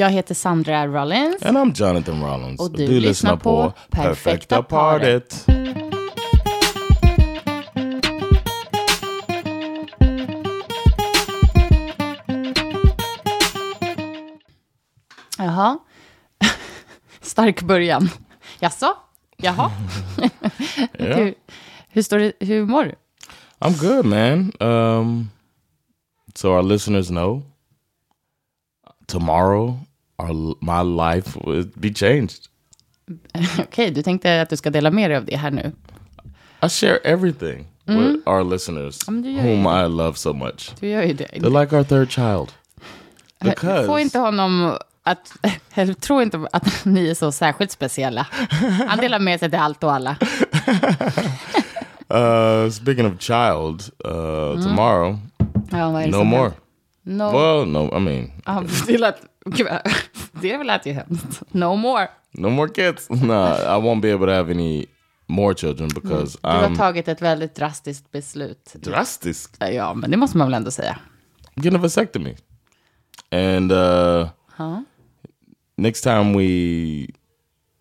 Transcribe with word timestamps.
Jag 0.00 0.10
heter 0.10 0.34
Sandra 0.34 0.86
Rollins. 0.86 1.42
And 1.42 1.58
I'm 1.58 1.72
Jonathan 1.74 2.22
Rollins. 2.22 2.60
Och 2.60 2.70
du 2.70 3.00
lyssnar 3.00 3.36
på 3.36 3.72
Perfekta 3.90 4.62
paret. 4.62 5.46
Jaha. 15.38 15.78
Stark 17.20 17.62
början. 17.62 18.08
Jaså? 18.60 18.96
Jaha? 19.36 19.70
hur, 20.92 21.34
hur, 21.88 22.02
står 22.02 22.18
det, 22.18 22.32
hur 22.40 22.66
mår 22.66 22.84
du? 22.84 22.94
I'm 23.58 23.80
good, 23.80 24.04
man. 24.04 24.52
Um, 24.60 25.30
so 26.34 26.52
our 26.52 26.62
listeners 26.62 27.08
know 27.08 27.42
tomorrow 29.06 29.78
our 30.18 30.54
my 30.60 30.82
life 30.82 31.38
will 31.46 31.70
be 31.74 31.94
changed. 31.94 32.38
Okej, 33.58 33.90
du 33.90 34.02
tänkte 34.02 34.42
att 34.42 34.50
du 34.50 34.56
ska 34.56 34.70
dela 34.70 34.90
med 34.90 35.10
dig 35.10 35.16
av 35.16 35.24
det 35.24 35.36
här 35.36 35.50
nu. 35.50 35.72
I 36.62 36.68
share 36.68 36.98
everything 37.04 37.66
with 37.86 38.28
our 38.28 38.44
listeners, 38.44 39.08
gör 39.08 39.42
whom 39.42 39.64
ju 39.64 39.86
I 39.86 39.88
love 39.88 40.16
so 40.16 40.32
much. 40.32 40.70
Du 40.80 40.88
gör 40.88 41.02
ju 41.02 41.12
det. 41.12 41.24
They're 41.24 41.60
like 41.60 41.76
our 41.76 41.84
third 41.84 42.10
child. 42.10 42.52
Because 43.40 43.86
Få 43.86 43.98
inte 43.98 44.18
honom 44.18 44.76
att... 45.02 45.32
Jag 45.74 46.00
tror 46.00 46.22
inte 46.22 46.48
att 46.52 46.84
ni 46.84 47.08
är 47.10 47.14
så 47.14 47.32
särskilt 47.32 47.70
speciella. 47.70 48.26
Han 48.88 48.98
delar 48.98 49.18
med 49.18 49.40
sig 49.40 49.50
till 49.50 49.58
allt 49.58 49.84
och 49.84 49.92
alla. 49.92 50.16
uh, 52.14 52.70
speaking 52.70 53.06
of 53.06 53.20
child, 53.20 53.82
uh, 54.04 54.62
tomorrow, 54.62 55.18
Ja, 55.70 55.86
det 55.86 56.06
no 56.06 56.24
more. 56.24 56.52
No. 57.02 57.32
Well, 57.32 57.66
no, 57.66 57.96
I 57.96 58.00
mean, 58.00 58.30
Ja, 58.46 58.64
det. 58.86 59.14
Det 60.32 60.64
lät 60.64 60.86
ju 60.86 60.92
hemskt. 60.92 61.42
No 61.50 61.76
more. 61.76 62.08
no 62.32 62.48
more 62.50 62.68
kids. 62.68 63.10
no, 63.10 63.44
I 63.46 63.80
won't 63.80 64.00
be 64.00 64.12
able 64.14 64.26
to 64.26 64.32
have 64.32 64.50
any 64.52 64.86
more 65.26 65.54
children 65.54 65.88
because 65.94 66.38
Du 66.42 66.48
har 66.48 66.68
I'm 66.68 66.76
tagit 66.76 67.08
ett 67.08 67.22
väldigt 67.22 67.54
drastiskt 67.54 68.12
beslut. 68.12 68.72
drastic. 68.74 69.48
Ja, 69.72 69.94
men 69.94 70.10
det 70.10 70.16
måste 70.16 70.38
man 70.38 70.46
väl 70.46 70.54
ändå 70.54 70.70
säga. 70.70 70.98
getting 71.54 71.74
a 71.76 71.82
vasectomy. 71.82 72.36
And 73.30 73.72
uh, 73.72 74.28
next 75.76 76.02
time 76.02 76.36
we 76.38 77.06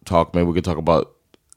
talk, 0.05 0.33
maybe 0.33 0.47
we 0.47 0.53
could 0.53 0.65
talk 0.65 0.77
about, 0.77 1.07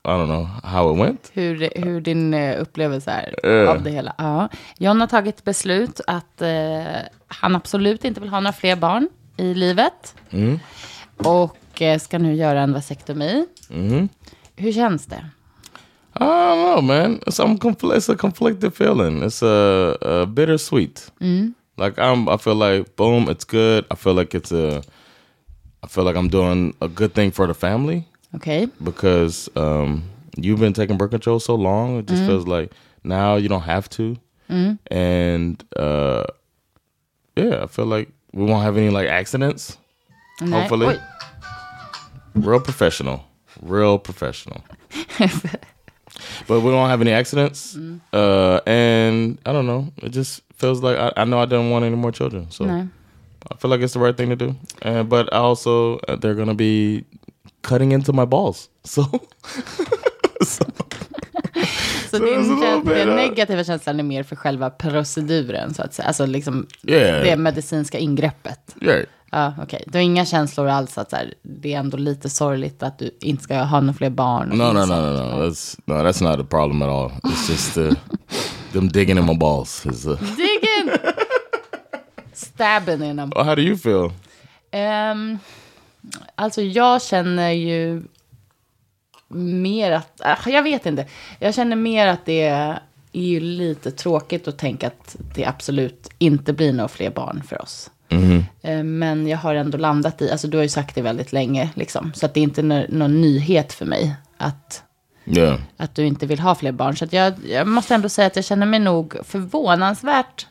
I 0.05 0.09
don't 0.09 0.27
know, 0.27 0.45
how 0.65 0.93
it 0.95 0.99
went. 1.01 1.31
Hur, 1.35 1.71
hur 1.77 2.01
din 2.01 2.35
eh, 2.35 2.61
upplevelse 2.63 3.11
är 3.11 3.47
Eh. 3.65 3.71
av 3.71 3.83
det 3.83 3.91
hela. 3.91 4.15
Ja. 4.19 4.49
John 4.79 5.01
har 5.01 5.07
tagit 5.07 5.45
beslut 5.45 6.01
att 6.07 6.43
eh, 6.43 6.83
han 7.29 7.57
absolut 7.57 8.05
inte 8.05 8.21
vill 8.21 8.31
ha 8.31 8.41
några 8.41 8.53
fler 8.53 8.77
barn 8.77 9.09
i 9.41 9.55
livet. 9.55 10.15
Och 11.17 11.83
eh, 11.83 11.99
ska 11.99 12.19
nu 12.19 12.35
göra 12.35 12.61
en 12.61 12.73
vasektomi. 12.73 13.47
Hur 14.57 14.73
känns 14.73 15.07
det? 15.07 15.25
I 16.15 16.23
don't 16.23 16.75
know, 16.75 16.83
man. 16.85 17.19
It's, 17.27 17.41
I'm 17.41 17.59
confl- 17.59 17.95
it's 17.97 18.13
a 18.13 18.17
conflicted 18.17 18.75
feeling. 18.75 19.23
It's 19.23 19.43
a, 19.43 19.97
a 20.03 20.27
bittersweet. 20.27 21.13
Like 21.77 21.99
I'm, 21.99 22.29
I 22.29 22.37
feel 22.37 22.57
like 22.57 22.97
boom, 22.97 23.29
it's 23.29 23.45
good. 23.45 23.85
I 23.91 23.95
feel 23.95 24.15
like 24.15 24.35
it's 24.37 24.53
a, 24.53 24.83
I 25.83 25.87
feel 25.89 26.05
like 26.05 26.17
I'm 26.19 26.29
doing 26.29 26.75
a 26.81 26.89
good 26.89 27.15
thing 27.15 27.31
for 27.31 27.47
the 27.47 27.55
family 27.55 28.05
Okej. 28.35 28.71
because 28.83 29.49
um, 29.57 30.03
you've 30.37 30.61
been 30.61 30.75
taking 30.75 30.99
birth 30.99 31.11
control 31.11 31.41
so 31.41 31.55
long. 31.55 31.99
It 31.99 32.07
just 32.07 32.23
feels 32.27 32.47
like 32.47 32.73
now 33.03 33.37
you 33.37 33.49
don't 33.49 33.63
have 33.63 33.89
to, 33.91 34.17
and 34.91 35.65
uh, 35.77 36.25
yeah, 37.37 37.63
I 37.63 37.67
feel 37.67 37.87
like 37.87 38.09
we 38.33 38.45
won't 38.45 38.63
have 38.63 38.77
any 38.77 38.91
like 38.91 39.09
accidents. 39.09 39.77
Hopefully. 40.41 40.99
Real 42.35 42.61
professional, 42.61 43.25
real 43.61 43.99
professional. 43.99 44.63
but 46.47 46.61
we 46.61 46.71
don't 46.71 46.89
have 46.89 47.01
any 47.01 47.11
accidents, 47.11 47.77
uh, 48.13 48.61
and 48.67 49.39
I 49.45 49.53
don't 49.53 49.67
know. 49.67 49.93
It 49.97 50.11
just 50.11 50.43
feels 50.55 50.81
like 50.83 50.97
I, 50.97 51.13
I 51.17 51.25
know 51.25 51.41
I 51.41 51.47
don't 51.47 51.71
want 51.71 51.85
any 51.85 51.97
more 51.97 52.13
children, 52.13 52.51
so. 52.51 52.89
I 53.51 53.57
feel 53.57 53.71
like 53.71 53.81
it's 53.81 53.95
the 53.95 54.01
right 54.01 54.17
thing 54.17 54.29
to 54.29 54.37
do. 54.37 54.55
And 54.83 55.09
but 55.09 55.33
I 55.33 55.39
also 55.39 55.99
uh, 56.01 56.17
they're 56.17 56.35
gonna 56.35 56.55
be 56.55 57.05
cutting 57.63 57.93
into 57.93 58.13
my 58.13 58.25
balls, 58.25 58.69
so. 58.85 59.03
so 60.43 60.65
Så 62.11 62.19
din, 62.19 62.39
little 62.41 62.55
kä- 62.55 62.85
bit, 62.85 62.95
den 62.95 63.17
negativa 63.17 63.65
känslan 63.65 63.99
är 64.01 64.05
mer 64.05 64.23
för 64.23 64.37
själva 64.37 64.71
proceduren, 64.71 65.75
så 65.75 65.83
att 65.83 65.95
säga. 65.95 66.09
Alltså 66.09 66.27
liksom 66.27 66.67
Yeah. 66.87 67.23
det 67.25 67.37
medicinska 67.37 67.99
ingreppet. 67.99 68.77
yeah, 68.81 69.05
Ja, 69.33 69.55
okej. 69.63 69.85
Du 69.87 69.99
har 69.99 70.03
inga 70.03 70.25
känslor 70.25 70.69
alls 70.69 70.99
att 70.99 71.11
så 71.11 71.17
här, 71.17 71.35
det 71.43 71.75
är 71.75 71.79
ändå 71.79 71.97
lite 71.97 72.31
sorgligt 72.31 72.83
att 72.83 72.99
du 72.99 73.11
inte 73.21 73.43
ska 73.45 73.57
ha 73.63 73.81
några 73.81 73.93
fler 73.95 74.11
barn? 74.11 74.49
no, 74.49 74.73
no, 74.73 74.73
no, 74.73 74.87
no, 74.87 75.13
no. 75.13 75.43
That's 75.49 75.79
no, 75.85 75.95
that's 75.95 76.23
not 76.31 76.41
a 76.41 76.47
problem 76.51 76.83
at 76.83 76.89
all. 76.89 77.11
It's 77.33 77.51
just 77.51 77.77
uh, 77.79 77.93
them 78.73 78.89
digging 78.89 79.19
in 79.19 79.27
my 79.27 79.35
balls. 79.35 79.87
Is, 79.87 80.07
uh, 80.07 80.17
Dig 80.37 80.69
in! 80.81 80.91
Stabben 82.33 83.03
in 83.03 83.21
oh, 83.21 83.45
how 83.45 83.55
do 83.55 83.63
you 83.63 83.77
feel? 83.77 84.13
Ehm, 84.71 85.39
alltså 86.35 86.63
jag 86.63 87.03
känner 87.03 87.51
ju 87.51 88.03
mer 89.35 89.93
att, 89.93 90.21
äh, 90.21 90.53
jag 90.53 90.63
vet 90.63 90.87
inte. 90.87 91.07
Jag 91.39 91.55
känner 91.55 91.77
mer 91.77 92.07
att 92.07 92.27
det 92.27 92.43
är 92.43 92.81
ju 93.13 93.41
lite 93.41 93.91
tråkigt 93.91 94.49
att 94.49 94.59
tänka 94.59 94.87
att 94.87 95.17
det 95.35 95.45
absolut 95.47 96.09
inte 96.19 96.53
blir 96.53 96.73
några 96.73 96.89
fler 96.89 97.11
barn 97.11 97.43
för 97.49 97.63
oss. 97.63 97.91
Eh, 98.63 98.83
Men 98.83 99.27
jag 99.27 99.39
har 99.39 99.55
ändå 99.55 99.79
landat 99.79 100.23
i, 100.23 100.31
alltså 100.31 100.49
du 100.49 100.57
har 100.59 100.63
ju 100.63 100.69
sagt 100.69 100.95
det 100.95 101.03
väldigt 101.03 101.33
länge, 101.33 101.71
liksom. 101.75 102.13
Så 102.15 102.27
att 102.27 102.35
det 102.35 102.41
är 102.41 102.45
inte 102.45 102.63
nå- 102.63 102.87
någon 102.89 103.21
nyhet 103.21 103.73
för 103.73 103.87
mig 103.87 104.15
att, 104.37 104.83
Yeah. 105.27 105.61
att 105.77 105.95
du 105.95 106.07
inte 106.07 106.27
vill 106.27 106.41
ha 106.41 106.55
fler 106.55 106.73
barn. 106.73 106.97
Så 106.97 107.07
jag, 107.11 107.35
jag 107.49 107.67
måste 107.67 107.95
ändå 107.95 108.09
säga 108.09 108.27
att 108.27 108.37
jag 108.37 108.45
känner 108.45 108.67
mig 108.67 108.81
nog 108.81 109.17
förvånansvärt 109.25 110.47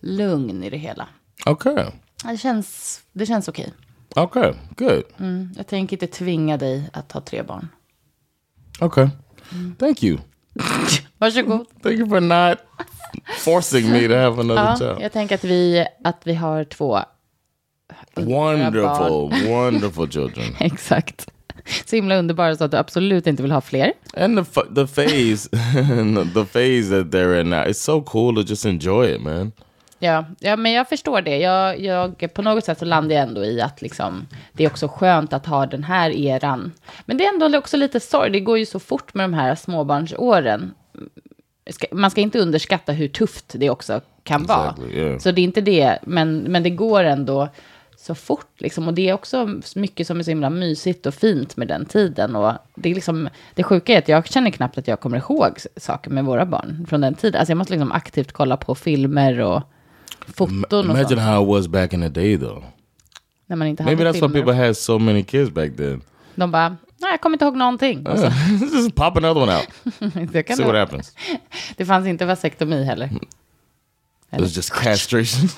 lugn 0.00 0.62
i 0.62 0.70
det 0.70 0.76
hela. 0.76 1.06
Okay. 1.46 1.84
Det 2.24 2.36
känns, 2.36 3.00
det 3.12 3.26
känns 3.26 3.48
okej. 3.48 3.72
Okay. 4.16 4.52
Good. 4.76 5.02
Jag 5.56 5.66
tänker 5.66 5.96
inte 6.02 6.06
tvinga 6.06 6.56
dig 6.56 6.90
att 6.92 7.12
ha 7.12 7.20
tre 7.20 7.42
barn. 7.42 7.68
Okay. 8.80 9.08
Thank 9.78 10.02
you. 10.02 10.18
Varsågod. 11.18 11.66
Thank 11.82 11.98
you 11.98 12.08
for 12.08 12.20
not 12.20 12.58
forcing 13.38 13.90
me 13.92 14.08
to 14.08 14.14
have 14.14 14.40
another 14.40 14.62
Ja, 14.62 14.76
child. 14.78 14.98
jag 15.00 15.12
tänker 15.12 15.34
att 15.34 15.44
vi, 15.44 15.86
att 16.04 16.20
vi 16.24 16.34
har 16.34 16.64
två. 16.64 16.98
Wonderful, 18.16 19.48
wonderful 19.48 20.10
children. 20.10 20.46
Exakt. 20.60 21.26
Så 21.86 21.96
himla 21.96 22.16
underbara 22.16 22.56
så 22.56 22.64
att 22.64 22.70
du 22.70 22.76
absolut 22.76 23.26
inte 23.26 23.42
vill 23.42 23.52
ha 23.52 23.60
fler. 23.60 23.92
And 24.16 24.36
the 24.36 24.60
f- 24.60 24.66
the 24.74 24.86
phase, 24.86 25.48
the 26.34 26.44
phase 26.44 26.88
that 26.90 27.06
they're 27.12 27.40
in 27.40 27.50
now, 27.50 27.64
it's 27.64 27.72
so 27.80 28.02
cool 28.02 28.34
to 28.34 28.42
just 28.42 28.64
enjoy 28.66 29.06
it, 29.14 29.20
man. 29.22 29.52
Ja, 29.98 30.24
ja 30.38 30.56
men 30.56 30.72
jag 30.72 30.88
förstår 30.88 31.20
det. 31.20 31.38
Jag, 31.38 31.80
jag, 31.80 32.34
på 32.34 32.42
något 32.42 32.64
sätt 32.64 32.78
så 32.78 32.84
landar 32.84 33.14
jag 33.14 33.22
ändå 33.22 33.44
i 33.44 33.60
att 33.60 33.82
liksom, 33.82 34.26
det 34.52 34.64
är 34.64 34.70
också 34.70 34.88
skönt 34.88 35.32
att 35.32 35.46
ha 35.46 35.66
den 35.66 35.84
här 35.84 36.10
eran. 36.10 36.72
Men 37.04 37.16
det 37.16 37.26
är 37.26 37.34
ändå 37.34 37.58
också 37.58 37.76
lite 37.76 38.00
sorg. 38.00 38.30
Det 38.30 38.40
går 38.40 38.58
ju 38.58 38.66
så 38.66 38.78
fort 38.78 39.14
med 39.14 39.24
de 39.24 39.34
här 39.34 39.54
småbarnsåren. 39.54 40.74
Man 41.92 42.10
ska 42.10 42.20
inte 42.20 42.38
underskatta 42.38 42.92
hur 42.92 43.08
tufft 43.08 43.52
det 43.54 43.70
också 43.70 44.00
kan 44.22 44.44
vara. 44.46 44.70
Exactly, 44.70 44.98
yeah. 44.98 45.18
Så 45.18 45.30
det 45.30 45.40
är 45.40 45.44
inte 45.44 45.60
det, 45.60 45.98
men, 46.02 46.38
men 46.38 46.62
det 46.62 46.70
går 46.70 47.04
ändå 47.04 47.48
så 47.96 48.14
fort. 48.14 48.60
Liksom. 48.60 48.88
Och 48.88 48.94
det 48.94 49.08
är 49.08 49.14
också 49.14 49.60
mycket 49.74 50.06
som 50.06 50.18
är 50.18 50.22
så 50.22 50.30
himla 50.30 50.50
mysigt 50.50 51.06
och 51.06 51.14
fint 51.14 51.56
med 51.56 51.68
den 51.68 51.86
tiden. 51.86 52.36
Och 52.36 52.52
det, 52.74 52.90
är 52.90 52.94
liksom, 52.94 53.28
det 53.54 53.62
sjuka 53.62 53.92
är 53.92 53.98
att 53.98 54.08
jag 54.08 54.26
känner 54.26 54.50
knappt 54.50 54.78
att 54.78 54.88
jag 54.88 55.00
kommer 55.00 55.16
ihåg 55.16 55.58
saker 55.76 56.10
med 56.10 56.24
våra 56.24 56.46
barn 56.46 56.86
från 56.88 57.00
den 57.00 57.14
tiden. 57.14 57.38
Alltså 57.38 57.50
jag 57.50 57.58
måste 57.58 57.72
liksom 57.72 57.92
aktivt 57.92 58.32
kolla 58.32 58.56
på 58.56 58.74
filmer 58.74 59.40
och 59.40 59.62
foton 60.36 60.90
och 60.90 60.96
Imagine 60.96 61.08
sånt. 61.08 61.20
how 61.20 61.42
it 61.42 61.48
was 61.48 61.68
back 61.68 61.92
in 61.92 62.00
the 62.00 62.08
day, 62.08 62.38
though. 62.38 62.64
När 63.46 63.56
man 63.56 63.68
inte 63.68 63.82
Maybe 63.84 64.04
hade 64.04 64.10
that's 64.10 64.14
why 64.14 64.20
filmer. 64.20 64.40
people 64.40 64.66
had 64.66 64.76
so 64.76 64.98
many 64.98 65.22
kids 65.22 65.50
back 65.50 65.76
then. 65.76 66.02
De 66.34 66.50
bara, 66.50 66.68
nej 66.68 67.10
jag 67.10 67.20
kommer 67.20 67.34
inte 67.34 67.44
ihåg 67.44 67.56
någonting. 67.56 68.04
Så, 68.04 68.30
just 68.76 68.94
pop 68.94 69.16
another 69.16 69.40
one 69.42 69.56
out. 69.56 69.66
det, 70.32 70.42
kan 70.42 70.56
See 70.56 70.64
what 70.64 70.74
happens. 70.74 71.16
det 71.76 71.84
fanns 71.84 72.06
inte 72.06 72.24
vasektomi 72.26 72.84
heller. 72.84 73.10
It 74.32 74.40
was 74.40 74.56
just 74.56 74.72
castration. 74.72 75.48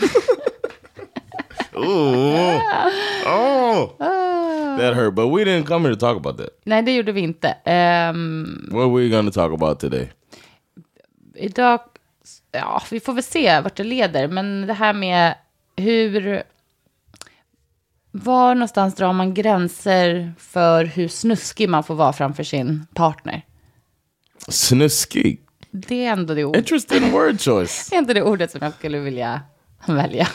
Ooh. 1.77 2.61
Oh. 3.27 3.89
That 4.79 4.95
hurt. 4.95 5.15
But 5.15 5.29
we 5.29 5.45
didn't 5.45 5.67
come 5.67 5.85
here 5.89 5.95
to 5.95 6.01
talk 6.01 6.17
about 6.17 6.37
that. 6.39 6.51
Nej, 6.65 6.83
det 6.83 6.93
gjorde 6.97 7.13
vi 7.13 7.21
inte. 7.21 7.49
Ehm, 7.65 8.69
What 8.71 8.81
are 8.83 8.91
we 9.03 9.09
going 9.09 9.31
to 9.31 9.33
talk 9.33 9.53
about 9.53 9.81
today? 9.81 10.11
idag, 11.35 11.81
ja, 12.57 12.83
vi 12.91 13.01
får 13.01 13.13
väl 13.13 13.23
se 13.23 13.61
vart 13.61 13.77
det 13.77 13.85
leder. 13.85 14.29
Men 14.29 14.67
det 14.67 14.73
här 14.73 14.93
med 14.93 15.35
hur, 15.77 16.43
var 18.11 18.55
någonstans 18.55 18.95
drar 18.95 19.13
man 19.13 19.35
gränser 19.35 20.33
för 20.39 20.85
hur 20.85 21.09
snuskig 21.09 21.69
man 21.69 21.85
får 21.85 21.95
vara 21.95 22.13
framför 22.13 22.43
sin 22.43 22.87
partner? 22.95 23.43
Snuski. 24.49 25.39
Det 25.71 26.05
är 26.05 26.13
ändå 26.13 26.35
det, 26.35 26.45
ord, 26.45 26.57
Interesting 26.57 27.11
word 27.11 27.41
choice. 27.41 27.87
det, 27.91 27.97
är 27.97 27.99
ändå 27.99 28.13
det 28.13 28.23
ordet 28.23 28.51
som 28.51 28.61
jag 28.63 28.73
skulle 28.73 28.99
vilja 28.99 29.41
välja. 29.87 30.29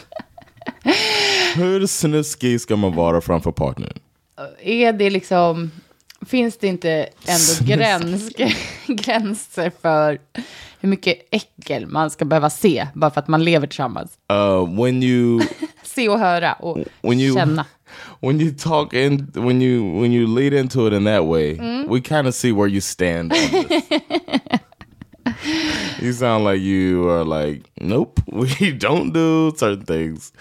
Hur 1.56 1.88
snuski 1.88 2.60
ska 2.60 2.76
man 2.76 2.96
vara 2.96 3.22
framför 3.22 3.52
partnern? 3.52 4.00
Är 4.62 4.94
det 4.94 5.10
liksom, 5.10 5.72
finns 6.26 6.58
det 6.58 6.68
inte 6.68 7.10
ändå 7.26 7.54
gräns, 7.76 8.30
gränser 8.88 9.72
för 9.82 10.20
hur 10.80 10.90
mycket 10.90 11.18
äckel 11.32 11.88
man 11.88 12.10
ska 12.10 12.26
behöva 12.26 12.50
se 12.50 12.88
bara 12.94 13.12
för 13.12 13.20
att 13.22 13.28
man 13.28 13.44
lever 13.44 13.68
tillsammans? 13.68 14.12
Uh, 14.34 14.82
when 14.82 15.04
you 15.04 15.42
Se 15.84 16.10
och 16.10 16.20
höra 16.20 16.54
och 16.54 16.78
when 17.02 17.20
you 17.20 17.36
känna. 17.36 17.66
when 18.22 18.42
you 18.42 18.52
talk 18.52 18.94
in 18.94 19.32
when 19.34 19.62
you 19.62 20.02
when 20.02 20.14
you 20.14 20.40
lead 20.40 20.54
into 20.54 20.88
it 20.88 20.94
in 20.94 21.04
that 21.06 21.26
way, 21.26 21.54
we 21.88 22.02
kind 22.02 22.28
of 22.28 22.34
see 22.36 22.52
where 22.52 22.68
you 22.68 22.82
stand. 22.82 23.34
On 23.34 23.40
this. 23.68 23.84
you 26.02 26.14
sound 26.14 26.46
like 26.46 26.62
you 26.62 27.10
are 27.10 27.26
like, 27.26 27.70
nope, 27.82 28.22
we 28.32 28.72
don't 28.72 29.12
do 29.12 29.52
certain 29.58 29.86
things. 29.86 30.32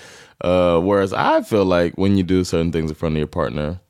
Uh, 0.41 0.79
whereas 0.79 1.13
I 1.13 1.43
feel 1.43 1.65
like 1.65 1.99
when 1.99 2.17
you 2.17 2.23
do 2.23 2.45
certain 2.45 2.71
things 2.73 2.91
in 2.91 2.95
front 2.95 3.15
of 3.15 3.19
your 3.19 3.27
partner, 3.27 3.81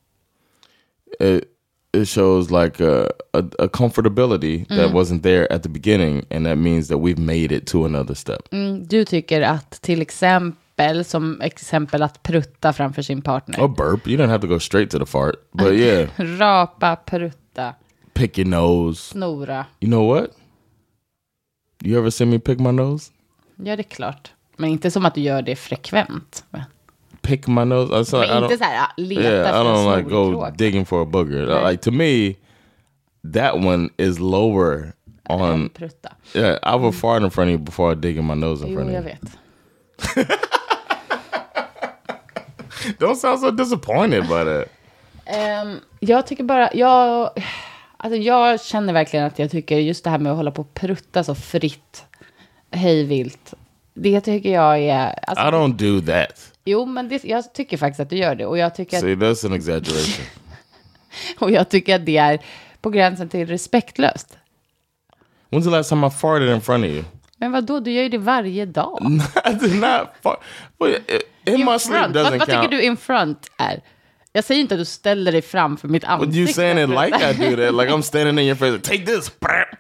it 1.21 1.50
it 1.93 2.09
shows 2.09 2.51
like 2.51 2.81
a 2.85 3.11
a, 3.33 3.43
a 3.59 3.69
comfortability 3.69 4.69
that 4.69 4.93
wasn't 4.93 5.23
there 5.23 5.53
at 5.53 5.63
the 5.63 5.69
beginning, 5.69 6.25
and 6.31 6.47
that 6.47 6.59
means 6.59 6.89
that 6.89 6.99
we've 6.99 7.19
made 7.23 7.53
it 7.53 7.67
to 7.67 7.85
another 7.85 8.15
step. 8.15 8.49
Du 8.89 9.05
tycker 9.05 9.41
att 9.43 9.71
till 9.83 10.03
exempel, 10.03 11.05
som 11.05 11.41
exempel 11.41 12.03
att 12.03 12.23
prutta 12.23 12.73
framför 12.73 13.03
sin 13.03 13.23
partner. 13.23 13.61
Or 13.61 13.69
burp. 13.69 14.07
You 14.09 14.17
don't 14.19 14.29
have 14.29 14.41
to 14.41 14.47
go 14.47 14.61
straight 14.61 14.91
to 14.91 14.99
the 14.99 15.07
fart, 15.07 15.37
but 15.53 15.73
yeah, 15.75 16.09
Rapa, 16.17 16.97
prutta, 16.97 17.75
pick 18.15 18.39
your 18.39 18.49
nose. 18.49 19.01
snora. 19.01 19.67
You 19.81 19.91
know 19.91 20.17
what? 20.17 20.31
You 21.83 21.99
ever 21.99 22.11
see 22.11 22.27
me 22.27 22.39
pick 22.39 22.59
my 22.61 22.73
nose? 22.73 23.11
Ja, 23.57 23.77
det 23.77 23.83
är 23.83 23.91
klart. 23.91 24.33
Men 24.57 24.71
inte 24.71 24.91
som 24.91 25.07
att 25.07 25.15
du 25.15 25.21
gör 25.21 25.43
det 25.43 25.57
frekvent. 25.57 26.45
Men 26.51 26.63
Pick 27.31 27.49
my 27.49 27.65
nose. 27.65 27.93
I, 27.93 27.97
I 27.97 28.01
inte 28.23 28.55
don't, 28.55 28.59
så 28.59 28.65
här, 28.65 28.87
leta 28.97 29.23
yeah, 29.23 29.35
I 29.35 29.39
efter 29.49 29.61
en 29.61 29.67
don't 29.67 29.97
like 29.97 30.11
go 30.11 30.31
snorkråka. 30.31 30.51
digging 30.51 30.87
for 30.87 31.03
a 31.03 31.05
booger. 31.05 31.47
Right. 31.47 31.71
Like 31.71 31.83
to 31.83 31.91
me, 31.91 32.35
that 33.35 33.55
one 33.55 33.89
is 33.99 34.19
lower 34.19 34.93
on. 35.29 35.69
Prutta. 35.69 36.09
Yeah, 36.35 36.59
I 36.63 36.77
will 36.77 36.93
fart 36.93 37.23
in 37.23 37.31
front 37.31 37.49
of 37.49 37.53
you 37.53 37.59
before 37.59 37.93
I 37.93 37.95
dig 37.95 38.17
in 38.17 38.25
my 38.27 38.35
nose 38.35 38.63
in 38.67 38.73
Jo, 38.73 38.75
front 38.75 38.89
of 38.89 38.95
jag 38.95 39.05
you. 39.05 39.11
vet. 39.11 39.21
Don't 42.99 43.17
sound 43.17 43.41
so 43.41 43.51
disappointed 43.51 44.23
by 44.23 44.45
that. 44.45 44.69
Ehm, 45.27 45.81
jag 46.01 46.27
tycker 46.27 46.45
bara, 46.45 46.71
jag, 46.75 47.31
alltså 47.97 48.19
jag 48.21 48.61
känner 48.61 48.93
verkligen 48.93 49.27
att 49.27 49.39
jag 49.39 49.51
tycker 49.51 49.79
just 49.79 50.05
det 50.05 50.11
här 50.11 50.19
med 50.19 50.33
att 50.33 50.37
hålla 50.37 50.51
på 50.51 50.63
och 50.63 50.75
prutta 50.75 51.25
så 51.25 51.35
fritt, 51.35 52.05
hejvilt. 52.71 53.55
Det 53.95 54.21
tycker 54.21 54.53
jag 54.53 54.79
är, 54.79 55.15
alltså, 55.27 55.45
I 55.45 55.49
don't 55.51 55.73
do 55.73 56.01
that. 56.13 56.50
Jo 56.71 56.87
men 56.87 57.09
det, 57.09 57.25
jag 57.25 57.55
tycker 57.55 57.77
faktiskt 57.77 58.01
att 58.01 58.11
du 58.11 58.17
gör 58.17 58.35
det. 58.35 58.47
Och 58.47 58.59
jag, 58.59 58.75
tycker 58.75 58.97
att, 58.97 59.03
See, 59.03 59.15
that's 59.15 59.47
an 59.47 59.53
exaggeration. 59.53 60.25
och 61.39 61.51
jag 61.51 61.69
tycker 61.69 61.95
att 61.95 62.07
det 62.07 62.17
är 62.17 62.41
på 62.81 62.91
gränsen 62.91 63.29
till 63.29 63.47
respektlöst. 63.47 64.39
When's 65.51 65.65
the 65.65 65.71
last 65.71 65.89
time 65.89 66.07
I 66.07 66.11
farted 66.11 66.55
in 66.55 66.61
front 66.61 66.85
of 66.85 66.91
you? 66.91 67.05
Men 67.37 67.53
vad 67.53 67.65
då? 67.65 67.81
du 67.81 67.93
gör 67.93 68.03
ju 68.03 68.09
det 68.09 68.19
varje 68.19 68.67
dag. 68.67 69.21
I 69.51 69.53
did 69.61 69.75
not 69.81 70.09
fart. 70.23 70.41
In, 71.47 71.55
In 71.55 71.65
my 71.65 71.79
sleep 71.79 72.07
doesn't 72.07 72.23
Vad, 72.23 72.39
vad 72.39 72.41
tycker 72.41 72.53
count. 72.53 72.71
du 72.71 72.83
in 72.83 72.97
front 72.97 73.51
är? 73.57 73.81
Jag 74.33 74.45
säger 74.45 74.61
inte 74.61 74.75
att 74.75 74.81
du 74.81 74.85
ställer 74.85 75.33
dig 75.33 75.43
framför 75.43 75.89
mitt 75.89 76.03
But 76.03 76.11
ansikte. 76.11 76.39
you 76.39 76.49
saying 76.49 76.79
it 76.79 76.89
like 76.89 77.31
I 77.31 77.51
do 77.51 77.57
that, 77.57 77.75
like 77.75 77.93
I'm 77.93 78.03
standing 78.13 78.39
in 78.39 78.45
your 78.47 78.55
face, 78.57 78.71
like, 78.73 78.83
take 78.85 79.07
this. 79.07 79.31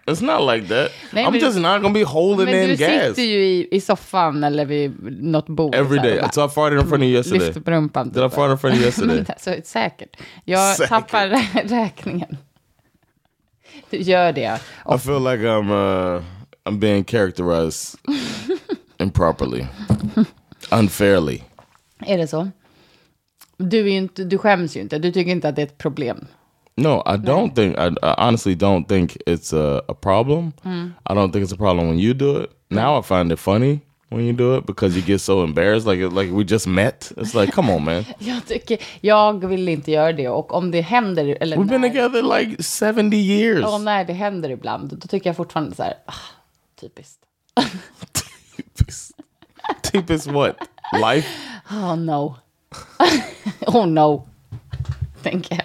It's 0.06 0.22
not 0.24 0.54
like 0.54 0.68
that. 0.68 0.90
Nej, 1.12 1.24
I'm 1.24 1.30
men- 1.32 1.40
just 1.40 1.58
not 1.58 1.82
gonna 1.82 1.94
be 1.94 2.04
holding 2.04 2.44
Men 2.46 2.54
in 2.62 2.68
du 2.68 2.76
gas 2.76 2.88
sitter 3.08 3.22
ju 3.22 3.44
i, 3.44 3.68
i 3.70 3.80
soffan 3.80 4.44
eller 4.44 4.64
vid 4.64 5.22
något 5.24 5.46
bord. 5.48 5.74
every 5.74 5.98
day. 5.98 6.20
och 6.20 6.34
So 6.34 6.46
I 6.46 6.48
farted 6.48 6.78
in 6.78 6.86
front 6.88 7.02
of 7.02 7.06
you 7.06 7.16
yesterday. 7.16 7.46
Lyfter 7.46 7.60
på 7.60 7.70
rumpan. 7.70 8.08
Did 8.12 8.24
I 8.24 8.28
fart 8.30 8.50
in 8.50 8.58
front 8.58 8.74
of 8.74 8.80
you 8.80 8.86
yesterday? 8.86 9.24
Så 9.38 9.54
säkert. 9.64 10.16
Jag 10.44 10.76
Säkert. 10.76 10.88
tappar 10.88 11.28
rä- 11.28 11.68
räkningen. 11.68 12.36
Du 13.90 13.96
gör 13.96 14.32
det. 14.32 14.60
I 14.94 14.98
feel 14.98 15.20
like 15.22 15.44
I'm 15.46 15.70
uh, 16.16 16.22
I'm 16.64 16.78
being 16.78 17.04
characterized 17.04 17.98
improperly, 18.98 19.66
unfairly. 20.70 21.40
Är 22.06 22.18
det 22.18 22.26
så? 22.26 22.50
Du, 23.60 23.78
är 23.78 23.96
inte, 23.96 24.24
du 24.24 24.38
skäms 24.38 24.76
ju 24.76 24.80
inte. 24.80 24.98
Du 24.98 25.12
tycker 25.12 25.30
inte 25.30 25.48
att 25.48 25.56
det 25.56 25.62
är 25.62 25.66
ett 25.66 25.78
problem. 25.78 26.26
No, 26.76 27.02
I 27.06 27.16
don't 27.16 27.54
think. 27.54 27.76
I, 27.76 28.06
I 28.06 28.14
honestly 28.18 28.54
don't 28.54 28.88
think 28.88 29.16
it's 29.26 29.52
a, 29.52 29.82
a 29.88 29.94
problem. 29.94 30.52
I 30.64 31.14
don't 31.14 31.32
think 31.32 31.44
it's 31.44 31.54
a 31.54 31.56
problem 31.56 31.88
when 31.88 31.98
you 31.98 32.14
do 32.14 32.42
it. 32.42 32.50
Now 32.68 33.00
I 33.00 33.02
find 33.02 33.32
it 33.32 33.38
funny 33.38 33.80
when 34.10 34.24
you 34.24 34.32
do 34.32 34.56
it 34.56 34.66
because 34.66 34.96
you 34.96 35.02
get 35.02 35.20
so 35.20 35.44
embarrassed, 35.44 35.86
like 35.86 36.00
like 36.12 36.30
we 36.30 36.44
just 36.44 36.66
met. 36.66 37.12
It's 37.16 37.34
like, 37.34 37.52
come 37.52 37.70
on, 37.70 37.84
man. 37.84 38.04
Jag, 38.18 38.46
tycker, 38.46 38.78
jag 39.00 39.44
vill 39.48 39.68
inte 39.68 39.90
göra 39.90 40.12
det. 40.12 40.28
Och 40.28 40.54
om 40.54 40.70
det 40.70 40.80
händer... 40.80 41.36
Eller 41.40 41.56
We've 41.56 41.68
been 41.68 41.80
när, 41.80 41.88
together 41.88 42.38
like 42.38 42.62
seventy 42.62 43.16
years. 43.16 43.64
och 43.64 43.80
när 43.80 44.04
det 44.04 44.12
händer 44.12 44.50
ibland, 44.50 44.98
då 44.98 45.08
tycker 45.08 45.30
jag 45.30 45.36
fortfarande 45.36 45.76
så 45.76 45.82
här... 45.82 45.94
Ah, 46.06 46.12
typiskt. 46.80 47.20
Typiskt. 48.76 49.16
Typiskt 49.92 50.26
what? 50.26 50.56
Life? 51.04 51.28
Oh 51.70 51.96
no. 51.96 52.36
oh 53.66 53.86
no. 53.86 54.28
Tänker 55.22 55.54
jag. 55.56 55.64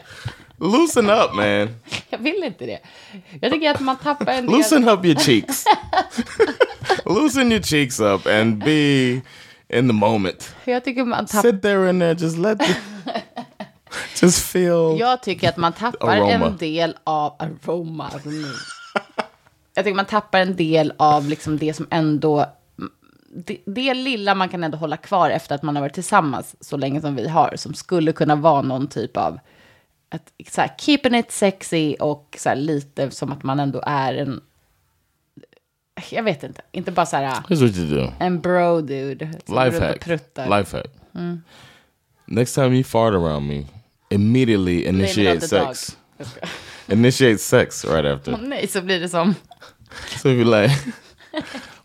Loosen 0.57 1.10
up, 1.10 1.34
man. 1.34 1.69
Jag 2.10 2.18
vill 2.18 2.44
inte 2.44 2.66
det. 2.66 2.80
Jag 3.42 3.52
tycker 3.52 3.72
att 3.72 3.80
man 3.80 3.98
tappar 3.98 4.34
en 4.34 4.46
del... 4.46 4.56
Loosen 4.56 4.90
up 4.90 5.06
your 5.06 5.16
cheeks. 5.19 5.63
Loosen 7.06 7.52
your 7.52 7.62
cheeks 7.62 8.00
up 8.00 8.28
and 8.28 8.63
be 8.63 9.12
in 9.69 9.88
the 9.88 9.94
moment. 9.94 10.56
Jag 10.66 10.84
tycker 10.84 11.06
man 11.06 11.25
tappar... 11.25 11.52
Sit 11.52 11.62
there 11.62 11.90
in 11.90 12.00
there, 12.00 12.13
just 12.13 12.38
let 12.38 12.60
the, 12.60 12.75
just 14.26 14.45
feel. 14.45 15.00
Jag 15.00 15.24
tycker 15.24 15.50
att 15.50 15.57
man 15.57 15.74
tappar 15.74 16.18
Aroma. 16.18 16.45
en 16.45 16.57
del 16.57 16.97
av 17.04 17.35
aroma. 17.40 18.07
aroma. 18.07 18.47
Jag 19.74 19.85
tycker 19.85 19.95
man 19.95 20.06
tappar 20.06 20.40
en 20.40 20.56
del 20.56 20.94
av 20.97 21.28
liksom 21.28 21.57
det 21.57 21.74
som 21.74 21.88
ändå... 21.90 22.45
Det, 23.37 23.57
det 23.65 23.94
lilla 23.94 24.35
man 24.35 24.49
kan 24.49 24.63
ändå 24.63 24.77
hålla 24.77 24.97
kvar 24.97 25.30
efter 25.30 25.56
att 25.56 25.63
man 25.63 25.75
har 25.75 25.83
varit 25.83 25.94
tillsammans 25.94 26.56
så 26.59 26.77
länge 26.77 27.01
som 27.01 27.15
vi 27.15 27.27
har. 27.27 27.54
Som 27.56 27.73
skulle 27.73 28.11
kunna 28.11 28.35
vara 28.35 28.61
någon 28.61 28.87
typ 28.87 29.18
av... 29.18 29.39
Att, 30.09 30.31
så 30.51 30.61
här, 30.61 30.71
keeping 30.77 31.15
it 31.15 31.31
sexy 31.31 31.95
och 31.95 32.35
så 32.39 32.49
här, 32.49 32.56
lite 32.56 33.11
som 33.11 33.31
att 33.31 33.44
man 33.44 33.59
ändå 33.59 33.83
är 33.85 34.13
en... 34.13 34.42
Jag 36.09 36.23
vet 36.23 36.44
inte. 36.44 36.61
Inte 36.71 36.92
bara 36.92 37.06
så 37.06 37.15
här 37.15 37.25
Here's 37.25 37.68
what 37.68 37.77
you 37.77 38.01
do. 38.01 38.11
en 38.19 38.42
bro 38.42 38.81
dude. 38.81 39.25
Life 39.47 39.85
hack. 39.85 40.07
hack. 40.71 40.85
Next 42.25 42.56
time 42.56 42.75
you 42.75 42.83
fart 42.83 43.13
around 43.13 43.47
me, 43.47 43.65
immediately 44.09 44.85
initiate 44.85 45.47
sex. 45.47 45.97
Initiate 46.87 47.37
sex 47.37 47.85
right 47.85 48.06
after. 48.06 48.33
Åh 48.33 48.39
nej, 48.42 48.68
så 48.68 48.81
blir 48.81 48.99
det 48.99 49.09
som... 49.09 49.35
So 50.21 50.30
you're 50.30 50.61
like, 50.61 50.75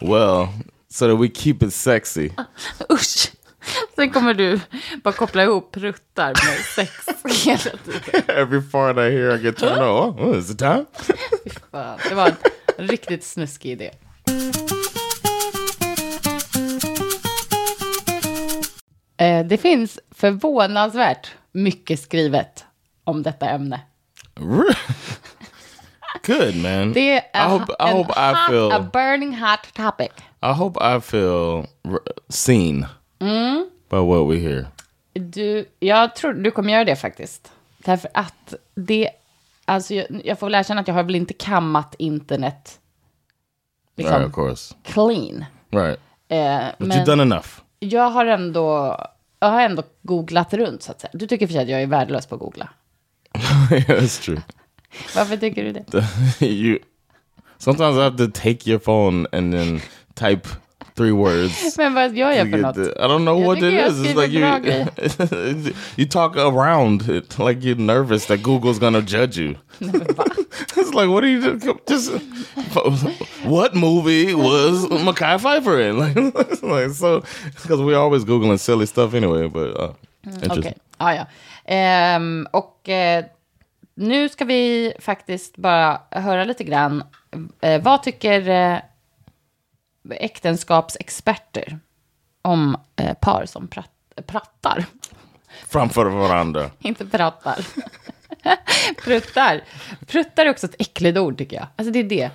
well, 0.00 0.49
so 0.92 1.06
that 1.09 1.16
we 1.16 1.28
keep 1.28 1.62
it 1.62 1.73
sexy. 1.75 2.30
Usch. 2.92 3.30
Sen 3.94 4.11
kommer 4.11 4.35
du 4.35 4.61
bara 5.04 5.14
koppla 5.14 5.42
ihop 5.42 5.73
pruttar 5.73 6.28
med 6.28 6.64
sex 6.75 6.90
hela 7.44 7.59
tiden. 7.85 8.25
Every 8.37 8.62
fart 8.62 8.97
I 8.97 9.00
hear, 9.11 9.35
I 9.37 9.42
get 9.42 9.56
turned 9.59 9.82
on. 9.82 10.18
Oh, 10.18 10.38
is 10.38 10.50
it 10.50 10.59
time? 10.59 10.87
Fan, 11.70 11.99
Det 12.09 12.14
var 12.14 12.35
en 12.78 12.87
riktigt 12.88 13.25
snuskig 13.25 13.70
idé. 13.73 13.90
Eh, 19.16 19.47
Det 19.47 19.59
finns 19.59 19.99
förvånansvärt 20.11 21.30
mycket 21.52 22.00
skrivet 22.00 22.64
om 23.04 23.23
detta 23.23 23.49
ämne. 23.49 23.80
Good 26.26 26.56
man. 26.56 26.92
Det 26.92 27.20
är 27.32 27.47
I 27.47 27.50
hope, 27.50 27.73
I 27.80 27.90
hope 27.92 28.12
I 28.16 28.28
hot, 28.35 28.49
feel. 28.50 28.73
a 28.73 28.90
burning 28.92 29.35
hot 29.38 29.75
topic. 29.75 30.11
I 30.42 30.52
hope 30.52 30.97
I 30.97 31.00
feel 31.00 31.66
seen 32.28 32.87
by 33.90 33.97
what 33.97 34.30
we 34.30 34.37
hear. 34.38 34.66
Du, 35.12 35.68
jag 35.80 36.16
tror 36.16 36.32
du 36.32 36.50
kommer 36.50 36.73
göra 36.73 36.85
det 36.85 36.97
faktiskt. 36.97 37.52
Därför 37.78 38.11
att 38.14 38.54
det, 38.75 39.11
alltså 39.64 39.94
jag, 39.94 40.06
jag 40.25 40.38
får 40.38 40.47
väl 40.47 40.54
erkänna 40.54 40.80
att 40.80 40.88
jag 40.88 40.94
har 40.94 41.02
väl 41.02 41.14
inte 41.14 41.35
kammat 41.35 41.94
internet 41.99 42.78
liksom, 43.97 44.16
Right, 44.16 44.28
of 44.28 44.35
course. 44.35 44.75
clean. 44.85 45.44
Right. 45.70 46.00
Eh, 46.28 46.66
But 46.78 46.88
men 46.88 46.99
you've 46.99 47.04
done 47.04 47.23
enough. 47.23 47.49
jag 47.78 48.11
har 48.11 48.26
ändå 48.26 48.97
jag 49.40 49.49
har 49.49 49.61
ändå 49.62 49.82
googlat 50.02 50.54
runt 50.54 50.82
så 50.82 50.92
att 50.92 51.00
säga. 51.00 51.11
Du 51.14 51.26
tycker 51.26 51.47
för 51.47 51.52
sig 51.54 51.62
att 51.62 51.68
jag 51.68 51.82
är 51.82 51.87
värdelös 51.87 52.26
på 52.26 52.35
att 52.35 52.40
googla. 52.40 52.68
yeah, 53.70 53.82
that's 53.85 54.23
true. 54.25 54.40
Varför 55.16 55.37
tycker 55.37 55.64
du 55.64 55.73
det? 55.73 56.06
you 56.47 56.78
sometimes 57.59 57.97
I 57.97 58.00
have 58.00 58.16
to 58.18 58.26
take 58.26 58.70
your 58.70 58.78
phone 58.78 59.28
and 59.32 59.52
then 59.52 59.80
type 60.14 60.49
three 60.95 61.12
words. 61.12 61.76
Men 61.79 61.95
vad 61.95 62.14
gör 62.14 62.33
jag 62.33 62.50
för 62.50 62.59
något? 62.59 62.76
I 62.76 63.07
don't 63.09 63.25
know 63.25 63.40
Jag 63.40 63.47
what 63.47 63.59
it 63.59 63.73
is. 63.73 64.00
It's 64.00 64.17
like 64.17 64.33
you 64.33 65.75
you 65.97 66.07
talk 66.07 66.37
around 66.37 67.09
it 67.09 67.38
like 67.38 67.61
you're 67.61 67.76
nervous 67.76 68.26
that 68.26 68.43
Google's 68.43 68.79
gonna 68.79 69.02
judge 69.02 69.38
you. 69.38 69.55
it's 69.81 70.95
like 70.95 71.09
what 71.09 71.25
are 71.25 71.31
you 71.31 71.59
just 71.88 72.12
what 73.45 73.75
movie 73.75 74.35
was 74.35 74.88
Mackay 74.90 75.38
Pfeiffer 75.38 75.81
in? 75.81 75.99
Like, 75.99 76.17
like 76.62 76.90
so 76.90 77.23
because 77.62 77.81
we're 77.81 77.99
always 77.99 78.25
googling 78.25 78.59
silly 78.59 78.87
stuff 78.87 79.14
anyway. 79.14 79.49
But 79.49 79.81
uh, 79.81 79.93
interesting. 80.25 80.59
Okej, 80.59 80.75
ja, 80.99 81.14
ja. 81.14 81.26
Ehm, 81.64 82.47
och 82.52 82.88
eh, 82.88 83.25
nu 83.95 84.29
ska 84.29 84.45
vi 84.45 84.93
faktiskt 84.99 85.57
bara 85.57 86.00
höra 86.11 86.45
lite 86.45 86.64
grann. 86.64 87.02
Eh, 87.61 87.83
vad 87.83 88.02
tycker 88.02 88.49
eh, 88.49 88.79
äktenskapsexperter 90.17 91.79
om 92.43 92.76
eh, 92.97 93.14
par 93.14 93.47
som 93.47 93.69
pratt, 93.69 93.90
prattar? 94.26 94.85
Framför 95.69 96.05
varandra. 96.05 96.71
Inte 96.81 97.07
pratar. 97.07 97.67
Pruttar. 99.05 99.61
Pruttar 100.07 100.47
är 100.47 100.50
också 100.50 100.67
ett 100.67 100.75
äckligt 100.79 101.19
ord 101.19 101.38
tycker 101.38 101.57
jag. 101.57 101.67
Alltså 101.76 101.93
det 101.93 101.99
är 101.99 102.05
det. 102.05 102.31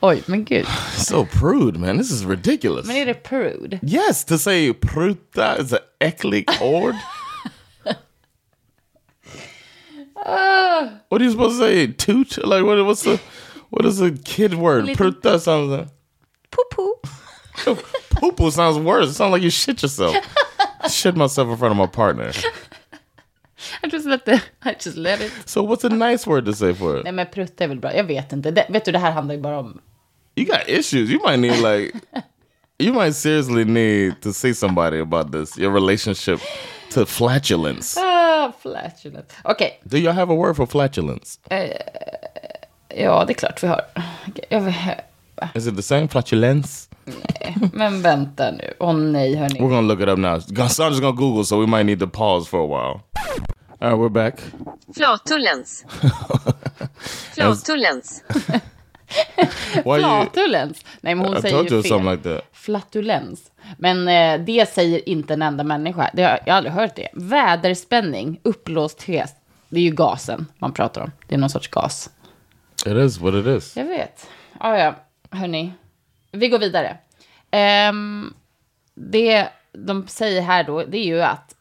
Oj, 0.00 0.22
men 0.26 0.44
gud. 0.44 0.66
So 0.96 1.26
prude, 1.26 1.78
man. 1.78 1.98
This 1.98 2.10
is 2.10 2.24
ridiculous. 2.24 2.86
Men 2.86 2.96
är 2.96 3.06
det 3.06 3.14
prude? 3.14 3.80
Yes, 3.82 4.24
to 4.24 4.38
say 4.38 4.72
pruta 4.72 5.58
is 5.58 5.72
an 5.72 5.78
äcklig 6.00 6.62
ord. 6.62 6.94
what 11.08 11.20
are 11.20 11.24
you 11.24 11.30
supposed 11.30 11.58
to 11.58 11.64
say? 11.64 11.92
Toot? 11.92 12.36
Like 12.36 12.62
what? 12.62 12.78
What's 12.78 13.02
the 13.02 13.18
what 13.70 13.86
is 13.86 14.00
a 14.00 14.10
kid 14.24 14.54
word? 14.54 14.96
Pruta 14.96 15.38
sounds 15.38 15.70
like 15.70 15.88
Poo-poo. 16.50 16.94
poo 18.36 18.50
sounds 18.50 18.78
worse. 18.78 19.10
It 19.10 19.14
sounds 19.14 19.32
like 19.32 19.42
you 19.42 19.50
shit 19.50 19.82
yourself. 19.82 20.16
shit 20.90 21.16
myself 21.16 21.48
in 21.48 21.56
front 21.56 21.72
of 21.72 21.76
my 21.76 21.86
partner. 21.86 22.32
I 23.82 23.88
just 23.88 24.06
let, 24.06 24.24
the, 24.24 24.40
I 24.62 24.74
just 24.74 24.96
let 24.96 25.20
it. 25.20 25.32
So 25.46 25.62
what's 25.62 25.84
a 25.84 25.88
nice 25.88 26.26
word 26.26 26.44
to 26.44 26.52
say 26.52 26.72
for 26.74 26.96
it? 26.96 27.04
Nej 27.04 27.12
men 27.12 27.26
prutta 27.26 27.64
är 27.64 27.68
väl 27.68 27.78
bra. 27.78 27.94
Jag 27.94 28.04
vet 28.04 28.32
inte. 28.32 28.50
Det, 28.50 28.66
vet 28.68 28.84
du, 28.84 28.92
det 28.92 28.98
här 28.98 29.12
handlar 29.12 29.34
ju 29.34 29.40
bara 29.40 29.58
om... 29.58 29.80
You 30.36 30.46
got 30.46 30.68
issues. 30.68 31.10
You 31.10 31.20
might 31.24 31.40
need 31.40 31.56
like 31.62 31.92
you 32.78 32.92
might 32.92 33.16
seriously 33.16 33.64
need 33.64 34.20
to 34.22 34.32
see 34.32 34.54
somebody 34.54 35.00
about 35.00 35.32
this. 35.32 35.58
Your 35.58 35.72
relationship 35.72 36.40
to 36.90 37.06
flatulence. 37.06 38.00
Ah, 38.00 38.52
flatulent. 38.62 39.32
Okej, 39.44 39.80
Do 39.84 39.98
y'all 39.98 40.12
have 40.12 40.32
a 40.32 40.36
word 40.36 40.56
for 40.56 40.66
flatulence? 40.66 41.38
ja 42.94 43.24
det 43.24 43.32
är 43.32 43.34
klart 43.34 43.62
vi 43.62 43.66
har. 43.66 43.84
Is 45.54 45.66
it 45.66 45.76
the 45.76 45.82
same 45.82 46.08
flatulence? 46.08 46.87
Men 47.72 48.02
vänta 48.02 48.50
nu. 48.50 48.74
Åh 48.80 48.94
nej 48.94 49.34
hörni. 49.36 49.60
We're 49.60 49.68
gonna 49.68 49.80
look 49.80 50.00
it 50.00 50.08
up 50.08 50.18
now. 50.18 50.38
Sandra's 50.68 51.00
gonna 51.00 51.16
Google, 51.16 51.44
so 51.44 51.60
we 51.60 51.66
might 51.66 51.86
need 51.86 52.00
to 52.00 52.06
pause 52.06 52.48
for 52.50 52.60
a 52.60 52.66
while. 52.66 53.00
All 53.80 53.90
right, 53.90 53.98
we're 53.98 54.08
back. 54.08 54.34
Flatulens. 54.94 55.84
Flatulens. 57.34 58.24
Why 59.84 59.98
you? 59.98 60.00
Flatulens. 60.00 60.84
Nej 61.00 61.14
men 61.14 61.26
hon 61.26 61.36
I 61.36 61.40
säger 61.42 61.62
ju 61.62 61.82
fel. 61.82 62.04
like 62.04 62.22
that. 62.22 62.40
Flatulens. 62.52 63.50
Men 63.78 64.08
eh, 64.08 64.44
det 64.44 64.68
säger 64.68 65.08
inte 65.08 65.34
en 65.34 65.42
enda 65.42 65.64
människa. 65.64 66.10
Det 66.14 66.22
har, 66.22 66.38
jag 66.46 66.52
har 66.52 66.56
aldrig 66.56 66.72
hört 66.74 66.96
det. 66.96 67.08
Väderspänning, 67.12 68.40
uppblåsthet. 68.42 69.34
Det 69.68 69.78
är 69.78 69.84
ju 69.84 69.90
gasen 69.90 70.46
man 70.58 70.72
pratar 70.72 71.00
om. 71.00 71.10
Det 71.26 71.34
är 71.34 71.38
någon 71.38 71.50
sorts 71.50 71.68
gas. 71.68 72.10
It 72.86 72.96
is 72.96 73.18
what 73.18 73.34
it 73.34 73.46
is. 73.46 73.76
Jag 73.76 73.84
vet. 73.84 74.26
Ja, 74.60 74.78
ja, 74.78 74.94
hörni. 75.30 75.72
Vi 76.32 76.48
går 76.48 76.58
vidare. 76.58 76.96
Ehm, 77.50 78.34
det 78.94 79.48
de 79.72 80.06
säger 80.08 80.42
här 80.42 80.64
då, 80.64 80.82
det 80.84 80.98
är 80.98 81.04
ju 81.04 81.22
att 81.22 81.54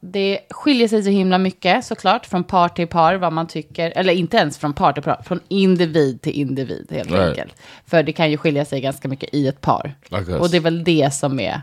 det 0.00 0.38
skiljer 0.50 0.88
sig 0.88 1.02
så 1.02 1.10
himla 1.10 1.38
mycket 1.38 1.84
såklart 1.84 2.26
från 2.26 2.44
par 2.44 2.68
till 2.68 2.86
par 2.86 3.14
vad 3.14 3.32
man 3.32 3.46
tycker, 3.46 3.92
eller 3.96 4.12
inte 4.12 4.36
ens 4.36 4.58
från 4.58 4.72
par 4.72 4.92
till 4.92 5.02
par, 5.02 5.22
från 5.22 5.40
individ 5.48 6.22
till 6.22 6.32
individ 6.32 6.86
helt 6.90 7.10
Right. 7.10 7.28
enkelt. 7.28 7.56
För 7.86 8.02
det 8.02 8.12
kan 8.12 8.30
ju 8.30 8.36
skilja 8.36 8.64
sig 8.64 8.80
ganska 8.80 9.08
mycket 9.08 9.34
i 9.34 9.48
ett 9.48 9.60
par. 9.60 9.94
Guess. 10.10 10.28
Och 10.40 10.50
det 10.50 10.56
är 10.56 10.60
väl 10.60 10.84
det 10.84 11.14
som 11.14 11.40
är, 11.40 11.60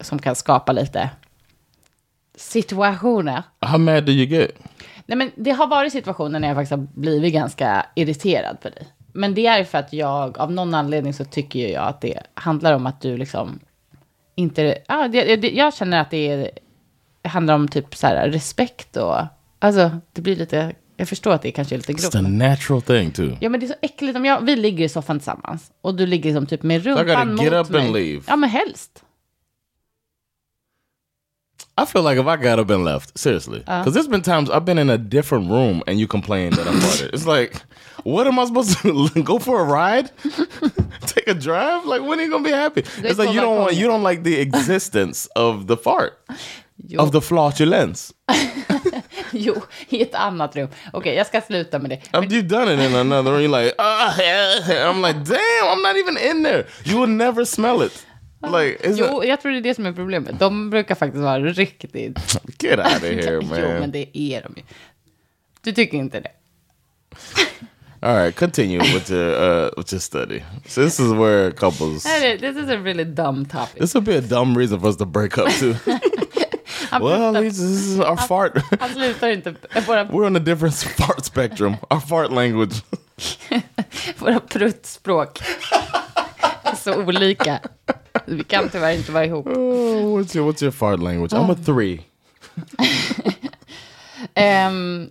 som 0.00 0.18
kan 0.18 0.34
skapa 0.34 0.72
lite 0.72 1.10
situationer. 2.36 3.42
How 3.60 3.78
mad 3.78 4.04
do 4.04 4.12
you 4.12 4.26
get? 4.26 4.50
Nej, 5.06 5.18
men 5.18 5.30
det 5.36 5.50
har 5.50 5.66
varit 5.66 5.92
situationer 5.92 6.40
när 6.40 6.48
jag 6.48 6.56
faktiskt 6.56 6.70
har 6.70 6.86
blivit 6.94 7.32
ganska 7.32 7.86
irriterad 7.94 8.60
på 8.60 8.68
dig. 8.68 8.86
Men 9.12 9.34
det 9.34 9.46
är 9.46 9.64
för 9.64 9.78
att 9.78 9.92
jag, 9.92 10.38
av 10.38 10.52
någon 10.52 10.74
anledning 10.74 11.14
så 11.14 11.24
tycker 11.24 11.68
jag 11.68 11.84
att 11.84 12.00
det 12.00 12.18
handlar 12.34 12.72
om 12.74 12.86
att 12.86 13.00
du 13.00 13.16
liksom 13.16 13.58
inte, 14.34 14.78
ja, 14.88 15.08
det, 15.08 15.36
det, 15.36 15.50
jag 15.50 15.74
känner 15.74 16.00
att 16.00 16.10
det, 16.10 16.28
är, 16.28 16.50
det 17.22 17.28
handlar 17.28 17.54
om 17.54 17.68
typ 17.68 17.94
så 17.96 18.06
här 18.06 18.28
respekt 18.28 18.96
och, 18.96 19.16
alltså 19.58 19.90
det 20.12 20.20
blir 20.22 20.36
lite, 20.36 20.72
jag 20.96 21.08
förstår 21.08 21.32
att 21.32 21.42
det 21.42 21.50
kanske 21.50 21.74
är 21.74 21.76
lite 21.76 21.92
It's 21.92 22.00
grovt. 22.02 22.12
the 22.12 22.22
men- 22.22 22.38
natural 22.38 22.82
thing 22.82 23.10
too. 23.10 23.36
Ja 23.40 23.48
men 23.48 23.60
det 23.60 23.66
är 23.66 23.68
så 23.68 23.74
äckligt 23.82 24.16
om 24.16 24.24
jag, 24.24 24.40
vi 24.44 24.56
ligger 24.56 24.84
i 24.84 24.88
soffan 24.88 25.18
tillsammans 25.18 25.70
och 25.80 25.94
du 25.94 26.06
ligger 26.06 26.34
som 26.34 26.46
typ 26.46 26.62
med 26.62 26.84
rumpan 26.84 27.06
gotta 27.06 27.24
mot 27.24 27.42
get 27.42 27.52
up 27.52 27.70
mig. 27.70 27.80
and 27.86 27.92
leave. 27.96 28.22
Ja 28.28 28.36
men 28.36 28.50
helst. 28.50 29.04
I 31.78 31.86
feel 31.86 32.02
like 32.02 32.18
if 32.18 32.26
I 32.26 32.36
got 32.36 32.58
up 32.58 32.68
and 32.68 32.84
left, 32.84 33.18
seriously, 33.18 33.60
because 33.60 33.94
there's 33.94 34.08
been 34.08 34.20
times 34.22 34.50
I've 34.50 34.64
been 34.64 34.78
in 34.78 34.90
a 34.90 34.98
different 34.98 35.50
room 35.50 35.82
and 35.86 35.98
you 35.98 36.06
complain 36.06 36.50
that 36.50 36.66
I'm 36.66 36.74
farted. 36.74 37.14
It's 37.14 37.26
like, 37.26 37.54
what 38.04 38.26
am 38.26 38.38
I 38.38 38.44
supposed 38.44 38.78
to 38.82 39.22
go 39.22 39.38
for 39.38 39.60
a 39.60 39.64
ride? 39.64 40.10
Take 41.06 41.28
a 41.28 41.34
drive? 41.34 41.86
Like, 41.86 42.02
when 42.02 42.18
are 42.18 42.22
you 42.22 42.30
gonna 42.30 42.44
be 42.44 42.50
happy? 42.50 42.82
It's 42.98 43.18
like 43.18 43.32
you 43.32 43.40
don't 43.40 43.58
want, 43.58 43.74
you 43.74 43.86
don't 43.86 44.02
like 44.02 44.22
the 44.22 44.38
existence 44.38 45.26
of 45.34 45.66
the 45.66 45.78
fart, 45.78 46.20
of 46.98 47.12
the 47.12 47.22
flatulence. 47.22 48.12
Jo, 49.32 49.54
i 49.88 50.02
ett 50.02 50.14
annat 50.14 50.56
rum. 50.56 50.68
Okej, 50.92 51.14
jag 51.14 51.26
ska 51.26 51.40
sluta 51.40 51.78
med 51.78 51.90
det. 51.90 52.00
Have 52.12 52.26
you 52.34 52.42
done 52.42 52.74
it 52.74 52.80
in 52.80 52.94
another 52.94 53.32
room? 53.32 53.40
You're 53.40 53.64
like, 53.64 53.74
ah, 53.78 54.14
I'm 54.68 55.00
like, 55.00 55.24
damn, 55.24 55.68
I'm 55.72 55.82
not 55.82 55.96
even 55.96 56.18
in 56.18 56.42
there. 56.42 56.66
You 56.84 56.98
would 56.98 57.10
never 57.10 57.44
smell 57.44 57.82
it. 57.86 58.06
Like, 58.42 58.78
Jo, 58.96 59.24
jag 59.24 59.40
tror 59.40 59.52
det 59.52 59.58
är 59.58 59.62
det 59.62 59.74
som 59.74 59.86
är 59.86 59.92
problemet. 59.92 60.38
De 60.38 60.70
brukar 60.70 60.94
faktiskt 60.94 61.22
vara 61.22 61.38
riktigt... 61.38 62.18
get 62.58 62.78
out 62.78 62.86
of 62.96 63.02
here, 63.02 63.32
Jo, 63.34 63.42
men 63.50 63.80
man. 63.80 63.90
det 63.90 64.18
är 64.18 64.42
de 64.42 64.52
ju. 64.56 64.62
Du 65.62 65.72
tycker 65.72 65.98
inte 65.98 66.20
det? 66.20 66.30
All 68.06 68.16
right, 68.16 68.34
continue 68.36 68.78
with 68.78 69.12
your 69.12 69.30
uh, 69.30 69.70
with 69.76 69.92
your 69.92 70.00
study. 70.00 70.42
So 70.66 70.82
this 70.84 70.98
is 71.00 71.12
where 71.12 71.52
couples. 71.52 72.02
This 72.02 72.56
is 72.56 72.68
a 72.68 72.76
really 72.76 73.04
dumb 73.04 73.44
topic. 73.46 73.80
This 73.80 73.94
would 73.94 74.04
be 74.04 74.16
a 74.16 74.20
dumb 74.20 74.58
reason 74.58 74.80
for 74.80 74.88
us 74.88 74.96
to 74.96 75.04
break 75.06 75.38
up 75.38 75.48
too. 75.50 75.76
Well, 77.00 77.32
this 77.32 77.58
is 77.60 78.00
our 78.00 78.16
fart. 78.16 78.58
han 78.80 78.90
slutar 78.90 79.28
inte... 79.28 79.54
Våra, 79.86 80.04
We're 80.04 80.26
on 80.26 80.36
a 80.36 80.40
different 80.40 80.74
fart 80.74 81.24
spectrum. 81.24 81.76
Our 81.90 82.00
fart 82.00 82.30
language. 82.32 82.74
våra 84.18 84.40
pruttspråk 84.40 85.40
är 86.62 86.74
så 86.76 87.02
olika. 87.02 87.60
Vi 88.26 88.44
kan 88.44 88.68
tyvärr 88.68 88.92
inte 88.92 89.12
vara 89.12 89.24
ihop. 89.24 89.46
Oh, 89.46 90.18
what's 90.18 90.36
your 90.36 90.52
what's 90.52 90.62
your 90.62 90.72
fart 90.72 91.00
language? 91.00 91.32
I'm 91.32 91.52
a 91.52 91.56
three. 91.64 92.00
Ehm, 94.34 95.10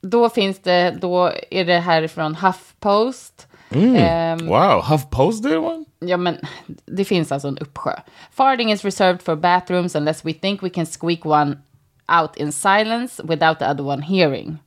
då 0.00 0.28
finns 0.28 0.58
det... 0.58 0.90
Då 1.00 1.32
är 1.50 1.64
det 1.64 1.78
härifrån 1.78 2.34
HuffPost. 2.34 3.46
Ehm, 3.70 4.46
Wow, 4.46 4.82
HuffPost 4.82 5.42
did 5.42 5.56
one. 5.58 5.84
Ja, 5.98 6.16
men 6.16 6.38
det 6.86 7.04
finns 7.04 7.32
alltså 7.32 7.48
en 7.48 7.58
uppsjö. 7.58 7.92
Farting 8.30 8.72
is 8.72 8.84
reserved 8.84 9.22
for 9.22 9.36
bathrooms 9.36 9.94
unless 9.94 10.24
we 10.24 10.32
think 10.32 10.62
we 10.62 10.70
can 10.70 10.86
squeak 10.86 11.26
one 11.26 11.58
out 12.08 12.36
in 12.36 12.52
silence 12.52 13.22
without 13.22 13.58
the 13.58 13.64
other 13.66 13.84
one 13.84 14.02
hearing. 14.02 14.58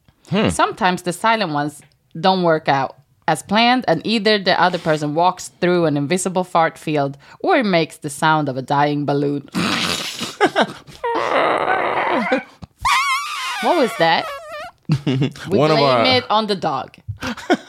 Sometimes 0.52 1.02
the 1.04 1.14
silent 1.14 1.54
ones 1.54 1.82
don't 2.14 2.44
work 2.44 2.68
out 2.68 2.92
as 3.28 3.42
planned, 3.44 3.86
and 3.88 4.06
either 4.06 4.38
the 4.38 4.60
other 4.62 4.78
person 4.78 5.16
walks 5.16 5.50
through 5.62 5.86
an 5.86 5.98
invisible 5.98 6.44
fart 6.44 6.78
field 6.78 7.18
or 7.40 7.58
it 7.58 7.66
makes 7.66 7.98
the 7.98 8.10
sound 8.10 8.50
of 8.50 8.58
a 8.58 8.62
dying 8.62 9.06
balloon. 9.06 9.48
what 13.62 13.78
was 13.78 13.92
that? 14.00 14.26
We 15.50 15.58
One 15.58 15.72
of 15.72 15.78
blame 15.78 15.84
our- 15.90 16.06
it 16.06 16.26
on 16.30 16.48
the 16.48 16.56
dog. 16.56 16.96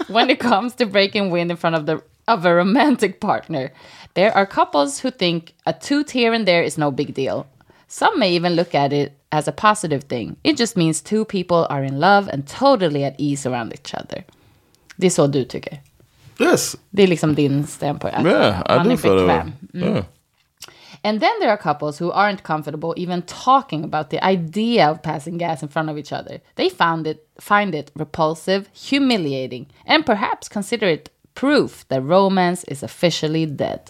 when 0.08 0.30
it 0.30 0.40
comes 0.40 0.74
to 0.74 0.86
breaking 0.86 1.30
wind 1.30 1.50
in 1.50 1.56
front 1.56 1.76
of 1.76 1.86
the 1.86 2.02
of 2.26 2.44
a 2.46 2.54
romantic 2.54 3.20
partner, 3.20 3.70
there 4.14 4.34
are 4.34 4.46
couples 4.46 5.00
who 5.00 5.10
think 5.10 5.52
a 5.66 5.72
toot 5.74 6.10
here 6.12 6.32
and 6.32 6.48
there 6.48 6.62
is 6.62 6.78
no 6.78 6.90
big 6.90 7.12
deal. 7.14 7.46
Some 7.86 8.18
may 8.18 8.32
even 8.32 8.54
look 8.54 8.74
at 8.74 8.92
it 8.94 9.12
as 9.30 9.46
a 9.46 9.52
positive 9.52 10.04
thing. 10.04 10.36
It 10.42 10.56
just 10.56 10.74
means 10.76 11.00
two 11.02 11.24
people 11.26 11.66
are 11.68 11.84
in 11.84 12.00
love 12.00 12.28
and 12.28 12.46
totally 12.46 13.04
at 13.04 13.14
ease 13.18 13.44
around 13.46 13.72
each 13.74 13.92
other. 13.94 14.24
Det 14.96 15.06
är 15.06 15.10
så 15.10 15.26
du 15.26 15.44
tycker. 15.44 15.80
Yes. 16.40 16.76
Det 16.90 17.02
är 17.02 17.06
liksom 17.06 17.34
din 17.34 17.66
stäm 17.66 17.98
på 17.98 18.06
det. 18.06 18.12
att 18.14 18.26
Yeah, 18.26 18.60
I 18.60 18.76
man 18.76 18.86
do 18.86 18.92
är 18.92 18.96
bekväm. 18.96 19.52
Yeah. 19.72 20.04
And 21.02 21.20
then 21.20 21.30
there 21.40 21.50
are 21.50 21.56
couples 21.56 22.00
who 22.00 22.12
aren't 22.12 22.42
comfortable 22.42 22.94
even 22.96 23.22
talking 23.22 23.84
about 23.84 24.10
the 24.10 24.20
idea 24.32 24.90
of 24.90 25.02
passing 25.02 25.38
gas 25.38 25.62
in 25.62 25.68
front 25.68 25.90
of 25.90 25.98
each 25.98 26.12
other. 26.12 26.40
They 26.54 26.70
found 26.70 27.06
it 27.06 27.18
find 27.38 27.74
it 27.74 27.90
repulsive, 27.94 28.64
humiliating, 28.90 29.66
and 29.86 30.06
perhaps 30.06 30.48
consider 30.48 30.88
it 30.88 31.10
proof 31.34 31.84
that 31.88 32.02
romance 32.02 32.64
is 32.68 32.82
officially 32.82 33.46
dead. 33.46 33.80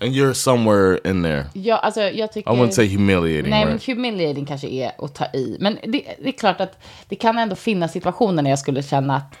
And 0.00 0.14
you're 0.14 0.34
somewhere 0.34 1.00
in 1.04 1.22
there. 1.22 1.46
Ja, 1.54 1.76
alltså 1.76 2.00
jag 2.00 2.32
tycker... 2.32 2.50
I 2.50 2.56
wouldn't 2.56 2.70
say 2.70 2.88
humiliating. 2.88 3.50
Nej, 3.50 3.64
men 3.64 3.72
right? 3.72 3.86
humiliating 3.86 4.46
kanske 4.46 4.68
är 4.68 4.92
att 4.98 5.14
ta 5.14 5.24
i. 5.24 5.56
Men 5.60 5.78
det, 5.82 6.04
det 6.18 6.28
är 6.28 6.32
klart 6.32 6.60
att 6.60 6.78
det 7.08 7.16
kan 7.16 7.38
ändå 7.38 7.56
finnas 7.56 7.92
situationer 7.92 8.42
när 8.42 8.50
jag 8.50 8.58
skulle 8.58 8.82
känna 8.82 9.16
att 9.16 9.34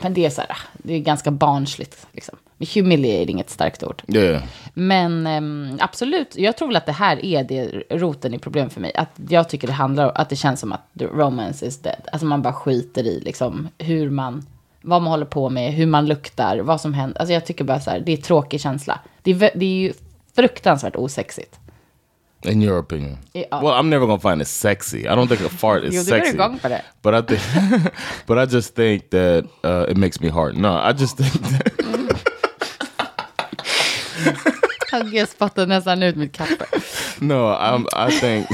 men 0.00 0.14
det 0.14 0.26
är 0.26 0.30
så 0.30 0.40
här, 0.40 0.56
det 0.72 0.94
är 0.94 0.98
ganska 0.98 1.30
barnsligt. 1.30 2.06
Liksom. 2.12 2.38
Humiliating 2.74 3.40
är 3.40 3.44
ett 3.44 3.50
starkt 3.50 3.82
ord. 3.82 4.02
Yeah. 4.08 4.42
Men 4.74 5.26
ehm, 5.26 5.78
absolut, 5.80 6.36
jag 6.36 6.56
tror 6.56 6.68
väl 6.68 6.76
att 6.76 6.86
det 6.86 6.92
här 6.92 7.24
är 7.24 7.44
det 7.44 7.82
roten 7.90 8.34
i 8.34 8.38
problem 8.38 8.70
för 8.70 8.80
mig. 8.80 8.92
Att 8.94 9.20
jag 9.28 9.48
tycker 9.48 9.66
det 9.66 9.72
handlar 9.72 10.04
om 10.04 10.12
att 10.14 10.28
det 10.28 10.36
känns 10.36 10.60
som 10.60 10.72
att 10.72 10.88
the 10.98 11.06
romance 11.06 11.66
is 11.66 11.78
dead. 11.78 12.08
Alltså 12.12 12.26
man 12.26 12.42
bara 12.42 12.52
skiter 12.52 13.06
i 13.06 13.20
liksom 13.20 13.68
hur 13.78 14.10
man, 14.10 14.46
vad 14.82 15.02
man 15.02 15.10
håller 15.10 15.26
på 15.26 15.50
med, 15.50 15.72
hur 15.72 15.86
man 15.86 16.06
luktar, 16.06 16.58
vad 16.58 16.80
som 16.80 16.94
händer. 16.94 17.20
Alltså 17.20 17.32
jag 17.32 17.46
tycker 17.46 17.64
bara 17.64 17.80
så 17.80 17.90
här, 17.90 18.00
det 18.00 18.12
är 18.12 18.16
tråkig 18.16 18.60
känsla. 18.60 19.00
Det 19.22 19.30
är, 19.30 19.50
det 19.54 19.66
är 19.66 19.78
ju 19.80 19.92
fruktansvärt 20.34 20.96
osexigt. 20.96 21.58
In 22.44 22.62
your 22.62 22.78
opinion. 22.78 23.18
Yeah. 23.34 23.62
Well, 23.62 23.74
I'm 23.80 23.90
never 23.90 24.06
gonna 24.06 24.18
find 24.30 24.42
it 24.42 24.48
sexy. 24.48 24.98
I 25.08 25.14
don't 25.14 25.28
think 25.28 25.40
a 25.40 25.48
fart 25.48 25.84
is 25.84 25.94
Jo, 25.94 26.00
du 26.00 26.04
sexy. 26.20 26.32
igång 26.34 26.58
på 26.58 26.68
det. 26.68 26.82
But 27.02 27.14
I 27.14 27.36
think, 27.36 27.42
but 28.26 28.38
I 28.38 28.54
just 28.56 28.74
think 28.76 29.10
that 29.10 29.44
uh, 29.64 29.90
it 29.90 29.96
makes 29.96 30.20
me 30.20 30.28
hard. 30.30 30.56
No, 30.56 30.68
I 30.90 30.92
just 30.92 31.16
think 31.16 31.32
that 31.32 31.72
Jag 35.12 35.28
spottar 35.28 35.66
nästan 35.66 36.02
ut 36.02 36.16
mitt 36.16 36.32
kaffe. 36.32 36.66
no, 37.20 37.34
I'm, 37.54 38.08
I 38.08 38.20
think 38.20 38.46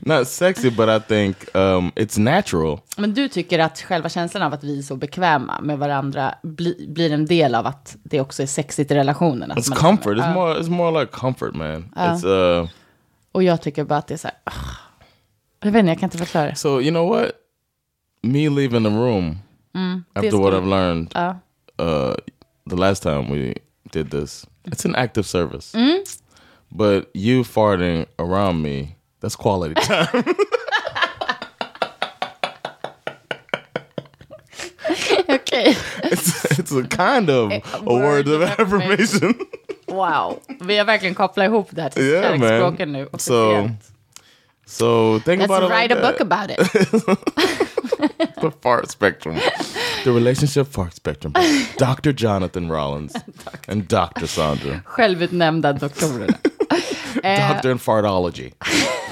not 0.00 0.28
sexy, 0.28 0.70
but 0.70 0.88
I 0.88 1.00
think 1.08 1.36
um, 1.56 1.92
it's 1.96 2.18
natural. 2.20 2.80
Men 2.96 3.14
du 3.14 3.28
tycker 3.28 3.58
att 3.58 3.78
själva 3.80 4.08
känslan 4.08 4.42
av 4.42 4.52
att 4.54 4.64
vi 4.64 4.78
är 4.78 4.82
så 4.82 4.96
bekväma 4.96 5.60
med 5.60 5.78
varandra 5.78 6.34
bli, 6.42 6.86
blir 6.88 7.12
en 7.12 7.26
del 7.26 7.54
av 7.54 7.66
att 7.66 7.96
det 8.02 8.20
också 8.20 8.42
är 8.42 8.46
sexigt 8.46 8.90
i 8.90 8.94
relationen? 8.94 9.52
It's 9.52 9.70
man- 9.70 9.78
comfort. 9.78 10.16
It's 10.16 10.26
Ja. 10.28 10.34
more. 10.34 10.54
It's 10.60 10.70
more 10.70 11.00
like 11.00 11.12
comfort, 11.12 11.54
man. 11.54 11.92
It's 11.96 12.24
uh. 12.62 12.68
Och 13.36 13.42
jag 13.42 13.62
tycker 13.62 13.84
bara 13.84 13.98
att 13.98 14.06
det 14.06 14.14
är 14.14 14.18
så 14.18 14.28
här... 14.28 14.36
ah. 14.44 14.52
Jag 15.60 15.72
vet 15.72 15.80
inte, 15.80 15.90
jag 15.90 15.98
kan 15.98 16.06
inte 16.06 16.18
förklara. 16.18 16.54
So 16.54 16.80
you 16.80 16.90
know 16.90 17.08
what? 17.08 17.30
Me 18.22 18.48
leaving 18.48 18.84
the 18.84 18.90
room 18.90 19.38
after 20.14 20.30
det 20.30 20.36
what 20.36 20.54
I've 20.54 20.68
learned 20.68 21.10
Ja. 21.14 21.36
uh, 21.78 22.14
the 22.70 22.76
last 22.76 23.02
time 23.02 23.30
we 23.30 23.54
did 23.92 24.10
this, 24.10 24.46
it's 24.64 24.86
an 24.86 24.94
act 24.94 25.18
of 25.18 25.26
service. 25.26 25.74
But 26.68 27.10
you 27.14 27.44
farting 27.44 28.06
around 28.18 28.62
me, 28.62 28.96
that's 29.20 29.36
quality 29.36 29.74
time. 29.74 30.06
Okej. 35.28 35.76
it's, 36.04 36.58
it's 36.58 36.72
a 36.72 36.86
kind 36.88 37.30
of 37.30 37.52
a 37.52 37.80
word 37.84 38.26
word 38.26 38.28
of 38.28 38.42
of 38.42 38.60
affirmation. 38.60 39.34
Wow. 39.86 40.38
Vi 40.60 40.78
har 40.78 40.84
verkligen 40.84 41.14
kopplat 41.14 41.44
ihop 41.46 41.68
det 41.70 41.82
här 41.82 41.90
till 41.90 42.02
Yeah, 42.02 42.30
man. 42.30 42.40
kärleksspråken 42.40 42.92
nu. 42.92 43.08
So, 43.18 43.70
so 44.66 45.20
think 45.24 45.42
Let's 45.42 45.44
about 45.44 45.62
it 45.62 45.70
write 45.70 45.94
like 45.94 46.06
a 46.06 46.12
book 46.12 46.20
about 46.20 46.50
it. 46.50 46.58
the 48.40 48.50
fart 48.62 48.90
spectrum, 48.90 49.36
the 50.04 50.10
relationship 50.10 50.72
fart 50.72 50.94
spectrum. 50.94 51.32
Dr. 51.78 52.12
Jonathan 52.12 52.68
Rollins 52.70 53.14
and 53.68 53.88
Dr. 53.88 54.26
Sandra, 54.26 54.80
Självutnämnda 54.84 55.72
doktorerna. 55.72 56.38
Eh, 57.22 57.52
Doctor 57.52 57.70
in 57.70 57.78
fartology. 57.78 58.52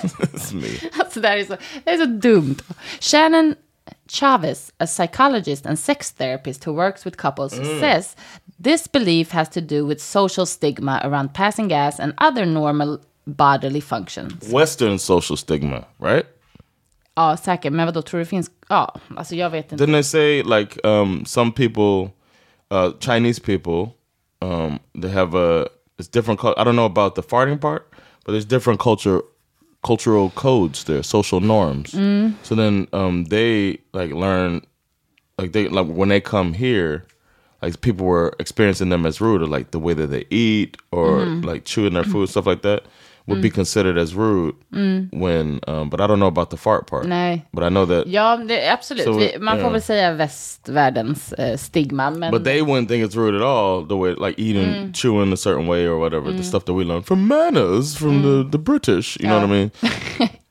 it's 0.02 0.54
me. 0.54 0.90
Alltså 0.98 1.20
det 1.20 1.28
här 1.28 1.36
är 1.36 1.44
så, 1.44 1.56
det 1.84 1.90
är 1.90 1.96
så 1.96 2.04
dumt. 2.04 2.56
Shannon 3.00 3.54
Chavez, 4.08 4.72
a 4.78 4.86
psychologist 4.86 5.66
and 5.66 5.78
sex 5.78 6.12
therapist 6.12 6.66
who 6.66 6.72
works 6.72 7.06
with 7.06 7.16
couples, 7.16 7.52
says 7.80 8.16
this 8.62 8.86
belief 8.86 9.30
has 9.32 9.48
to 9.48 9.60
do 9.60 9.86
with 9.86 10.00
social 10.00 10.46
stigma 10.46 11.00
around 11.04 11.32
passing 11.34 11.68
gas 11.68 12.00
and 12.00 12.14
other 12.18 12.46
normal 12.46 12.98
bodily 13.26 13.80
functions. 13.80 14.52
Western 14.52 14.98
social 14.98 15.36
stigma, 15.36 15.84
right? 15.98 16.26
Ja, 17.16 17.36
säkert. 17.36 17.72
Men 17.72 17.86
vad 17.86 17.94
då 17.94 18.02
tror 18.02 18.18
du 18.18 18.24
det 18.24 18.28
finns? 18.30 18.50
Ja, 18.68 18.94
alltså 19.16 19.34
jag 19.34 19.50
vet 19.50 19.72
inte. 19.72 19.84
Didn't 19.84 19.92
they 19.92 20.02
say 20.02 20.42
like 20.42 20.80
um, 20.84 21.24
some 21.26 21.52
people, 21.52 22.10
uh, 22.70 22.90
Chinese 23.00 23.40
people, 23.40 23.92
um, 24.40 24.78
they 25.02 25.10
have 25.10 25.34
a 25.34 25.68
it's 25.98 26.08
different. 26.08 26.40
I 26.44 26.64
don't 26.64 26.76
know 26.76 26.86
about 26.86 27.14
the 27.14 27.22
farting 27.22 27.58
part, 27.60 27.82
but 28.24 28.32
there's 28.32 28.44
different 28.44 28.80
culture, 28.80 29.20
cultural 29.82 30.30
codes 30.30 30.84
there, 30.84 31.02
social 31.02 31.40
norms. 31.40 31.92
So 32.42 32.54
then 32.54 32.88
um, 32.92 33.24
they 33.26 33.78
like 33.92 34.12
learn, 34.12 34.62
like 35.38 35.52
they 35.52 35.68
like 35.68 35.86
when 35.86 36.08
they 36.08 36.20
come 36.20 36.52
here, 36.52 37.06
like 37.64 37.80
people 37.80 38.06
were 38.06 38.34
experiencing 38.38 38.90
them 38.90 39.06
as 39.06 39.20
rude, 39.20 39.42
or 39.42 39.46
like 39.46 39.70
the 39.70 39.78
way 39.78 39.94
that 39.94 40.08
they 40.08 40.26
eat, 40.30 40.76
or 40.90 41.20
mm-hmm. 41.20 41.40
like 41.40 41.64
chewing 41.64 41.94
their 41.94 42.04
food, 42.04 42.28
mm. 42.28 42.30
stuff 42.30 42.46
like 42.46 42.62
that. 42.62 42.82
Would 43.26 43.40
be 43.40 43.48
mm. 43.48 43.54
considered 43.54 43.96
as 43.96 44.14
rude 44.14 44.54
mm. 44.70 45.08
when, 45.10 45.58
um, 45.66 45.88
but 45.88 45.98
I 45.98 46.06
don't 46.06 46.20
know 46.20 46.26
about 46.26 46.50
the 46.50 46.58
fart 46.58 46.86
part. 46.86 47.06
Nej. 47.06 47.42
But 47.54 47.64
I 47.64 47.70
know 47.70 47.86
that 47.86 48.06
Ja, 48.06 48.36
det, 48.36 48.68
absolut. 48.68 49.04
So, 49.04 49.12
Vi, 49.12 49.38
man 49.38 49.56
får 49.56 49.62
yeah. 49.62 49.72
väl 49.72 49.82
säga 49.82 50.12
västvärldens 50.12 51.32
eh, 51.32 51.56
stigma. 51.56 52.10
Men 52.10 52.30
But 52.30 52.44
they 52.44 52.60
wouldn't 52.60 52.88
think 52.88 53.02
it's 53.02 53.16
rude 53.16 53.34
at 53.34 53.42
all, 53.42 53.86
the 53.86 53.96
way 53.96 54.14
like 54.14 54.38
eating, 54.38 54.92
chewing 54.92 55.32
a 55.32 55.36
certain 55.36 55.66
way 55.66 55.86
or 55.86 55.98
whatever, 55.98 56.32
the 56.32 56.42
stuff 56.42 56.64
that 56.64 56.74
we 56.74 56.84
learned 56.84 57.06
from 57.06 57.26
manners 57.26 57.96
from 57.96 58.22
the, 58.22 58.50
the 58.50 58.58
British. 58.58 59.16
You 59.20 59.28
know 59.28 59.40
what 59.40 59.50
I 59.50 59.52
mean? 59.52 59.70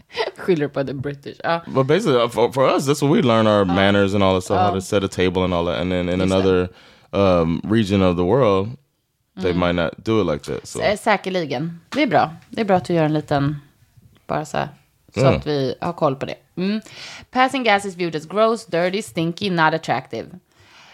skyller 0.44 0.68
på 0.68 0.84
the 0.84 0.94
British. 0.94 1.38
Ja. 1.44 1.62
But 1.68 1.88
basically, 1.88 2.22
uh, 2.22 2.28
for, 2.28 2.52
for 2.52 2.76
us, 2.76 2.86
that's 2.86 3.02
what 3.02 3.12
we 3.12 3.22
learn 3.22 3.48
our 3.48 3.66
manners 3.66 4.14
and 4.14 4.24
all 4.24 4.34
that 4.36 4.42
stuff, 4.42 4.60
how 4.60 4.74
to 4.74 4.82
set 4.82 5.04
a 5.04 5.08
table 5.08 5.44
and 5.44 5.54
all 5.54 5.66
that. 5.66 5.82
And 5.82 5.92
then 5.92 6.10
in 6.10 6.22
another 6.22 6.70
um, 7.14 7.62
region 7.64 8.02
of 8.02 8.18
the 8.18 8.24
world, 8.24 8.78
they 9.42 9.54
might 9.54 9.76
not 9.76 10.04
do 10.04 10.22
it 10.22 10.26
like 10.26 10.44
that. 10.44 10.68
So 10.68 10.80
Säkerligen. 10.98 11.80
Det 11.90 12.04
är 12.04 12.08
bra. 12.08 12.34
Det 12.50 12.62
är 12.62 12.66
bra 12.66 12.78
att 12.78 12.86
du 12.86 12.94
gör 12.94 13.04
en 13.04 13.14
liten, 13.14 13.56
bara 14.28 14.46
så 14.46 14.58
här, 14.58 14.70
så 15.14 15.26
att 15.26 15.48
vi 15.48 15.76
har 15.82 15.94
koll 15.94 16.16
på 16.16 16.26
det. 16.26 16.36
Mm. 16.56 16.82
Passing 17.32 17.64
gas 17.64 17.86
is 17.86 17.96
viewed 17.96 18.16
as 18.16 18.26
gross, 18.26 18.66
dirty, 18.66 19.02
stinky, 19.02 19.50
not 19.50 19.74
attractive. 19.74 20.28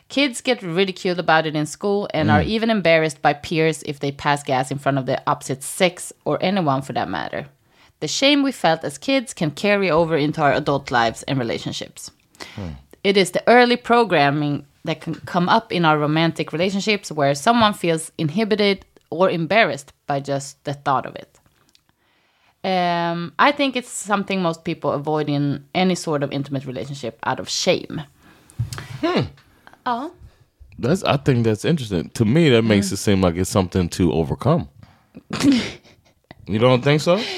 Kids 0.07 0.41
get 0.41 0.63
ridiculed 0.63 1.19
about 1.19 1.45
it 1.45 1.55
in 1.55 1.67
school 1.67 2.07
and 2.13 2.31
are 2.31 2.41
even 2.41 2.69
embarrassed 2.69 3.21
by 3.21 3.33
peers 3.33 3.83
if 3.83 3.99
they 3.99 4.11
pass 4.11 4.43
gas 4.43 4.71
in 4.71 4.79
front 4.79 4.97
of 4.97 5.05
the 5.05 5.21
opposite 5.27 5.61
sex 5.61 6.11
or 6.25 6.39
anyone 6.41 6.81
for 6.81 6.93
that 6.93 7.09
matter. 7.09 7.45
The 7.99 8.07
shame 8.07 8.41
we 8.41 8.51
felt 8.51 8.83
as 8.83 8.97
kids 8.97 9.35
can 9.35 9.51
carry 9.51 9.91
over 9.91 10.17
into 10.17 10.41
our 10.41 10.53
adult 10.53 10.89
lives 10.89 11.23
and 11.23 11.37
relationships. 11.37 12.11
It 13.03 13.17
is 13.17 13.31
the 13.31 13.43
early 13.45 13.77
programming 13.77 14.65
that 14.85 15.01
can 15.01 15.15
come 15.15 15.49
up 15.49 15.71
in 15.71 15.85
our 15.85 15.97
romantic 15.97 16.53
relationships 16.53 17.11
where 17.11 17.35
someone 17.35 17.73
feels 17.73 18.11
inhibited 18.17 18.85
or 19.09 19.29
embarrassed 19.29 19.93
by 20.07 20.19
just 20.19 20.63
the 20.63 20.73
thought 20.73 21.05
of 21.05 21.15
it. 21.15 21.39
Um, 22.63 23.33
I 23.39 23.51
think 23.51 23.75
it's 23.75 23.89
something 23.89 24.41
most 24.41 24.63
people 24.63 24.91
avoid 24.91 25.29
in 25.29 25.65
any 25.73 25.95
sort 25.95 26.23
of 26.23 26.31
intimate 26.31 26.65
relationship 26.65 27.17
out 27.23 27.39
of 27.39 27.49
shame. 27.49 28.01
Oh, 29.85 30.11
that's 30.77 31.03
I 31.03 31.17
think 31.17 31.45
that's 31.45 31.65
interesting. 31.65 32.09
To 32.11 32.25
me, 32.25 32.49
that 32.49 32.63
makes 32.63 32.91
it 32.91 32.97
seem 32.97 33.21
like 33.21 33.35
it's 33.35 33.49
something 33.49 33.89
to 33.89 34.11
overcome. 34.11 34.69
you 36.47 36.59
don't 36.59 36.83
think 36.83 37.01
so? 37.01 37.21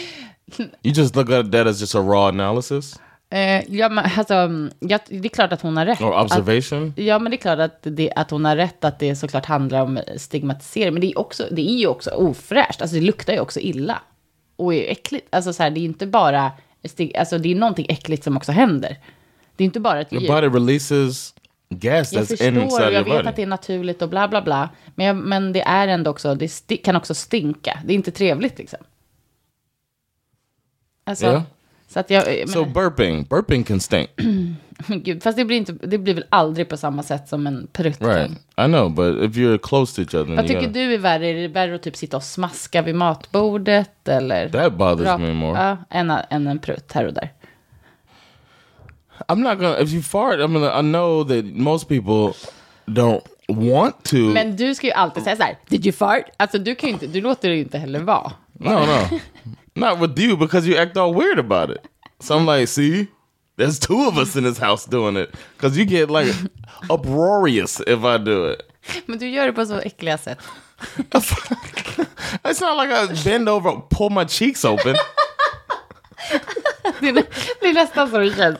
You 0.84 0.92
just 0.92 1.16
look 1.16 1.30
at 1.30 1.50
that 1.52 1.66
as 1.66 1.80
just 1.80 1.96
a 1.96 2.02
raw 2.02 2.28
analysis 2.28 2.98
Eh, 3.34 3.64
ja, 3.76 3.90
men 3.90 4.06
alltså, 4.18 4.34
mm, 4.34 4.72
ja, 4.80 5.00
det 5.08 5.26
är 5.26 5.30
klart 5.30 5.54
att 5.54 5.62
hon 5.62 5.78
har 5.78 5.86
rätt. 5.86 6.02
or 6.02 6.14
Att, 6.16 6.24
observation. 6.26 6.94
ja, 6.98 7.20
men 7.20 7.32
det 7.32 7.36
är 7.36 7.42
klart 7.42 7.60
att, 7.60 7.78
det, 7.82 8.12
att 8.16 8.32
hon 8.32 8.46
har 8.46 8.56
rätt 8.56 8.84
att 8.84 9.00
det 9.00 9.16
såklart 9.16 9.46
handlar 9.46 9.82
om 9.82 10.00
stigmatisering. 10.18 10.94
Men 10.94 11.02
det 11.02 11.08
är, 11.08 11.20
också, 11.20 11.44
det 11.52 11.62
är 11.62 11.76
ju 11.78 11.88
också 11.88 12.10
ofräscht. 12.10 12.82
Alltså 12.82 12.96
det 12.96 13.02
luktar 13.02 13.34
ju 13.34 13.40
också 13.40 13.60
illa. 13.60 14.02
Och 14.56 14.74
är 14.74 14.92
äckligt. 14.92 15.28
Alltså 15.36 15.54
så 15.54 15.64
här, 15.64 15.70
det 15.70 15.80
är 15.80 15.82
ju 15.82 15.88
inte 15.88 16.08
bara... 16.08 16.52
Stig, 16.84 17.18
alltså 17.18 17.38
det 17.38 17.52
är 17.52 17.56
någonting 17.56 17.86
äckligt 17.90 18.24
som 18.24 18.38
också 18.38 18.52
händer. 18.52 18.98
Det 19.56 19.64
är 19.64 19.66
inte 19.66 19.80
bara 19.80 20.02
ett 20.02 20.14
Your 20.14 20.22
djur. 20.24 20.30
body 20.34 20.48
releases 20.48 21.34
gas 21.70 22.14
Jag 22.14 22.24
that's 22.24 22.28
förstår 22.28 22.48
inside 22.48 22.72
och 22.72 22.82
jag 22.82 22.92
your 22.94 23.04
vet 23.04 23.14
body. 23.18 23.30
att 23.30 23.36
det 23.36 23.42
är 23.42 23.48
naturligt 23.48 24.02
och 24.02 24.10
bla 24.10 24.28
bla 24.28 24.42
bla. 24.42 24.70
Men, 24.96 25.06
jag, 25.06 25.16
men 25.16 25.54
det 25.54 25.62
är 25.62 25.88
ändå 25.88 26.12
också, 26.12 26.36
det 26.68 26.78
kan 26.78 26.96
också 26.96 27.14
stinka. 27.16 27.80
Det 27.86 27.94
är 27.94 27.96
inte 27.96 28.12
trevligt 28.12 28.58
liksom. 28.58 28.80
Alltså, 31.04 31.26
Ja. 31.26 31.44
Så 31.94 32.00
att 32.00 32.10
jag... 32.10 32.24
Men, 32.28 32.48
So 32.48 32.66
burping, 32.66 33.24
burping 33.24 33.64
can 33.64 33.80
stink, 33.80 34.10
men 34.88 35.04
gud, 35.04 35.24
fast 35.24 35.38
det 35.38 35.46
blir, 35.46 35.58
inte, 35.58 35.74
det 35.74 35.98
blir 35.98 36.14
väl 36.14 36.26
aldrig 36.30 36.70
på 36.70 36.78
samma 36.78 37.04
sätt 37.04 37.30
som 37.30 37.48
en 37.48 37.68
prutt. 37.74 38.02
right? 38.02 38.32
I 38.58 38.66
know, 38.66 38.90
but 38.90 39.24
if 39.24 39.36
you're 39.36 39.58
close 39.58 39.96
to 39.96 40.02
each 40.02 40.14
other, 40.26 40.36
Vad 40.36 40.48
tycker 40.48 40.62
gotta, 40.62 40.72
du 40.74 40.94
är 40.94 40.98
värre? 40.98 41.28
Är 41.28 41.34
det 41.34 41.48
värre 41.48 41.76
att 41.76 41.82
typ 41.84 41.96
sitta 41.96 42.18
och 42.18 42.24
smaska 42.24 42.82
vid 42.82 42.96
matbordet? 42.96 44.08
Eller 44.08 44.50
that 44.50 44.74
bothers 44.74 45.08
Rap- 45.08 45.22
me 45.22 45.34
more. 45.34 45.60
Ja, 45.60 45.78
än, 45.90 46.12
än 46.30 46.48
en 46.48 46.60
prutt 46.60 46.92
här 46.94 47.06
och 47.08 47.14
där. 47.14 47.34
I'm 49.28 49.36
not 49.50 49.60
gonna. 49.60 49.80
If 49.80 49.94
you 49.94 50.02
fart, 50.02 50.40
I 50.40 50.48
mean, 50.48 50.64
I 50.86 50.90
know 50.92 51.24
that 51.28 51.46
most 51.46 51.88
people 51.88 52.34
don't 52.86 53.22
want 53.48 54.04
to. 54.04 54.16
Men 54.18 54.56
du 54.56 54.76
ska 54.76 54.88
ju 54.88 54.94
alltid 54.94 55.24
säga 55.24 55.36
så 55.36 55.44
här, 55.44 55.58
did 55.70 55.86
you 55.86 55.94
fart? 55.94 56.24
Alltså 56.38 56.58
du 56.58 56.76
kan 56.76 56.90
ju 56.90 56.94
inte, 56.94 57.08
du 57.08 57.22
låter 57.22 57.50
det 57.50 57.56
ju 57.56 57.62
inte 57.62 57.78
heller 57.78 58.00
vara. 58.00 58.32
No, 58.54 58.70
no. 58.70 59.20
Not 59.76 60.00
with 60.00 60.20
you 60.20 60.38
because 60.38 60.68
you 60.68 60.76
act 60.78 60.98
all 60.98 61.14
weird 61.14 61.40
about 61.40 61.70
it. 61.70 61.88
So 62.20 62.38
I'm 62.38 62.46
like, 62.46 62.68
see, 62.68 63.08
there's 63.58 63.80
two 63.80 64.08
of 64.08 64.18
us 64.18 64.36
in 64.36 64.44
this 64.44 64.58
house 64.58 64.86
doing 64.86 65.16
it. 65.18 65.34
Because 65.58 65.78
you 65.78 65.86
get 65.86 66.10
like 66.10 66.34
uproarious 66.90 67.80
if 67.88 68.04
I 68.04 68.18
do 68.18 68.46
it. 68.46 68.62
Men 69.06 69.20
du 69.20 69.30
gör 69.30 69.46
det 69.46 69.54
på 69.54 69.66
så 69.66 69.80
äckliga 69.80 70.18
sätt. 70.18 70.38
It's 72.44 72.62
not 72.62 72.78
like 72.78 72.92
I 72.92 73.24
bend 73.24 73.50
over 73.50 73.70
and 73.70 73.90
pull 73.90 74.10
my 74.10 74.26
cheeks 74.26 74.66
open. 74.66 74.96
Det 77.00 77.10
är, 77.10 77.14
det 77.62 77.68
är 77.70 77.74
nästan 77.74 78.10
så 78.10 78.18
det 78.18 78.36
känns. 78.36 78.58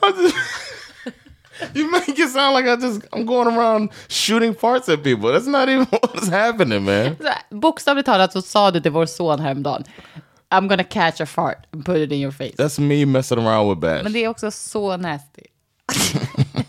You 1.76 1.88
make 1.92 2.12
it 2.12 2.32
sound 2.32 2.56
like 2.58 2.68
I 2.68 2.76
just 2.76 3.02
I'm 3.12 3.26
going 3.26 3.48
around 3.48 3.90
shooting 4.10 4.56
farts 4.56 4.90
at 4.90 5.04
people. 5.04 5.32
That's 5.32 5.48
not 5.48 5.70
even 5.70 5.86
what's 5.86 6.30
happening, 6.30 6.84
man. 6.84 7.16
Så 7.22 7.56
Bokstavligt 7.56 8.06
talat 8.06 8.34
så 8.34 8.42
sa 8.42 8.72
du 8.72 8.80
till 8.82 8.92
vår 8.92 9.06
son 9.06 9.40
häromdagen. 9.40 9.84
I'm 10.52 10.68
gonna 10.68 10.84
catch 10.84 11.22
a 11.22 11.26
fart 11.26 11.58
and 11.74 11.86
put 11.86 11.96
it 11.98 12.12
in 12.12 12.20
your 12.20 12.32
face. 12.32 12.56
That's 12.58 12.80
me 12.80 13.06
messing 13.06 13.40
around 13.40 13.70
with 13.70 13.80
Bash. 13.80 14.04
Men 14.04 14.14
det 14.14 14.24
är 14.24 14.28
också 14.28 14.52
så 14.52 14.98
nasty. 14.98 15.42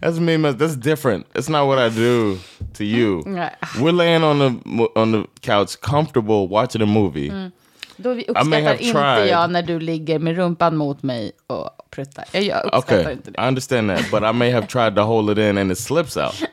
That's 0.00 0.20
me. 0.20 0.36
Mess- 0.38 0.56
that's 0.56 0.76
different. 0.76 1.26
It's 1.34 1.48
not 1.48 1.66
what 1.66 1.78
I 1.78 1.88
do 1.88 2.38
to 2.74 2.84
you. 2.84 3.22
Nej. 3.26 3.50
We're 3.78 3.92
laying 3.92 4.24
on 4.24 4.38
the 4.38 4.88
on 5.00 5.12
the 5.12 5.24
couch, 5.40 5.76
comfortable, 5.80 6.46
watching 6.48 6.82
a 6.82 6.86
movie. 6.86 7.50
Då 7.96 8.14
vi 8.14 8.22
I 8.22 8.26
may 8.32 8.40
uppskattar 8.40 8.62
have 8.62 8.78
inte 8.78 8.92
tried. 8.92 9.28
jag 9.28 9.50
när 9.50 9.62
du 9.62 9.80
ligger 9.80 10.18
med 10.18 10.36
rumpan 10.36 10.76
mot 10.76 11.02
mig 11.02 11.32
och 11.46 11.70
pruttar. 11.90 12.24
Jag, 12.32 12.64
uppskattar 12.64 13.00
Okay, 13.00 13.12
inte 13.12 13.30
I 13.30 13.32
det. 13.32 13.48
understand 13.48 13.90
that, 13.90 14.10
but 14.10 14.22
I 14.22 14.32
may 14.32 14.50
have 14.50 14.66
tried 14.66 14.96
to 14.96 15.02
hold 15.02 15.30
it 15.30 15.38
in 15.38 15.58
and 15.58 15.72
it 15.72 15.78
slips 15.78 16.16
out. 16.16 16.34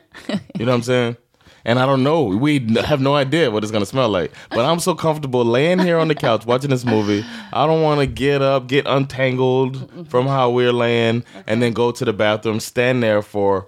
You 0.54 0.66
know 0.66 0.66
what 0.66 0.80
I'm 0.80 0.82
saying? 0.82 1.16
And 1.64 1.78
I 1.78 1.86
don't 1.86 2.02
know. 2.02 2.24
We 2.24 2.58
have 2.84 3.00
no 3.00 3.14
idea 3.14 3.50
what 3.50 3.62
it's 3.62 3.70
gonna 3.72 3.86
smell 3.86 4.08
like. 4.08 4.32
But 4.50 4.64
I'm 4.64 4.80
so 4.80 4.94
comfortable 4.94 5.44
laying 5.44 5.78
here 5.78 5.98
on 5.98 6.08
the 6.08 6.14
couch 6.14 6.44
watching 6.46 6.70
this 6.70 6.84
movie. 6.84 7.24
I 7.52 7.66
don't 7.66 7.82
want 7.82 8.00
to 8.00 8.06
get 8.06 8.42
up, 8.42 8.66
get 8.66 8.86
untangled 8.86 10.08
from 10.10 10.26
how 10.26 10.50
we're 10.50 10.72
laying, 10.72 11.22
and 11.46 11.62
then 11.62 11.72
go 11.72 11.92
to 11.92 12.04
the 12.04 12.12
bathroom, 12.12 12.60
stand 12.60 13.02
there 13.02 13.22
for 13.22 13.66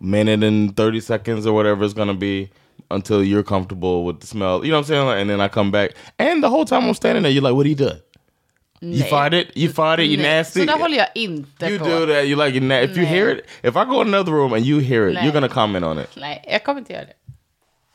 a 0.00 0.04
minute 0.04 0.42
and 0.44 0.76
thirty 0.76 1.00
seconds 1.00 1.46
or 1.46 1.52
whatever 1.54 1.84
it's 1.84 1.94
gonna 1.94 2.14
be 2.14 2.50
until 2.90 3.22
you're 3.22 3.42
comfortable 3.44 4.04
with 4.04 4.20
the 4.20 4.26
smell. 4.26 4.64
You 4.64 4.70
know 4.72 4.78
what 4.78 4.90
I'm 4.90 5.08
saying? 5.08 5.20
And 5.20 5.30
then 5.30 5.40
I 5.40 5.48
come 5.48 5.70
back, 5.70 5.92
and 6.18 6.42
the 6.42 6.48
whole 6.50 6.64
time 6.64 6.84
I'm 6.84 6.94
standing 6.94 7.22
there, 7.22 7.32
you're 7.32 7.42
like, 7.42 7.54
"What 7.54 7.64
are 7.66 7.68
you 7.70 7.74
doing? 7.76 8.00
You 8.82 9.04
fight 9.04 9.34
it? 9.34 9.54
You 9.56 9.68
fight 9.68 9.98
it? 10.00 10.06
You 10.10 10.16
Nej, 10.16 10.36
nasty?" 10.38 10.60
Så 10.60 10.66
där 10.66 10.78
håller 10.78 10.96
jag 10.96 11.06
inte 11.14 11.66
You 11.66 11.78
på. 11.78 11.84
do 11.84 12.06
that. 12.06 12.24
You 12.26 12.36
like 12.44 12.56
it. 12.56 12.90
If 12.90 12.96
you 12.96 13.06
hear 13.06 13.28
it, 13.28 13.44
if 13.62 13.76
I 13.76 13.84
go 13.84 14.00
in 14.02 14.08
another 14.14 14.32
room 14.32 14.52
and 14.54 14.64
you 14.66 14.80
hear 14.80 15.08
it, 15.08 15.14
Nej. 15.14 15.22
you're 15.24 15.32
gonna 15.32 15.48
comment 15.48 15.84
on 15.84 15.98
it. 15.98 16.08
Nej, 16.16 16.44
jag 16.48 16.64
kommer 16.64 16.78
inte 16.80 16.92
göra 16.92 17.04
det. 17.04 17.12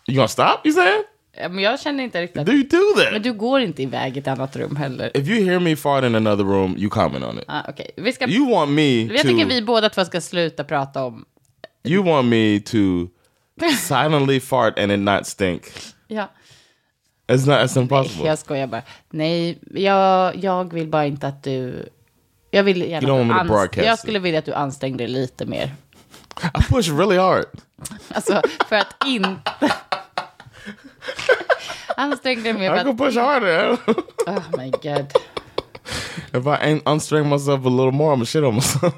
You 0.07 0.15
gonna 0.15 0.27
stop? 0.27 0.61
You 0.63 0.73
saying? 0.73 1.03
Men 1.37 1.59
jag 1.59 1.79
känner 1.79 2.03
inte 2.03 2.21
riktigt 2.21 2.39
att... 2.39 2.45
Do 2.45 2.51
you 2.51 2.63
do 2.63 3.01
that? 3.01 3.13
Men 3.13 3.21
du 3.21 3.33
går 3.33 3.61
inte 3.61 3.83
iväg 3.83 4.17
i 4.17 4.19
ett 4.19 4.27
annat 4.27 4.55
rum 4.55 4.75
heller. 4.75 5.17
if 5.17 5.27
you 5.27 5.45
hear 5.45 5.59
me 5.59 5.75
fart 5.75 6.03
in 6.03 6.15
another 6.15 6.43
room, 6.43 6.77
you 6.77 6.89
comment 6.89 7.23
on 7.23 7.37
it. 7.39 7.45
Ah, 7.47 7.61
Okej, 7.69 7.91
vi 7.97 8.13
ska... 8.13 8.27
You 8.27 8.51
want 8.51 8.71
me 8.71 9.01
Jag 9.03 9.21
tycker 9.21 9.43
to? 9.43 9.49
vi 9.49 9.61
båda 9.61 9.89
två 9.89 10.05
ska 10.05 10.21
sluta 10.21 10.63
prata 10.63 11.03
om... 11.05 11.25
You 11.83 12.03
want 12.03 12.27
me 12.27 12.59
to 12.59 13.07
silently 13.77 14.39
fart 14.39 14.79
and 14.79 14.91
it 14.91 14.99
not 14.99 15.27
stink? 15.27 15.63
Ja, 16.07 16.29
It's 17.27 17.47
not. 17.47 17.69
It's 17.69 17.77
impossible. 17.81 18.27
jag 18.27 18.39
skojar 18.39 18.67
bara. 18.67 18.81
Nej, 19.09 19.59
jag, 19.71 20.35
jag 20.35 20.73
vill 20.73 20.87
bara 20.87 21.05
inte 21.05 21.27
att 21.27 21.43
du... 21.43 21.89
Jag 22.51 22.63
vill 22.63 22.81
gärna 22.81 23.07
You 23.07 23.17
don't 23.17 23.47
want 23.47 23.77
Jag 23.77 23.99
skulle 23.99 24.19
vilja 24.19 24.39
att 24.39 24.45
du 24.45 24.53
ansträngde 24.53 25.03
dig 25.03 25.13
lite 25.13 25.45
mer. 25.45 25.75
I 26.43 26.63
push 26.69 26.89
really 26.89 27.17
hard. 27.17 27.45
Alltså, 28.13 28.41
för 28.69 28.75
att 28.75 28.95
inte... 29.05 29.41
Ansträng 31.97 32.43
dig 32.43 32.53
mer 32.53 32.75
I 32.75 32.79
att... 32.79 32.97
push 32.97 33.17
harder. 33.17 33.77
Oh 34.27 34.43
my 34.57 34.69
god. 34.69 35.13
if 36.33 36.47
I 36.47 36.57
ain't 36.61 36.83
unstring 36.83 37.29
myself 37.29 37.65
a 37.65 37.69
little 37.69 37.91
more, 37.91 38.11
I'm 38.13 38.19
gonna 38.19 38.25
shit 38.25 38.43
on 38.43 38.55
myself. 38.55 38.93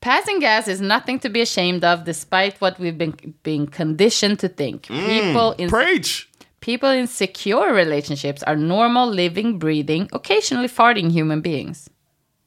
Passing 0.00 0.40
gas 0.40 0.68
is 0.68 0.80
nothing 0.80 1.18
to 1.18 1.28
be 1.28 1.40
ashamed 1.40 1.84
of 1.84 2.04
despite 2.04 2.60
what 2.60 2.78
we've 2.78 2.98
been 2.98 3.34
being 3.42 3.66
conditioned 3.66 4.38
to 4.38 4.48
think. 4.48 4.86
Mm. 4.86 5.06
People 5.06 5.54
in 5.58 5.68
Preach. 5.68 6.28
people 6.60 6.90
in 6.90 7.06
secure 7.06 7.74
relationships 7.74 8.42
are 8.42 8.56
normal, 8.56 9.08
living, 9.08 9.58
breathing, 9.58 10.08
occasionally 10.12 10.68
farting 10.68 11.10
human 11.10 11.40
beings. 11.40 11.90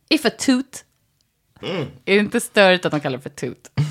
If 0.10 0.26
a 0.26 0.30
toot, 0.30 0.84
mm. 1.62 1.91
det 2.04 2.15
inte 2.15 2.39
störigt 2.39 2.86
att 2.86 2.91
de 2.91 3.00
kallar 3.00 3.17
det 3.17 3.24
för 3.24 3.30
toot, 3.30 3.72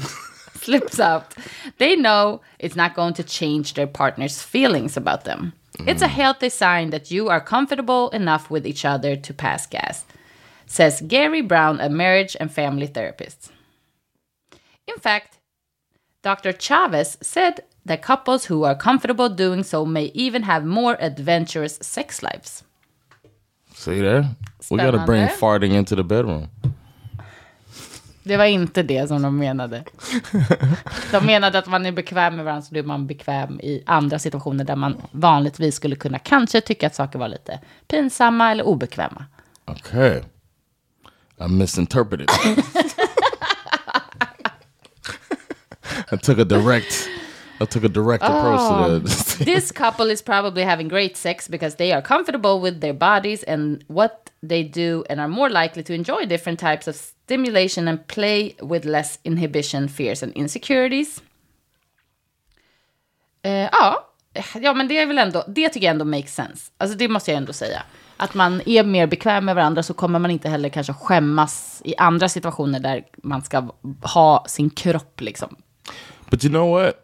slips 0.64 1.00
out, 1.00 1.34
they 1.78 1.96
know 1.96 2.40
it's 2.58 2.76
not 2.76 2.94
going 2.94 3.14
to 3.14 3.24
change 3.24 3.74
their 3.74 3.86
partner's 3.86 4.42
feelings 4.42 4.96
about 4.96 5.24
them. 5.24 5.52
It's 5.86 6.02
a 6.02 6.06
mm. 6.06 6.10
healthy 6.10 6.48
sign 6.48 6.90
that 6.90 7.10
you 7.10 7.28
are 7.28 7.40
comfortable 7.40 8.10
enough 8.10 8.50
with 8.50 8.66
each 8.66 8.84
other 8.84 9.16
to 9.16 9.34
pass 9.34 9.66
gas, 9.66 10.04
says 10.66 11.02
Gary 11.06 11.40
Brown, 11.40 11.80
a 11.80 11.88
marriage 11.88 12.36
and 12.38 12.52
family 12.52 12.86
therapist. 12.86 13.50
In 14.86 14.96
fact, 14.96 15.38
Dr. 16.22 16.52
Chavez 16.52 17.16
said 17.22 17.60
that 17.86 18.02
couples 18.02 18.46
who 18.46 18.64
are 18.64 18.74
comfortable 18.74 19.28
doing 19.28 19.62
so 19.62 19.86
may 19.86 20.06
even 20.14 20.42
have 20.42 20.64
more 20.64 20.96
adventurous 21.00 21.78
sex 21.80 22.22
lives. 22.22 22.62
See 23.74 24.00
there? 24.00 24.36
We 24.70 24.76
gotta 24.76 25.04
bring 25.06 25.26
Spännande. 25.26 25.38
farting 25.38 25.72
into 25.72 25.96
the 25.96 26.04
bedroom. 26.04 26.50
Det 28.22 28.36
var 28.36 28.44
inte 28.44 28.82
det 28.82 29.08
som 29.08 29.22
de 29.22 29.38
menade. 29.38 29.84
De 31.12 31.26
menade 31.26 31.58
att 31.58 31.66
man 31.66 31.86
är 31.86 31.92
bekväm 31.92 32.36
med 32.36 32.44
varandra 32.44 32.62
så 32.62 32.72
blir 32.72 32.82
man 32.82 33.06
bekväm 33.06 33.60
i 33.60 33.82
andra 33.86 34.18
situationer 34.18 34.64
där 34.64 34.76
man 34.76 35.02
vanligtvis 35.12 35.74
skulle 35.74 35.96
kunna 35.96 36.18
kanske 36.18 36.60
tycka 36.60 36.86
att 36.86 36.94
saker 36.94 37.18
var 37.18 37.28
lite 37.28 37.60
pinsamma 37.88 38.50
eller 38.50 38.66
obekväma. 38.66 39.24
Okay. 39.66 40.22
I 41.40 41.48
misinterpreted. 41.48 42.28
I 46.12 46.16
took 46.16 46.38
a 46.38 46.44
direct 46.44 47.08
I 47.60 47.66
took 47.66 47.84
a 47.84 47.88
direct 47.88 48.24
approach 48.24 48.60
to 48.68 49.00
that. 49.00 49.44
This 49.44 49.72
couple 49.72 50.12
is 50.12 50.22
probably 50.22 50.62
having 50.62 50.88
great 50.88 51.16
sex 51.16 51.48
because 51.48 51.76
they 51.76 51.92
are 51.92 52.02
comfortable 52.02 52.60
with 52.60 52.80
their 52.80 52.94
bodies 52.94 53.42
and 53.42 53.84
what 53.86 54.30
they 54.42 54.62
do 54.62 55.04
and 55.10 55.20
are 55.20 55.28
more 55.28 55.50
likely 55.50 55.82
to 55.82 55.92
enjoy 55.92 56.24
different 56.26 56.58
types 56.58 56.88
of 56.88 57.12
stimulation 57.30 57.88
and 57.88 58.06
play 58.06 58.56
with 58.62 58.86
less 58.86 59.18
inhibition, 59.22 59.88
fears 59.88 60.22
and 60.22 60.32
insecurities. 60.34 61.22
Eh, 63.42 63.68
ja, 63.72 64.12
ja, 64.60 64.74
men 64.74 64.88
det 64.88 64.98
är 64.98 65.06
väl 65.06 65.18
ändå, 65.18 65.44
det 65.48 65.68
tycker 65.68 65.86
jag 65.86 65.92
ändå 65.92 66.04
makes 66.04 66.34
sense. 66.34 66.72
Alltså 66.78 66.96
det 66.96 67.08
måste 67.08 67.30
jag 67.30 67.38
ändå 67.38 67.52
säga. 67.52 67.82
Att 68.16 68.34
man 68.34 68.60
är 68.66 68.84
mer 68.84 69.06
bekväm 69.06 69.44
med 69.44 69.54
varandra 69.54 69.82
så 69.82 69.94
kommer 69.94 70.18
man 70.18 70.30
inte 70.30 70.48
heller 70.48 70.68
kanske 70.68 70.92
skämmas 70.92 71.82
i 71.84 71.94
andra 71.96 72.28
situationer 72.28 72.80
där 72.80 73.04
man 73.22 73.42
ska 73.42 73.68
ha 74.02 74.44
sin 74.48 74.70
kropp 74.70 75.20
liksom. 75.20 75.56
But 76.30 76.44
you 76.44 76.52
know 76.52 76.70
what? 76.70 76.94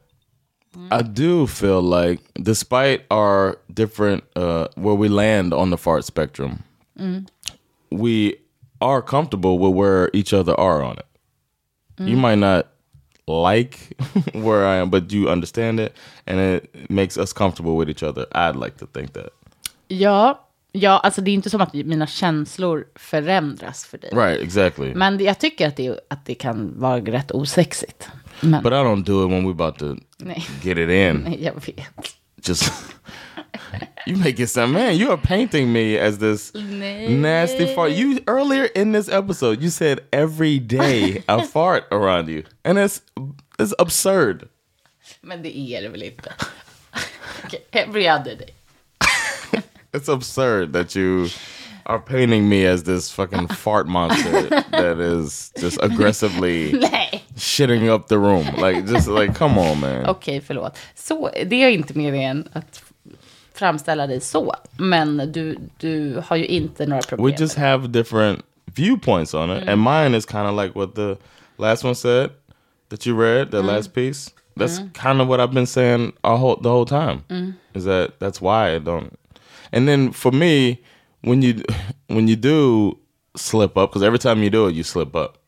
I 1.01 1.03
do 1.03 1.47
feel 1.47 1.83
like, 1.83 2.23
despite 2.35 3.05
our 3.11 3.57
different, 3.67 4.25
uh, 4.37 4.67
where 4.77 4.97
we 4.97 5.09
land 5.09 5.55
on 5.55 5.71
the 5.71 5.77
fart 5.77 6.05
spectrum, 6.05 6.63
we 7.91 8.33
are 8.81 9.03
comfortable 9.03 9.59
with 9.59 9.75
where 9.75 10.11
each 10.13 10.33
other 10.33 10.55
are 10.59 10.83
on 10.83 10.99
it. 10.99 11.07
You 11.99 12.17
mm. 12.17 12.21
might 12.21 12.39
not 12.39 12.67
like 13.27 13.97
where 14.35 14.67
I 14.67 14.77
am, 14.77 14.91
but 14.91 15.13
you 15.13 15.29
understand 15.29 15.81
it, 15.81 15.97
and 16.27 16.41
it 16.41 16.91
makes 16.91 17.19
us 17.19 17.33
comfortable 17.33 17.77
with 17.77 17.89
each 17.89 18.03
other. 18.03 18.27
I'd 18.33 18.57
like 18.57 18.77
to 18.79 18.87
think 18.87 19.13
that. 19.13 19.33
Ja, 19.89 20.47
ja, 20.73 20.99
alltså 20.99 21.21
det 21.21 21.31
är 21.31 21.35
inte 21.35 21.51
som 21.51 21.61
att 21.61 21.75
mina 21.75 22.07
känslor 22.07 22.85
förändras 22.95 23.87
för 23.87 23.99
dig. 23.99 24.11
Right, 24.15 24.43
exactly. 24.43 24.95
Men 24.95 25.25
jag 25.25 25.39
tycker 25.39 25.69
att 25.69 25.77
det, 25.77 26.01
att 26.11 26.27
det 26.27 26.35
kan 26.35 26.81
vara 26.81 27.01
rätt 27.01 27.33
osexigt. 27.33 28.09
Men 28.41 28.63
But 28.63 28.73
I 28.73 28.77
don't 28.77 29.05
do 29.05 29.27
it 29.27 29.33
when 29.33 29.47
we're 29.47 29.51
about 29.51 29.79
to 29.79 29.97
nej, 30.19 30.47
get 30.63 30.79
it 30.79 30.91
in. 30.91 31.17
nej, 31.25 31.39
jag 31.45 31.55
vet. 31.55 32.17
Just 32.49 32.73
you 34.07 34.17
make 34.17 34.39
it 34.41 34.49
sound, 34.49 34.73
man. 34.73 34.97
You 34.97 35.11
are 35.11 35.17
painting 35.17 35.73
me 35.73 35.97
as 35.99 36.19
this 36.19 36.55
nasty 36.55 37.75
fart. 37.75 37.93
You 37.93 38.21
earlier 38.27 38.65
in 38.65 38.93
this 38.93 39.09
episode, 39.09 39.63
you 39.63 39.71
said 39.71 40.01
every 40.13 40.59
day 40.59 41.23
I 41.29 41.45
fart 41.53 41.85
around 41.91 42.29
you, 42.29 42.45
and 42.65 42.79
it's 42.79 43.01
it's 43.59 43.75
absurd. 43.79 44.49
Men 45.23 45.43
det 45.43 45.57
är 45.57 45.83
det 45.83 45.89
väl 45.89 46.03
inte. 46.03 46.33
okay, 47.45 47.61
every 47.73 48.09
other 48.09 48.37
day. 48.37 48.51
It's 49.93 50.09
absurd 50.09 50.73
that 50.75 50.95
you 50.95 51.29
are 51.87 51.99
painting 51.99 52.49
me 52.49 52.67
as 52.67 52.83
this 52.83 53.11
fucking 53.11 53.47
fart 53.47 53.87
monster 53.87 54.49
that 54.71 54.99
is 55.01 55.53
just 55.57 55.79
aggressively 55.83 56.73
shitting 57.37 57.89
up 57.89 58.09
the 58.09 58.19
room. 58.19 58.45
Like 58.57 58.87
just 58.87 59.09
like 59.09 59.35
come 59.35 59.57
on, 59.59 59.81
man. 59.81 60.07
Okej, 60.07 60.41
förlåt. 60.41 60.79
Så, 60.95 61.31
det 61.47 61.63
är 61.63 61.71
inte 61.71 61.95
meningen 61.99 62.49
att 62.53 62.83
framställa 63.57 64.07
dig 64.07 64.21
så. 64.21 64.53
Men 64.79 65.33
du, 65.33 65.57
du 65.77 66.23
har 66.27 66.37
ju 66.37 66.47
inte 66.47 66.87
några 66.87 67.03
problem. 67.03 67.27
we 67.27 67.41
just 67.43 67.59
have 67.59 67.89
different 67.89 68.43
viewpoints 68.75 69.35
on 69.35 69.51
it 69.51 69.69
and 69.69 69.83
mine 69.83 70.17
is 70.19 70.27
kind 70.27 70.47
of 70.49 70.65
like 70.65 70.79
what 70.79 70.95
the 70.95 71.17
last 71.57 71.85
one 71.85 71.95
said 71.95 72.31
that 72.89 73.07
you 73.07 73.21
read 73.23 73.51
the 73.51 73.63
last 73.63 73.95
piece 73.95 74.31
that's 74.59 74.79
kind 74.95 75.21
of 75.23 75.29
what 75.29 75.41
i've 75.41 75.55
been 75.55 75.67
saying 75.67 76.13
whole, 76.23 76.57
the 76.63 76.69
whole 76.69 76.85
time 76.85 77.19
is 77.75 77.85
that 77.85 78.11
that's 78.19 78.41
why 78.41 78.75
i 78.77 78.79
don't 78.79 79.13
And 79.73 79.89
then 79.89 80.13
for 80.13 80.33
me, 80.33 80.79
when 81.23 81.43
you 81.43 81.63
when 82.09 82.29
you 82.29 82.37
do 82.37 82.99
slip 83.37 83.77
up, 83.77 83.91
because 83.91 84.03
every 84.07 84.19
time 84.19 84.43
you 84.43 84.51
do 84.51 84.67
it, 84.69 84.75
you 84.75 84.83
slip 84.83 85.15
up. 85.17 85.39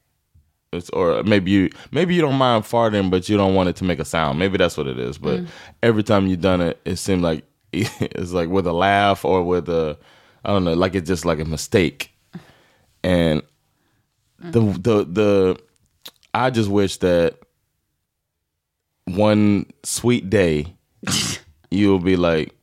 It's, 0.72 0.90
or 0.90 1.22
maybe 1.22 1.50
you 1.50 1.70
maybe 1.90 2.14
you 2.14 2.20
don't 2.20 2.34
mind 2.36 2.64
farting, 2.64 3.10
but 3.10 3.28
you 3.28 3.36
don't 3.36 3.54
want 3.54 3.68
it 3.68 3.76
to 3.76 3.84
make 3.84 4.00
a 4.00 4.04
sound. 4.04 4.38
Maybe 4.38 4.58
that's 4.58 4.76
what 4.76 4.86
it 4.86 4.98
is. 4.98 5.18
But 5.18 5.40
every 5.82 6.02
time 6.02 6.26
you've 6.26 6.42
done 6.42 6.60
it, 6.60 6.78
it 6.84 6.96
seemed 6.96 7.22
like 7.22 7.44
it's 7.72 8.32
like 8.32 8.48
with 8.48 8.66
a 8.66 8.72
laugh 8.72 9.24
or 9.24 9.42
with 9.42 9.68
a 9.68 9.98
I 10.44 10.52
don't 10.52 10.64
know, 10.64 10.74
like 10.74 10.94
it's 10.94 11.08
just 11.08 11.24
like 11.24 11.40
a 11.40 11.44
mistake. 11.44 12.10
And 13.02 13.42
the 14.38 14.60
the 14.60 15.04
the 15.04 15.60
I 16.34 16.50
just 16.50 16.70
wish 16.70 16.98
that 16.98 17.34
one 19.04 19.66
sweet 19.82 20.30
day 20.30 20.74
you'll 21.70 21.98
be 21.98 22.16
like, 22.16 22.54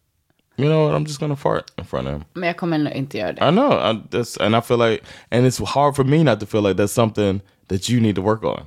you 0.58 0.66
know 0.66 0.86
what, 0.86 0.96
I'm 0.96 1.06
just 1.06 1.20
gonna 1.20 1.36
fart 1.36 1.72
in 1.78 1.84
front 1.84 2.08
of 2.08 2.14
him. 2.14 2.26
Men 2.34 2.48
jag 2.48 2.58
kommer 2.58 2.78
nog 2.78 2.94
inte 2.94 3.18
göra 3.18 3.34
det. 3.34 3.48
I 3.48 3.52
know. 3.52 3.72
I, 3.72 4.02
that's 4.10 4.38
and 4.38 4.56
I 4.56 4.62
feel 4.62 4.78
like, 4.78 5.04
and 5.32 5.46
it's 5.46 5.60
hard 5.60 5.96
for 5.96 6.04
me 6.04 6.24
not 6.24 6.40
to 6.40 6.46
feel 6.46 6.62
like 6.62 6.78
that's 6.78 6.94
something 6.94 7.42
that 7.68 7.90
you 7.90 8.00
need 8.00 8.16
to 8.16 8.22
work 8.22 8.44
on. 8.44 8.66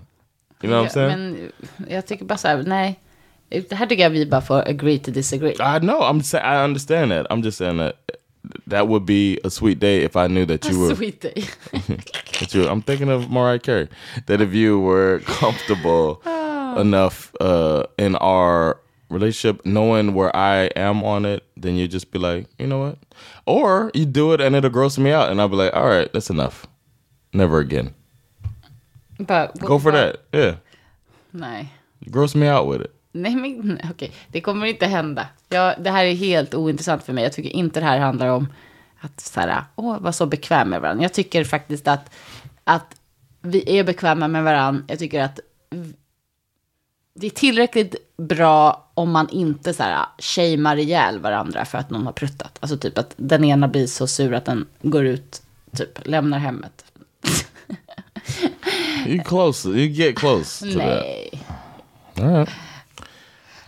You 0.62 0.70
know 0.70 0.83
what 0.83 0.90
I'm 0.90 0.94
saying? 0.94 1.09
Men 1.09 1.53
jag 1.88 2.07
tycker 2.07 2.24
bara 2.24 2.38
så 2.38 2.48
här, 2.48 2.62
nej. 2.62 3.01
Det 3.48 3.72
här 3.72 3.87
tycker 3.87 4.02
jag 4.02 4.11
vi 4.11 4.26
bara 4.26 4.40
får 4.40 4.68
agree 4.68 4.98
to 4.98 5.11
disagree. 5.11 5.52
I 5.52 5.78
know. 5.80 6.02
I'm 6.02 6.22
saying 6.22 6.44
I 6.44 6.64
understand 6.64 7.11
that. 7.11 7.26
I'm 7.30 7.42
just 7.42 7.58
saying 7.58 7.78
that 7.78 7.94
that 8.66 8.88
would 8.88 9.06
be 9.06 9.38
a 9.44 9.50
sweet 9.50 9.80
day 9.80 10.04
if 10.04 10.16
I 10.16 10.26
knew 10.28 10.46
that 10.46 10.68
you 10.68 10.78
were. 10.78 10.94
Sweet 10.94 11.20
day. 11.20 11.44
that 12.40 12.54
you, 12.54 12.68
I'm 12.68 12.82
thinking 12.82 13.08
of 13.08 13.30
Mariah 13.30 13.58
Carey. 13.58 13.88
That 14.26 14.40
if 14.40 14.54
you 14.54 14.78
were 14.78 15.20
comfortable 15.40 16.20
enough 16.76 17.34
uh, 17.40 17.84
in 17.98 18.16
our 18.16 18.78
relationship, 19.11 19.64
knowing 19.64 20.14
where 20.14 20.34
I 20.37 20.70
am 20.76 21.02
on 21.02 21.24
it, 21.24 21.42
then 21.56 21.76
you'd 21.76 21.90
just 21.90 22.11
be 22.11 22.18
like, 22.18 22.46
you 22.58 22.66
know 22.66 22.78
what? 22.78 22.98
Or 23.46 23.90
you 23.94 24.04
do 24.04 24.32
it 24.34 24.40
and 24.40 24.54
it'll 24.54 24.70
gross 24.70 24.98
me 24.98 25.11
out, 25.11 25.30
and 25.30 25.40
I'll 25.40 25.48
be 25.48 25.56
like, 25.56 25.74
all 25.74 25.88
right, 25.88 26.12
that's 26.12 26.30
enough. 26.30 26.66
Never 27.32 27.58
again. 27.58 27.94
But 29.18 29.58
Go 29.58 29.78
for 29.78 29.92
that. 29.92 30.22
Yeah. 30.32 30.56
Nej. 31.32 31.68
Gross 32.11 32.34
me 32.34 32.46
out 32.46 32.66
with 32.66 32.80
it. 32.82 32.94
Nej, 33.12 33.37
men 33.37 33.81
okej. 33.90 34.12
Det 34.29 34.40
kommer 34.40 34.66
inte 34.66 34.87
hända. 34.87 35.27
Jag, 35.49 35.75
det 35.83 35.90
här 35.90 36.05
är 36.05 36.14
helt 36.14 36.55
ointressant 36.55 37.05
för 37.05 37.12
mig. 37.12 37.25
Jag 37.25 37.33
tycker 37.33 37.51
inte 37.51 37.81
det 37.81 37.87
här 37.87 37.99
handlar 37.99 38.27
om 38.27 38.53
att 39.01 39.21
så 39.21 39.40
här, 39.40 39.64
åh, 39.77 39.99
vara 39.99 40.12
så 40.12 40.27
bekväm 40.27 40.68
med 40.68 40.81
varandra. 40.81 41.03
Jag 41.03 41.12
tycker 41.12 41.44
faktiskt 41.44 41.88
att, 41.88 42.11
att 42.64 42.97
vi 43.40 43.79
är 43.79 43.85
bekväma 43.85 44.29
med 44.29 44.44
varandra. 44.44 44.85
Jag 44.88 44.99
tycker 44.99 45.23
att 45.23 45.40
det 47.14 47.27
är 47.27 47.31
tillräckligt 47.31 47.94
bra 48.16 48.90
om 48.94 49.11
man 49.11 49.29
inte 49.29 49.75
så 49.75 49.83
här 49.83 50.07
shamear 50.18 50.77
ihjäl 50.77 51.18
varandra 51.18 51.64
för 51.64 51.79
att 51.79 51.90
någon 51.90 52.07
har 52.07 52.12
pruttat. 52.12 52.59
Alltså 52.61 52.79
typ 52.79 52.99
att 52.99 53.14
den 53.16 53.44
ena 53.44 53.68
blir 53.68 53.87
så 53.87 54.07
sur 54.07 54.35
att 54.35 54.44
den 54.44 54.66
går 54.83 55.05
ut, 55.07 55.42
typ 55.77 56.07
lämnar 56.07 56.38
hemmet. 56.38 56.85
You 59.07 59.25
close. 59.25 59.68
You 59.68 59.87
get 59.87 60.18
close 60.18 60.64
to 60.64 60.79
that. 60.79 60.87
Nej. 60.87 61.42
All 62.16 62.35
right. 62.35 62.49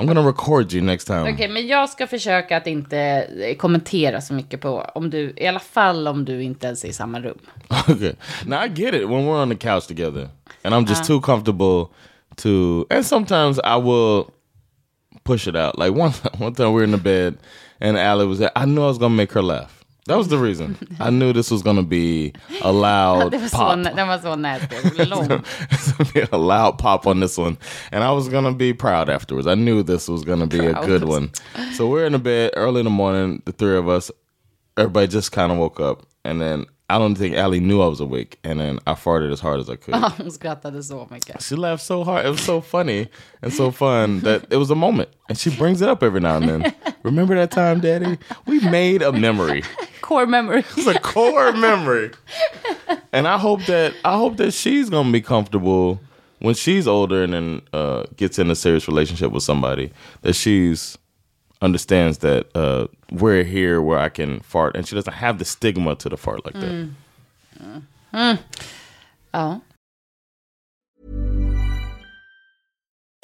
I'm 0.01 0.07
gonna 0.07 0.27
record 0.27 0.73
you 0.73 0.83
next 0.83 1.05
time. 1.05 1.33
Okej, 1.33 1.49
men 1.49 1.67
jag 1.67 1.89
ska 1.89 2.07
försöka 2.07 2.57
att 2.57 2.67
inte 2.67 2.99
eh, 2.99 3.57
kommentera 3.57 4.21
så 4.21 4.35
mycket 4.35 4.61
på, 4.61 4.81
om 4.95 5.11
du, 5.11 5.35
i 5.37 5.47
alla 5.47 5.59
fall 5.59 6.09
om 6.09 6.25
du 6.25 6.43
inte 6.43 6.67
ens 6.67 6.85
är 6.85 6.89
i 6.89 6.93
samma 6.93 7.21
rum. 7.21 7.39
Okay. 7.89 8.13
Now 8.47 8.65
I 8.65 8.69
get 8.69 8.95
it 8.95 9.03
when 9.09 9.27
we're 9.27 9.43
on 9.43 9.49
the 9.49 9.57
couch 9.57 9.87
together 9.87 10.29
and 10.63 10.75
I'm 10.75 10.89
just 10.89 11.05
too 11.05 11.21
comfortable 11.21 11.87
to 12.37 12.87
and 12.91 13.07
sometimes 13.07 13.59
I 13.59 13.77
will 13.77 14.25
push 15.25 15.47
it 15.49 15.57
out. 15.57 15.79
Like 15.79 15.91
one 15.93 16.13
one 16.39 16.55
time 16.55 16.69
we 16.69 16.75
were 16.75 16.85
in 16.85 16.93
the 16.93 17.03
bed 17.03 17.39
and 17.81 17.97
Allie 17.99 18.27
was 18.27 18.39
there. 18.39 18.53
I 18.57 18.65
knew 18.67 18.83
I 18.83 18.89
was 18.89 18.99
gonna 18.99 19.15
make 19.15 19.33
her 19.33 19.43
laugh. 19.43 19.80
That 20.11 20.19
was 20.19 20.29
the 20.29 20.39
reason. 20.39 20.77
I 20.99 21.11
knew 21.11 21.33
this 21.33 21.51
was 21.53 21.63
gonna 21.63 21.83
be 21.83 22.33
a 22.63 22.73
loud 22.73 23.33
så, 23.51 23.57
pop. 23.57 23.79
nä- 23.79 23.95
den 23.97 24.09
var 24.09 24.19
så 24.19 24.37
näsig, 24.37 24.69
lång. 25.09 25.27
It's 25.71 25.93
gonna 25.97 26.11
be 26.15 26.27
a 26.33 26.37
loud 26.37 26.79
pop 26.79 27.07
on 27.07 27.21
this 27.21 27.39
one. 27.39 27.57
And 27.93 28.05
I 28.05 28.11
was 28.11 28.29
gonna 28.29 28.53
be 28.53 28.75
proud 28.75 29.09
afterwards. 29.09 29.47
I 29.47 29.55
knew 29.55 29.83
this 29.83 30.09
was 30.09 30.25
gonna 30.25 30.47
be 30.47 30.67
a 30.67 30.87
good 30.87 31.05
one. 31.05 31.29
So 31.77 31.87
we're 31.87 32.07
in 32.07 32.13
the 32.13 32.19
bed 32.19 32.51
early 32.57 32.81
in 32.81 32.85
the 32.87 32.91
morning, 32.91 33.43
the 33.45 33.53
three 33.53 33.79
of 33.79 33.89
us. 33.89 34.11
Everybody 34.77 35.07
just 35.07 35.31
kind 35.33 35.53
of 35.53 35.59
woke 35.59 35.81
up. 35.91 36.03
And 36.25 36.41
then 36.41 36.67
I 36.91 36.99
don't 36.99 37.15
think 37.17 37.37
Allie 37.37 37.61
knew 37.61 37.81
I 37.81 37.87
was 37.87 38.01
awake. 38.01 38.39
And 38.45 38.59
then 38.61 38.79
I 38.87 38.95
farted 38.95 39.33
as 39.33 39.41
hard 39.41 39.61
as 39.61 39.69
I 39.71 39.77
could. 39.77 39.95
Ja, 39.95 40.09
Hon 40.09 40.31
skrattade 40.31 40.83
så 40.83 41.07
mycket. 41.11 41.43
She 41.43 41.55
laughed 41.57 41.83
so 41.83 42.05
hard. 42.05 42.27
It 42.27 42.31
was 42.31 42.41
so 42.45 42.61
funny 42.61 43.09
and 43.43 43.53
so 43.53 43.71
fun 43.71 44.21
that 44.21 44.43
it 44.51 44.57
was 44.57 44.71
a 44.71 44.75
moment. 44.75 45.09
And 45.29 45.39
she 45.39 45.51
brings 45.51 45.81
it 45.83 45.89
up 45.89 46.03
every 46.03 46.21
now 46.21 46.37
and 46.37 46.49
then. 46.49 46.75
Remember 47.03 47.35
that 47.37 47.51
time, 47.51 47.81
Daddy? 47.81 48.19
We 48.47 48.61
made 48.71 49.03
a 49.03 49.13
memory. 49.13 49.63
Core 50.03 50.27
memory. 50.27 50.65
It's 50.77 50.87
a 50.87 50.99
core 50.99 51.53
memory. 51.53 52.11
And 53.13 53.27
I 53.27 53.39
hope 53.39 53.65
that 53.67 53.93
I 54.05 54.17
hope 54.17 54.37
that 54.37 54.53
she's 54.53 54.89
gonna 54.91 55.11
be 55.13 55.21
comfortable 55.21 55.99
when 56.39 56.55
she's 56.55 56.87
older 56.87 57.25
and 57.25 57.33
then 57.33 57.61
uh, 57.73 58.05
gets 58.17 58.39
in 58.39 58.51
a 58.51 58.55
serious 58.55 58.87
relationship 58.89 59.33
with 59.33 59.43
somebody. 59.43 59.91
That 60.23 60.35
she's 60.35 60.97
understands 61.61 62.19
that 62.19 62.47
uh, 62.55 62.87
we're 63.11 63.45
here 63.45 63.81
where 63.83 63.99
I 63.99 64.09
can 64.09 64.41
fart, 64.41 64.77
and 64.77 64.87
she 64.87 64.95
doesn't 64.95 65.13
have 65.13 65.39
the 65.39 65.45
stigma 65.45 65.95
to 65.97 66.09
the 66.09 66.17
fart 66.17 66.45
like 66.45 66.55
that. 66.55 68.39
Ja. 69.33 69.61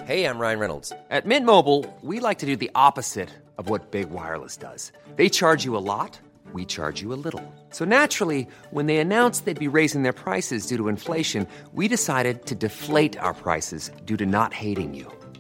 Hey, 0.05 0.25
I'm 0.25 0.39
Ryan 0.39 0.59
Reynolds. 0.61 0.93
At 1.11 1.27
Mint 1.27 1.45
Mobile, 1.45 1.85
we 2.01 2.21
like 2.21 2.39
to 2.39 2.47
do 2.47 2.55
the 2.55 2.71
opposite 2.77 3.31
of 3.59 3.69
what 3.69 3.91
Big 3.91 4.11
Wireless 4.11 4.57
does. 4.57 4.93
They 5.17 5.29
charge 5.29 5.65
you 5.65 5.77
a 5.77 5.83
lot, 5.83 6.21
we 6.53 6.65
charge 6.65 7.03
you 7.03 7.13
a 7.13 7.19
little. 7.19 7.43
So 7.71 7.85
naturally, 7.85 8.47
when 8.71 8.87
they 8.87 8.99
announced 8.99 9.47
they'd 9.47 9.59
be 9.59 9.67
raising 9.67 10.03
their 10.03 10.13
prices 10.13 10.67
due 10.67 10.77
to 10.77 10.89
inflation, 10.89 11.49
we 11.73 11.89
decided 11.89 12.47
to 12.47 12.55
deflate 12.55 13.17
our 13.19 13.35
prices 13.35 13.91
due 14.05 14.17
to 14.19 14.27
not 14.27 14.53
hating 14.55 14.95
you. 14.95 15.11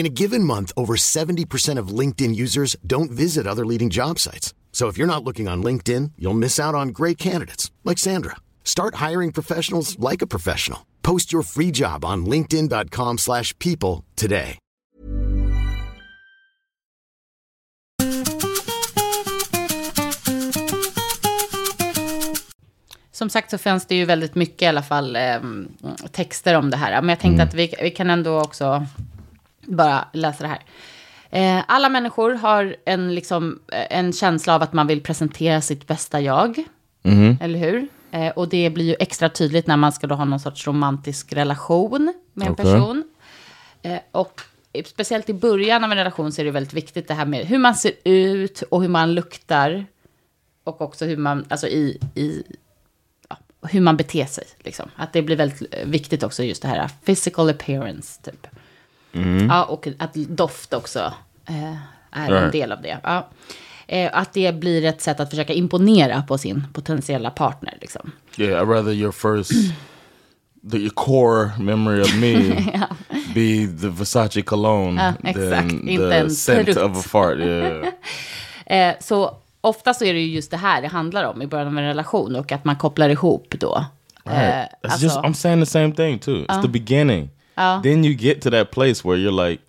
In 0.00 0.06
a 0.06 0.20
given 0.22 0.44
month, 0.44 0.72
over 0.78 0.96
70% 0.96 1.78
of 1.78 1.98
LinkedIn 1.98 2.34
users 2.34 2.74
don't 2.86 3.10
visit 3.10 3.46
other 3.46 3.66
leading 3.66 3.90
job 3.90 4.18
sites. 4.18 4.54
So 4.72 4.88
if 4.88 4.96
you're 4.96 5.14
not 5.14 5.22
looking 5.22 5.46
on 5.46 5.62
LinkedIn, 5.62 6.12
you'll 6.16 6.42
miss 6.46 6.58
out 6.58 6.74
on 6.74 6.88
great 6.88 7.18
candidates 7.18 7.70
like 7.84 7.98
Sandra. 7.98 8.36
Start 8.64 8.94
hiring 8.94 9.30
professionals 9.30 9.98
like 9.98 10.22
a 10.22 10.26
professional. 10.26 10.86
Post 11.02 11.34
your 11.34 11.42
free 11.42 11.70
job 11.70 12.04
on 12.06 12.24
linkedin.com/people 12.24 14.04
today. 14.16 14.58
Som 23.12 23.30
sagt 23.30 23.50
så 23.50 23.58
finns 23.58 23.86
det 23.86 23.94
ju 23.94 24.04
väldigt 24.04 24.34
mycket 24.34 24.62
i 24.62 24.66
alla 24.66 24.82
fall 24.82 25.16
eh, 25.16 25.40
texter 26.12 26.54
om 26.54 26.70
det 26.70 26.76
här. 26.76 27.02
Men 27.02 27.08
jag 27.08 27.20
tänkte 27.20 27.42
att 27.42 27.54
vi, 27.54 27.74
vi 27.82 27.90
kan 27.90 28.10
ändå 28.10 28.40
också 28.40 28.86
bara 29.66 30.08
läsa 30.12 30.42
det 30.42 30.48
här. 30.48 30.62
Eh, 31.30 31.64
alla 31.68 31.88
människor 31.88 32.34
har 32.34 32.76
en, 32.84 33.14
liksom, 33.14 33.60
eh, 33.72 33.98
en 33.98 34.12
känsla 34.12 34.54
av 34.54 34.62
att 34.62 34.72
man 34.72 34.86
vill 34.86 35.02
presentera 35.02 35.60
sitt 35.60 35.86
bästa 35.86 36.20
jag. 36.20 36.64
Eller 37.40 37.58
hur? 37.58 37.88
Eh, 38.10 38.28
och 38.28 38.48
det 38.48 38.70
blir 38.70 38.84
ju 38.84 38.96
extra 39.00 39.28
tydligt 39.28 39.66
när 39.66 39.76
man 39.76 39.92
ska 39.92 40.06
då 40.06 40.14
ha 40.14 40.24
någon 40.24 40.40
sorts 40.40 40.66
romantisk 40.66 41.32
relation 41.32 42.14
med 42.32 42.46
en 42.46 42.52
Okej. 42.52 42.64
person. 42.64 43.04
Eh, 43.82 43.98
och 44.12 44.40
speciellt 44.86 45.28
i 45.28 45.34
början 45.34 45.84
av 45.84 45.90
en 45.90 45.98
relation 45.98 46.32
så 46.32 46.40
är 46.40 46.44
det 46.44 46.50
väldigt 46.50 46.72
viktigt 46.72 47.08
det 47.08 47.14
här 47.14 47.26
med 47.26 47.46
hur 47.46 47.58
man 47.58 47.74
ser 47.74 47.92
ut 48.04 48.62
och 48.62 48.82
hur 48.82 48.88
man 48.88 49.14
luktar. 49.14 49.86
Och 50.64 50.80
också 50.80 51.04
hur 51.04 51.16
man, 51.16 51.46
alltså 51.48 51.66
i, 51.66 51.98
i 52.14 52.42
ja, 53.28 53.36
hur 53.68 53.80
man 53.80 53.96
beter 53.96 54.26
sig. 54.26 54.44
Liksom. 54.58 54.90
Att 54.96 55.12
det 55.12 55.22
blir 55.22 55.36
väldigt 55.36 55.74
viktigt 55.84 56.22
också 56.22 56.42
just 56.42 56.62
det 56.62 56.68
här 56.68 56.90
physical 57.04 57.48
appearance 57.48 58.22
typ. 58.22 58.46
Ja, 59.48 59.64
och 59.64 59.88
att 59.98 60.14
doft 60.14 60.74
också 60.74 61.12
eh, 61.48 61.74
är 62.10 62.32
en 62.32 62.50
del 62.50 62.72
av 62.72 62.82
det. 62.82 62.98
Ja. 63.02 63.28
Eh, 63.86 64.10
att 64.12 64.32
det 64.32 64.52
blir 64.54 64.84
ett 64.84 65.00
sätt 65.02 65.20
att 65.20 65.30
försöka 65.30 65.52
imponera 65.52 66.22
på 66.22 66.38
sin 66.38 66.66
potentiella 66.72 67.30
partner. 67.30 67.78
Liksom. 67.80 68.12
Yeah, 68.36 68.62
I'd 68.62 68.68
rather 68.68 68.92
your 68.92 69.12
first, 69.12 69.52
the 70.72 70.90
core 70.94 71.50
memory 71.58 72.02
of 72.02 72.14
me 72.14 72.34
be 73.34 73.66
the 73.80 73.88
Versace 73.88 74.42
cologne 74.42 75.02
Ja, 75.02 75.12
than 75.32 75.44
exakt. 75.44 75.72
Inte 75.88 76.10
the 76.10 76.16
en 76.16 76.30
scent 76.30 76.64
prutt. 76.64 76.76
of 76.76 76.98
a 76.98 77.02
fart. 77.08 77.38
Yeah. 77.38 77.86
Eh, 78.66 78.94
så 79.00 79.36
ofta 79.60 79.94
så 79.94 80.04
är 80.04 80.14
det 80.14 80.20
ju 80.20 80.34
just 80.34 80.50
det 80.50 80.56
här 80.56 80.82
det 80.82 80.88
handlar 80.88 81.24
om 81.24 81.42
i 81.42 81.46
början 81.46 81.66
av 81.68 81.78
en 81.78 81.84
relation 81.84 82.36
och 82.36 82.52
att 82.52 82.64
man 82.64 82.76
kopplar 82.76 83.08
ihop 83.08 83.54
då. 83.60 83.84
Right. 84.24 84.42
Eh, 84.82 84.90
alltså- 84.90 85.04
just 85.04 85.16
I'm 85.16 85.32
saying 85.32 85.60
the 85.60 85.66
same 85.66 85.92
thing 85.94 86.18
too. 86.18 86.44
It's 86.48 86.62
the 86.62 86.68
beginning. 86.68 87.28
Then 87.82 88.04
you 88.04 88.14
get 88.14 88.42
to 88.42 88.50
that 88.50 88.70
place 88.70 89.08
where 89.08 89.16
you're 89.18 89.48
like, 89.48 89.62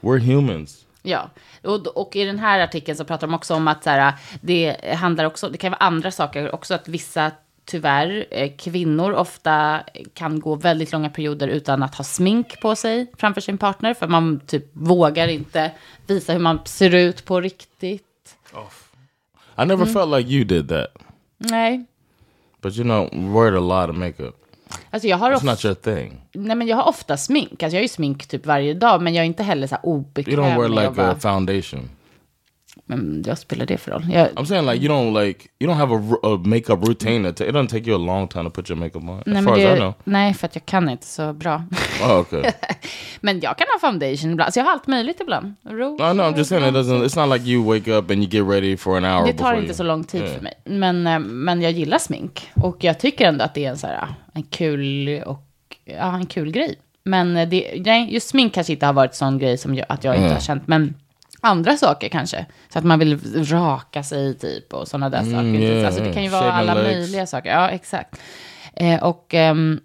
we're 0.00 0.18
humans. 0.18 0.84
Ja, 1.02 1.30
och, 1.62 1.86
och 1.86 2.16
i 2.16 2.24
den 2.24 2.38
här 2.38 2.60
artikeln 2.60 2.96
så 2.98 3.04
pratar 3.04 3.26
de 3.26 3.34
också 3.34 3.54
om 3.54 3.68
att 3.68 3.84
så 3.84 3.90
här, 3.90 4.12
det 4.40 4.94
handlar 4.94 5.24
också, 5.24 5.48
det 5.48 5.58
kan 5.58 5.70
vara 5.70 5.80
andra 5.80 6.10
saker 6.10 6.54
också, 6.54 6.74
att 6.74 6.88
vissa 6.88 7.30
tyvärr, 7.64 8.26
eh, 8.30 8.50
kvinnor 8.58 9.12
ofta 9.12 9.80
kan 10.14 10.40
gå 10.40 10.54
väldigt 10.54 10.92
långa 10.92 11.10
perioder 11.10 11.48
utan 11.48 11.82
att 11.82 11.94
ha 11.94 12.04
smink 12.04 12.60
på 12.60 12.76
sig 12.76 13.06
framför 13.16 13.40
sin 13.40 13.58
partner, 13.58 13.94
för 13.94 14.06
man 14.06 14.40
typ 14.46 14.64
vågar 14.72 15.28
inte 15.28 15.72
visa 16.06 16.32
hur 16.32 16.40
man 16.40 16.58
ser 16.64 16.94
ut 16.94 17.24
på 17.24 17.40
riktigt. 17.40 18.36
I 19.62 19.64
never 19.66 19.86
felt 19.86 20.10
like 20.10 20.30
you 20.30 20.44
did 20.44 20.68
that. 20.68 20.86
Nej, 21.38 21.86
But 22.60 22.76
you 22.76 22.84
know, 22.84 23.08
wear 23.12 23.54
a 23.54 23.60
lot 23.60 23.90
of 23.90 23.96
makeup. 23.96 24.34
Alltså 24.90 25.08
jag 25.08 25.16
har, 25.16 25.32
It's 25.32 25.44
not 25.44 25.64
your 25.64 25.74
thing. 25.74 26.20
nej, 26.34 26.56
men 26.56 26.66
jag 26.68 26.76
har 26.76 26.88
ofta 26.88 27.16
smink, 27.16 27.62
alltså 27.62 27.76
jag 27.76 27.80
har 27.80 27.82
ju 27.82 27.88
smink 27.88 28.26
typ 28.26 28.46
varje 28.46 28.74
dag, 28.74 29.02
men 29.02 29.14
jag 29.14 29.22
är 29.22 29.26
inte 29.26 29.42
heller 29.42 29.66
så 29.66 29.74
här 29.74 29.82
You 29.86 29.94
obekväm 29.94 30.34
don't 30.40 30.58
wear 30.60 30.68
like 30.68 30.86
a 30.86 30.90
vara, 30.90 31.14
foundation. 31.18 31.88
Men 32.88 33.22
vad 33.26 33.38
spelar 33.38 33.66
det 33.66 33.78
för 33.78 33.90
roll? 33.90 34.04
Jag, 34.12 34.28
I'm 34.28 34.44
saying 34.44 34.66
like 34.66 34.86
you 34.86 34.94
don't 34.94 35.24
like 35.24 35.48
you 35.58 35.70
don't 35.72 35.76
have 35.76 35.94
a, 35.94 36.00
a 36.22 36.40
makeup 36.44 36.88
routine. 36.88 37.32
That 37.32 37.40
it 37.48 37.54
doesn't 37.54 37.68
take 37.68 37.90
you 37.90 37.94
a 38.02 38.06
long 38.06 38.28
time 38.28 38.44
to 38.44 38.50
put 38.50 38.70
your 38.70 38.78
makeup 38.80 39.02
on. 39.02 39.22
nej, 39.26 39.38
as 39.38 39.44
far 39.44 39.52
as 39.52 39.58
I 39.58 39.64
det, 39.64 39.76
know. 39.76 39.94
nej, 40.04 40.34
för 40.34 40.46
att 40.46 40.54
jag 40.54 40.66
kan 40.66 40.88
inte 40.88 41.06
så 41.06 41.32
bra. 41.32 41.62
Oh, 42.02 42.18
okay. 42.20 42.42
Men 43.20 43.40
jag 43.40 43.58
kan 43.58 43.66
ha 43.80 43.88
foundation 43.90 44.30
ibland. 44.30 44.52
Så 44.54 44.60
jag 44.60 44.64
har 44.64 44.72
allt 44.72 44.86
möjligt 44.86 45.20
ibland. 45.20 45.54
Rouge, 45.64 45.98
no, 46.00 46.12
no, 46.12 46.22
I'm 46.22 46.36
just 46.36 46.48
saying 46.50 46.64
it 46.66 46.74
doesn't. 46.74 47.04
It's 47.04 47.26
not 47.26 47.38
like 47.38 47.50
you 47.50 47.64
wake 47.74 47.90
up 47.92 48.10
and 48.10 48.18
you 48.22 48.28
get 48.30 48.48
ready 48.54 48.76
for 48.76 48.96
an 48.96 49.04
hour. 49.04 49.26
Det 49.26 49.32
tar 49.32 49.52
inte 49.54 49.64
you, 49.66 49.74
så 49.74 49.82
lång 49.82 50.04
tid 50.04 50.22
Yeah. 50.22 50.34
för 50.34 50.42
mig. 50.42 50.54
Men, 50.64 51.06
eh, 51.06 51.18
men 51.18 51.62
jag 51.62 51.72
gillar 51.72 51.98
smink. 51.98 52.48
Och 52.54 52.84
jag 52.84 53.00
tycker 53.00 53.28
ändå 53.28 53.44
att 53.44 53.54
det 53.54 53.64
är 53.64 53.70
en, 53.70 53.78
så 53.78 53.86
här, 53.86 54.08
en, 54.32 54.42
kul, 54.42 55.22
och, 55.26 55.42
ja, 55.84 56.14
en 56.16 56.26
kul 56.26 56.50
grej. 56.50 56.74
Men 57.04 57.36
eh, 57.36 57.48
det, 57.48 57.82
nej, 57.84 58.14
just 58.14 58.28
smink 58.28 58.54
kanske 58.54 58.72
inte 58.72 58.86
har 58.86 58.92
varit 58.92 59.14
sån 59.14 59.38
grej 59.38 59.58
som 59.58 59.74
jag, 59.74 59.86
att 59.88 60.04
jag 60.04 60.14
inte 60.14 60.24
Mm. 60.24 60.34
har 60.34 60.40
känt. 60.40 60.66
Men 60.66 60.94
andra 61.40 61.76
saker 61.76 62.08
kanske. 62.08 62.46
Så 62.68 62.78
att 62.78 62.84
man 62.84 62.98
vill 62.98 63.44
raka 63.44 64.02
sig 64.02 64.38
typ 64.38 64.74
och 64.74 64.88
sådana 64.88 65.08
där 65.10 65.22
saker. 65.22 65.38
Mm, 65.38 65.54
yeah, 65.54 65.86
alltså 65.86 66.02
det 66.02 66.12
kan 66.12 66.22
ju 66.22 66.28
vara 66.28 66.42
Shaving 66.42 66.70
alla 66.70 66.74
möjliga 66.74 67.26
saker. 67.26 67.50
Ja, 67.50 67.68
exakt. 67.70 68.20
Eh, 68.74 69.02
och 69.02 69.34
ehm, 69.34 69.80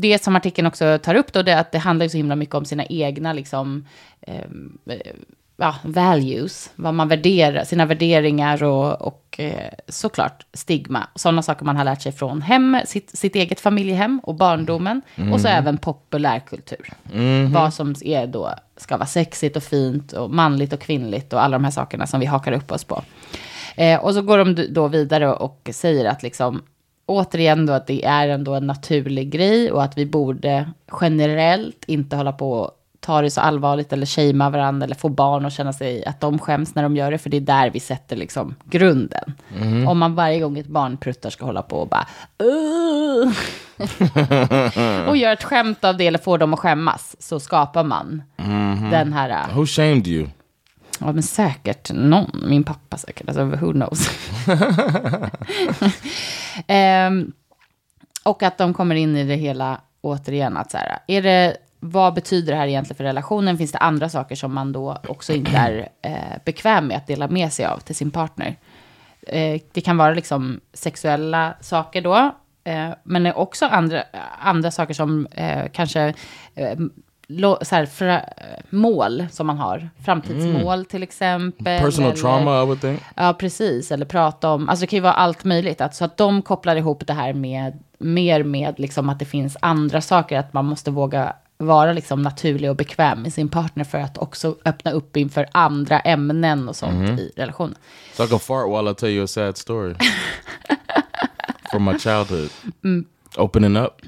det 0.00 0.22
som 0.22 0.36
artikeln 0.36 0.66
också 0.66 0.98
tar 0.98 1.14
upp 1.14 1.32
då, 1.32 1.42
det 1.42 1.52
är 1.52 1.60
att 1.60 1.72
det 1.72 1.78
handlar 1.78 2.08
så 2.08 2.16
himla 2.16 2.36
mycket 2.36 2.54
om 2.54 2.64
sina 2.64 2.84
egna 2.84 3.32
liksom, 3.32 3.86
ehm, 4.20 4.78
eh, 4.86 5.12
ja, 5.56 5.74
values, 5.82 6.70
vad 6.74 6.94
man 6.94 7.08
värderar, 7.08 7.64
sina 7.64 7.86
värderingar 7.86 8.62
och, 8.62 9.02
och 9.02 9.36
eh, 9.38 9.70
såklart 9.88 10.46
stigma. 10.52 11.06
Sådana 11.14 11.42
saker 11.42 11.64
man 11.64 11.76
har 11.76 11.84
lärt 11.84 12.02
sig 12.02 12.12
från 12.12 12.42
hem, 12.42 12.80
sitt, 12.84 13.18
sitt 13.18 13.36
eget 13.36 13.60
familjehem 13.60 14.20
och 14.22 14.34
barndomen. 14.34 15.02
Och 15.32 15.40
så 15.40 15.48
även 15.48 15.78
populärkultur. 15.78 16.90
Vad 17.52 17.74
som 17.74 17.94
är 18.04 18.26
då, 18.26 18.54
ska 18.76 18.96
vara 18.96 19.06
sexigt 19.06 19.56
och 19.56 19.62
fint 19.62 20.12
och 20.12 20.30
manligt 20.30 20.72
och 20.72 20.80
kvinnligt 20.80 21.32
och 21.32 21.42
alla 21.42 21.56
de 21.58 21.64
här 21.64 21.70
sakerna 21.70 22.06
som 22.06 22.20
vi 22.20 22.26
hakar 22.26 22.52
upp 22.52 22.72
oss 22.72 22.84
på. 22.84 23.02
Eh, 23.76 24.04
och 24.04 24.14
så 24.14 24.22
går 24.22 24.38
de 24.38 24.66
då 24.70 24.88
vidare 24.88 25.32
och 25.32 25.68
säger 25.72 26.04
att 26.04 26.22
liksom, 26.22 26.62
återigen 27.06 27.66
då 27.66 27.72
att 27.72 27.86
det 27.86 28.04
är 28.04 28.28
ändå 28.28 28.54
en 28.54 28.66
naturlig 28.66 29.30
grej 29.30 29.72
och 29.72 29.82
att 29.82 29.98
vi 29.98 30.06
borde 30.06 30.70
generellt 31.00 31.84
inte 31.86 32.16
hålla 32.16 32.32
på 32.32 32.72
ta 33.04 33.22
det 33.22 33.30
så 33.30 33.40
allvarligt 33.40 33.92
eller 33.92 34.06
shamea 34.06 34.50
varandra 34.50 34.84
eller 34.84 34.94
få 34.94 35.08
barn 35.08 35.46
att 35.46 35.52
känna 35.52 35.72
sig 35.72 36.04
att 36.04 36.20
de 36.20 36.38
skäms 36.38 36.74
när 36.74 36.82
de 36.82 36.96
gör 36.96 37.10
det, 37.10 37.18
för 37.18 37.30
det 37.30 37.36
är 37.36 37.40
där 37.40 37.70
vi 37.70 37.80
sätter 37.80 38.16
liksom 38.16 38.54
grunden. 38.64 39.34
Om 39.88 39.98
man 39.98 40.14
varje 40.14 40.40
gång 40.40 40.58
ett 40.58 40.66
barn 40.66 40.96
pruttar 40.96 41.30
ska 41.30 41.44
hålla 41.44 41.62
på 41.62 41.76
och 41.76 41.88
bara 41.88 42.06
och 45.08 45.16
gör 45.16 45.32
ett 45.32 45.44
skämt 45.44 45.84
av 45.84 45.96
det 45.96 46.06
eller 46.06 46.18
får 46.18 46.38
dem 46.38 46.54
att 46.54 46.60
skämmas, 46.60 47.16
så 47.18 47.40
skapar 47.40 47.84
man 47.84 48.22
den 48.90 49.12
här... 49.12 49.54
Who 49.54 49.66
shamed 49.66 50.06
you? 50.06 50.26
Ja, 51.00 51.12
men 51.12 51.22
säkert 51.22 51.90
någon. 51.92 52.44
Min 52.48 52.64
pappa 52.64 52.96
säkert. 52.96 53.28
Alltså, 53.28 53.44
who 53.44 53.72
knows. 53.72 54.10
Ehm, 56.66 57.32
och 58.22 58.42
att 58.42 58.58
de 58.58 58.74
kommer 58.74 58.94
in 58.94 59.16
i 59.16 59.24
det 59.24 59.34
hela 59.34 59.80
återigen. 60.00 60.56
Att 60.56 60.70
så 60.70 60.76
här, 60.76 60.98
är 61.06 61.22
det, 61.22 61.56
vad 61.86 62.14
betyder 62.14 62.52
det 62.52 62.58
här 62.58 62.66
egentligen 62.66 62.96
för 62.96 63.04
relationen? 63.04 63.58
Finns 63.58 63.72
det 63.72 63.78
andra 63.78 64.08
saker 64.08 64.34
som 64.34 64.54
man 64.54 64.72
då 64.72 64.98
också 65.08 65.32
inte 65.32 65.56
är 65.56 65.88
eh, 66.02 66.38
bekväm 66.44 66.86
med 66.86 66.96
att 66.96 67.06
dela 67.06 67.28
med 67.28 67.52
sig 67.52 67.66
av 67.66 67.78
till 67.78 67.94
sin 67.94 68.10
partner? 68.10 68.56
Eh, 69.26 69.60
det 69.72 69.80
kan 69.80 69.96
vara 69.96 70.14
liksom 70.14 70.60
sexuella 70.72 71.54
saker 71.60 72.00
då. 72.00 72.16
Eh, 72.64 72.88
men 73.02 73.22
det 73.22 73.28
är 73.28 73.38
också 73.38 73.66
andra, 73.66 74.02
andra 74.38 74.70
saker 74.70 74.94
som 74.94 75.26
eh, 75.26 75.64
kanske 75.72 76.14
eh, 76.54 76.78
lo, 77.26 77.58
så 77.62 77.74
här, 77.74 77.86
fra, 77.86 78.20
mål 78.70 79.26
som 79.30 79.46
man 79.46 79.58
har. 79.58 79.88
Framtidsmål 80.04 80.84
till 80.84 81.02
exempel. 81.02 81.80
Personal 81.82 82.10
eller- 82.10 82.20
trauma, 82.20 82.62
I 82.62 82.66
would 82.66 82.80
think. 82.80 83.00
Ja, 83.14 83.32
precis. 83.38 83.92
Eller 83.92 84.06
prata 84.06 84.50
om, 84.50 84.68
alltså 84.68 84.80
det 84.80 84.86
kan 84.86 84.96
ju 84.96 85.02
vara 85.02 85.12
allt 85.12 85.44
möjligt. 85.44 85.80
Att, 85.80 85.94
så 85.94 86.04
att 86.04 86.16
de 86.16 86.42
kopplar 86.42 86.76
ihop 86.76 87.06
det 87.06 87.12
här 87.12 87.32
med, 87.32 87.78
mer 87.98 88.42
med 88.42 88.74
liksom 88.80 89.08
att 89.08 89.18
det 89.18 89.24
finns 89.24 89.56
andra 89.60 90.00
saker. 90.00 90.38
Att 90.38 90.52
man 90.52 90.64
måste 90.64 90.90
våga 90.90 91.32
vara 91.64 91.92
liksom 91.92 92.22
naturlig 92.22 92.70
och 92.70 92.76
bekväm 92.76 93.22
med 93.22 93.32
sin 93.32 93.48
partner 93.48 93.84
för 93.84 93.98
att 93.98 94.18
också 94.18 94.56
öppna 94.64 94.90
upp 94.90 95.16
inför 95.16 95.46
andra 95.52 96.00
ämnen 96.00 96.68
och 96.68 96.76
sånt 96.76 97.20
i 97.20 97.32
relationen. 97.36 97.74
So 98.12 98.24
I 98.24 98.28
can 98.28 98.40
fart 98.40 98.68
while 98.68 98.90
I 98.90 98.94
tell 98.94 99.10
you 99.10 99.24
a 99.24 99.26
sad 99.26 99.56
story 99.56 99.94
from 101.70 101.84
my 101.84 101.98
childhood. 101.98 102.50
Opening 103.36 103.76
up. 103.76 104.02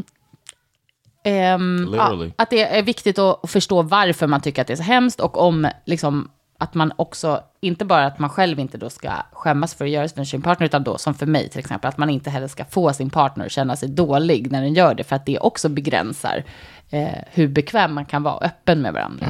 Literally. 1.25 2.27
ja, 2.27 2.33
att 2.37 2.51
det 2.51 2.79
är 2.79 2.83
viktigt 2.83 3.19
att 3.19 3.51
förstå 3.51 3.83
varför 3.83 4.27
man 4.27 4.41
tycker 4.41 4.63
att 4.63 4.69
det 4.69 4.75
är 4.75 4.77
så 4.77 4.83
hemskt 4.83 5.21
och 5.21 5.39
om 5.39 5.69
liksom 5.85 6.31
att 6.59 6.75
man 6.75 6.93
också, 6.97 7.41
inte 7.61 7.85
bara 7.85 8.07
att 8.07 8.19
man 8.19 8.31
själv 8.31 8.59
inte 8.61 8.79
då 8.79 8.91
ska 8.91 9.11
skämmas 9.33 9.75
för 9.75 9.85
att 9.85 9.91
göra 9.91 10.07
det 10.07 10.17
med 10.17 10.29
sin 10.29 10.43
partner, 10.43 10.67
utan 10.67 10.85
då 10.85 10.99
som 10.99 11.15
för 11.15 11.27
mig 11.27 11.49
till 11.49 11.61
exempel, 11.61 11.89
att 11.89 11.99
man 11.99 12.11
inte 12.11 12.31
heller 12.31 12.49
ska 12.49 12.65
få 12.65 12.93
sin 12.93 13.11
partner 13.11 13.47
att 13.47 13.53
känna 13.53 13.77
sig 13.77 13.89
dålig 13.89 14.53
när 14.53 14.63
den 14.63 14.75
gör 14.75 14.95
det, 14.95 15.05
för 15.05 15.17
att 15.17 15.27
det 15.27 15.39
också 15.39 15.69
begränsar 15.69 16.45
eh, 16.91 17.09
hur 17.31 17.49
bekväm 17.49 17.95
man 17.95 18.05
kan 18.05 18.23
vara 18.23 18.39
öppen 18.39 18.83
med 18.83 18.93
varandra. 18.93 19.27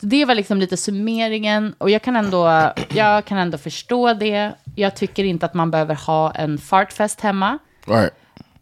Så 0.00 0.06
det 0.06 0.24
var 0.24 0.34
liksom 0.34 0.58
lite 0.58 0.76
summeringen, 0.76 1.74
och 1.78 1.90
jag 1.90 2.02
kan, 2.02 2.16
ändå, 2.16 2.72
jag 2.88 3.24
kan 3.24 3.38
ändå 3.38 3.58
förstå 3.58 4.14
det. 4.14 4.52
Jag 4.74 4.96
tycker 4.96 5.24
inte 5.24 5.46
att 5.46 5.54
man 5.54 5.70
behöver 5.70 5.94
ha 5.94 6.30
en 6.30 6.58
fartfest 6.58 7.20
hemma. 7.20 7.58
Right. 7.86 8.12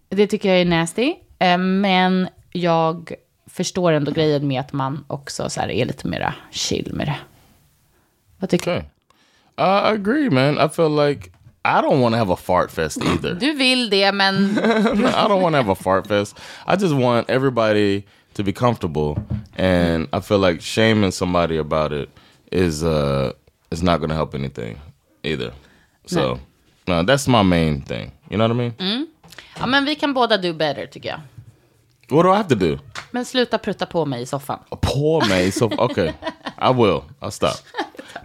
Det 0.09 0.27
tycker 0.27 0.49
jag 0.49 0.61
är 0.61 0.65
nasty. 0.65 1.15
Eh, 1.39 1.59
Men 1.59 2.29
jag 2.53 3.13
förstår 3.47 3.93
ändå 3.93 4.13
grejen 4.13 4.49
med 4.49 4.61
att 4.61 4.73
man 4.73 5.05
också 5.07 5.51
så 5.51 5.61
här 5.61 5.71
är 5.71 5.85
lite 5.85 6.09
mera 6.09 6.35
chill 6.51 6.91
med 6.95 7.07
det. 7.07 7.17
Vad 8.45 8.51
tycker 8.51 8.71
Okay. 8.71 8.89
Uh, 9.59 9.91
I 9.91 9.95
agree, 9.95 10.31
man. 10.31 10.59
I 10.59 10.69
feel 10.69 10.91
like 10.91 11.31
I 11.65 11.81
don't 11.81 12.01
want 12.03 12.13
to 12.13 12.19
have 12.19 12.33
a 12.33 12.37
fart 12.37 12.71
fest 12.71 13.03
either. 13.03 13.35
du? 13.35 13.41
Du 13.41 13.55
vill 13.55 13.91
det, 13.91 14.13
men 14.13 14.59
I 15.15 15.29
don't 15.29 15.41
want 15.41 15.55
to 15.55 15.57
have 15.57 15.73
a 15.73 15.75
fart 15.75 16.07
fest. 16.07 16.39
I 16.67 16.77
just 16.77 16.95
want 16.95 17.31
everybody 17.31 18.05
to 18.35 18.43
be 18.43 18.53
comfortable, 18.53 19.17
and 19.57 20.09
I 20.13 20.21
feel 20.21 20.39
like 20.39 20.61
shaming 20.61 21.11
somebody 21.13 21.57
about 21.57 21.93
it 21.93 22.09
is 22.53 22.83
uh 22.83 23.33
is 23.71 23.83
not 23.83 24.01
going 24.01 24.11
to 24.11 24.17
help 24.17 24.35
anything 24.35 24.77
either. 25.23 25.53
So, 26.07 26.39
no, 26.87 27.03
that's 27.03 27.27
my 27.29 27.43
main 27.43 27.81
thing. 27.81 28.11
You 28.31 28.37
know 28.37 28.49
what 28.49 28.57
I 28.57 28.59
mean? 28.59 29.07
ja, 29.59 29.67
men 29.67 29.85
vi 29.85 29.95
kan 29.95 30.15
båda 30.15 30.37
do 30.37 30.53
better, 30.53 30.87
tycker 30.87 31.09
jag. 31.09 31.21
What 32.11 32.25
do 32.25 32.33
I 32.33 32.37
have 32.37 32.49
to 32.49 32.55
do? 32.55 32.79
Men 33.11 33.25
sluta 33.25 33.59
prutta 33.59 33.87
på 33.87 34.05
mig 34.05 34.23
i 34.23 34.27
soffan. 34.27 34.59
Poor 34.81 35.29
me. 35.29 35.53
So 35.53 35.71
okay, 35.79 36.13
I 36.59 36.73
will. 36.73 37.03
I'll 37.21 37.31
stop. 37.31 37.57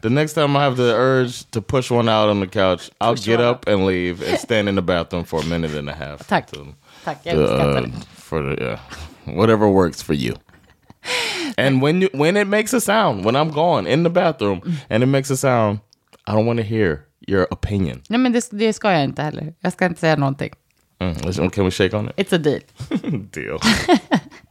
The 0.01 0.09
next 0.09 0.33
time 0.33 0.55
I 0.55 0.63
have 0.63 0.75
the 0.75 0.93
urge 0.95 1.45
to 1.51 1.61
push 1.61 1.91
one 1.91 2.09
out 2.09 2.29
on 2.29 2.39
the 2.39 2.47
couch, 2.47 2.89
I'll 3.01 3.15
get 3.15 3.39
up 3.39 3.67
and 3.67 3.85
leave 3.85 4.21
and 4.27 4.39
stand 4.39 4.69
in 4.69 4.75
the 4.75 4.81
bathroom 4.81 5.23
for 5.25 5.41
a 5.41 5.45
minute 5.45 5.75
and 5.79 5.89
a 5.89 5.93
half. 5.93 6.27
Tack. 6.27 6.47
to- 6.51 6.73
Tack, 7.05 7.17
jag 7.23 7.35
uppskattar 7.37 7.83
uh, 7.83 7.91
for 8.15 8.41
the 8.55 8.63
yeah, 8.63 8.79
whatever 9.25 9.67
works 9.69 10.01
for 10.03 10.13
you. 10.15 10.33
And 11.57 11.81
when 11.83 12.01
you 12.01 12.09
when 12.13 12.37
it 12.37 12.47
makes 12.47 12.73
a 12.73 12.81
sound, 12.81 13.25
when 13.25 13.35
I'm 13.35 13.51
gone 13.51 13.87
in 13.87 14.03
the 14.03 14.09
bathroom 14.09 14.61
and 14.89 15.03
it 15.03 15.07
makes 15.07 15.31
a 15.31 15.37
sound, 15.37 15.79
I 16.27 16.33
don't 16.35 16.45
want 16.45 16.57
to 16.59 16.63
hear 16.65 17.05
your 17.27 17.47
opinion. 17.51 18.01
Nej, 18.09 18.19
men 18.19 18.31
det, 18.31 18.49
det 18.51 18.73
ska 18.73 18.91
jag 18.91 19.03
inte 19.03 19.21
heller. 19.21 19.53
Jag 19.61 19.73
ska 19.73 19.85
inte 19.85 19.99
säga 19.99 20.15
någonting. 20.15 20.53
Mm, 20.99 21.49
can 21.49 21.65
we 21.65 21.71
shake 21.71 21.95
on 21.97 22.09
it? 22.09 22.15
It's 22.17 22.33
a 22.35 22.37
deal. 22.37 22.61
Deal. 23.31 23.59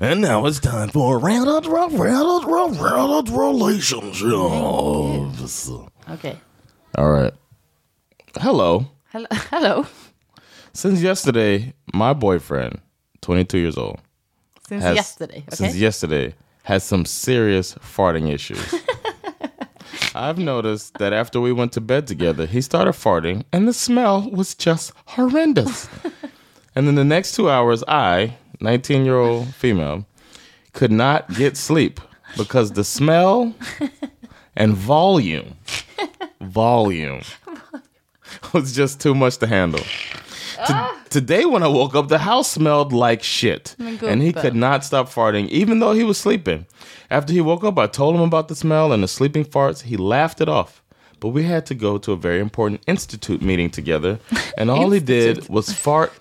and 0.00 0.20
now 0.20 0.46
it's 0.46 0.58
time 0.58 0.88
for 0.88 1.18
round 1.18 1.66
round 1.66 1.92
round 1.98 2.44
round 2.46 2.76
round 2.78 3.28
relationships. 3.28 4.22
Okej. 6.08 6.36
All 6.96 7.10
right. 7.10 7.32
Hello. 8.38 8.86
Hello. 9.12 9.26
Hello. 9.32 9.86
Since 10.72 11.00
yesterday, 11.02 11.74
my 11.92 12.12
boyfriend, 12.12 12.80
22 13.22 13.58
years 13.58 13.76
old, 13.76 14.00
Since 14.68 14.82
has 14.84 14.96
yesterday. 14.96 15.44
since 15.50 15.74
yesterday 15.76 16.34
has 16.62 16.84
some 16.84 17.04
serious 17.04 17.74
farting 17.74 18.32
issues. 18.32 18.74
I've 20.14 20.38
noticed 20.38 20.94
that 20.98 21.12
after 21.12 21.40
we 21.40 21.52
went 21.52 21.72
to 21.72 21.80
bed 21.80 22.06
together, 22.06 22.46
he 22.46 22.60
started 22.60 22.92
farting, 22.92 23.44
and 23.52 23.66
the 23.68 23.72
smell 23.72 24.28
was 24.30 24.54
just 24.54 24.92
horrendous. 25.06 25.88
and 26.74 26.86
then 26.86 26.94
the 26.94 27.04
next 27.04 27.34
two 27.34 27.50
hours, 27.50 27.82
I, 27.88 28.36
19 28.60 29.04
year 29.04 29.18
old 29.18 29.54
female, 29.54 30.06
could 30.72 30.92
not 30.92 31.32
get 31.34 31.56
sleep 31.56 32.00
because 32.36 32.72
the 32.72 32.84
smell 32.84 33.54
and 34.56 34.74
volume, 34.74 35.56
volume, 36.40 37.22
was 38.52 38.74
just 38.74 39.00
too 39.00 39.14
much 39.14 39.38
to 39.38 39.46
handle. 39.46 39.82
To- 40.66 40.90
today, 41.08 41.44
when 41.46 41.62
I 41.62 41.68
woke 41.68 41.94
up, 41.94 42.08
the 42.08 42.18
house 42.18 42.50
smelled 42.50 42.92
like 42.92 43.22
shit. 43.22 43.74
And 43.78 44.22
he 44.22 44.32
could 44.32 44.54
not 44.54 44.84
stop 44.84 45.08
farting, 45.08 45.48
even 45.48 45.78
though 45.80 45.92
he 45.92 46.04
was 46.04 46.18
sleeping. 46.18 46.66
After 47.10 47.32
he 47.32 47.40
woke 47.40 47.64
up, 47.64 47.78
I 47.78 47.86
told 47.86 48.14
him 48.14 48.20
about 48.20 48.48
the 48.48 48.54
smell 48.54 48.92
and 48.92 49.02
the 49.02 49.08
sleeping 49.08 49.44
farts. 49.44 49.82
He 49.82 49.96
laughed 49.96 50.40
it 50.40 50.48
off. 50.48 50.82
But 51.18 51.28
we 51.28 51.42
had 51.44 51.66
to 51.66 51.74
go 51.74 51.98
to 51.98 52.12
a 52.12 52.16
very 52.16 52.40
important 52.40 52.82
institute 52.86 53.42
meeting 53.42 53.68
together, 53.70 54.18
and 54.56 54.70
all 54.70 54.90
he 54.90 55.00
did 55.00 55.48
was 55.50 55.70
fart. 55.72 56.12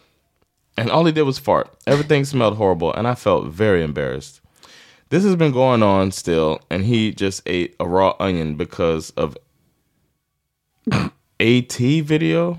And 0.80 0.90
all 0.90 1.04
he 1.04 1.12
did 1.12 1.24
was 1.24 1.38
fart. 1.38 1.70
Everything 1.86 2.24
smelled 2.24 2.56
horrible, 2.56 2.94
and 2.94 3.06
I 3.06 3.14
felt 3.14 3.48
very 3.48 3.84
embarrassed. 3.84 4.40
This 5.10 5.26
has 5.26 5.36
been 5.36 5.52
going 5.52 5.84
on 5.84 6.12
still, 6.12 6.62
and 6.70 6.86
he 6.86 7.12
just 7.12 7.42
ate 7.46 7.76
a 7.82 7.88
raw 7.88 8.16
onion 8.18 8.56
because 8.56 9.10
of 9.12 9.38
AT 10.94 11.74
video. 11.74 12.58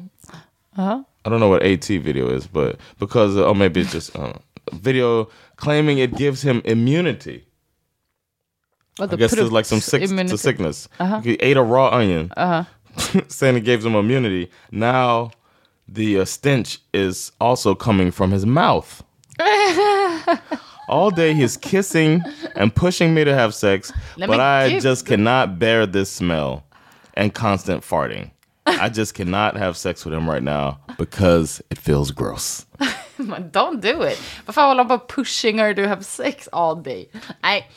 Uh-huh. 0.77 1.03
I 1.25 1.29
don't 1.31 1.41
know 1.41 1.49
what 1.49 1.63
AT 1.63 1.87
video 1.87 2.29
is, 2.29 2.47
but 2.47 2.79
because 2.99 3.39
oh 3.39 3.55
maybe 3.55 3.81
it's 3.81 3.93
just 3.93 4.15
uh, 4.15 4.35
video 4.75 5.31
claiming 5.57 5.97
it 5.97 6.15
gives 6.15 6.43
him 6.43 6.61
immunity. 6.67 7.47
I 8.99 9.07
guess 9.17 9.35
there's 9.35 9.51
like 9.51 9.65
some 9.65 9.81
sick 9.81 10.03
to 10.03 10.37
sickness. 10.37 10.89
He 11.23 11.35
ate 11.35 11.57
a 11.57 11.63
raw 11.63 11.89
onion, 11.89 12.33
saying 13.29 13.57
it 13.57 13.65
gives 13.65 13.87
him 13.87 13.95
immunity. 13.95 14.51
Now 14.71 15.31
the 15.93 16.21
uh, 16.21 16.25
stench 16.25 16.79
is 16.93 17.33
also 17.41 17.75
coming 17.75 18.11
from 18.13 18.31
his 18.31 18.45
mouth. 18.47 19.03
All 20.89 21.11
day 21.11 21.35
he's 21.35 21.57
kissing 21.57 22.23
and 22.57 22.75
pushing 22.75 23.15
me 23.15 23.25
to 23.25 23.33
have 23.35 23.55
sex, 23.55 23.93
Let 24.17 24.29
but 24.29 24.41
I 24.41 24.69
give- 24.71 24.83
just 24.83 25.07
cannot 25.07 25.59
bear 25.59 25.87
this 25.87 26.11
smell 26.11 26.65
and 27.15 27.33
constant 27.33 27.85
farting. 27.85 28.31
I 28.67 28.89
just 28.89 29.15
cannot 29.15 29.57
have 29.57 29.77
sex 29.77 30.05
with 30.05 30.15
him 30.15 30.29
right 30.29 30.43
now 30.43 30.79
because 30.99 31.63
it 31.71 31.79
feels 31.79 32.11
gross. 32.11 32.67
Don't 33.53 33.81
do 33.81 34.03
it. 34.03 34.19
Vad 34.47 34.55
fan 34.55 34.69
håller 34.69 34.85
han 34.85 34.89
på 34.89 34.99
pushing 34.99 35.59
her 35.59 35.75
to 35.75 35.87
have 35.89 36.03
sex 36.05 36.49
all 36.53 36.75
day? 36.77 37.09
Nej, 37.43 37.69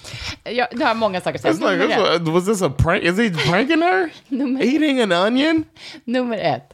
jag, 0.44 0.68
jag 0.72 0.88
har 0.88 0.96
många 0.96 1.22
saker 1.22 1.36
att 1.36 1.42
säga. 1.42 1.54
Like, 1.54 1.66
Nummer 1.78 1.88
that's 1.88 2.16
ett. 2.16 2.22
what- 2.22 2.34
was 2.34 2.46
this 2.46 2.62
a 2.62 2.70
prank? 2.70 3.04
Is 3.04 3.18
he 3.18 3.30
pranking 3.32 3.82
her? 3.82 4.10
Eating 4.64 5.00
an 5.02 5.12
onion? 5.12 5.66
Nummer 6.06 6.38
ett. 6.38 6.74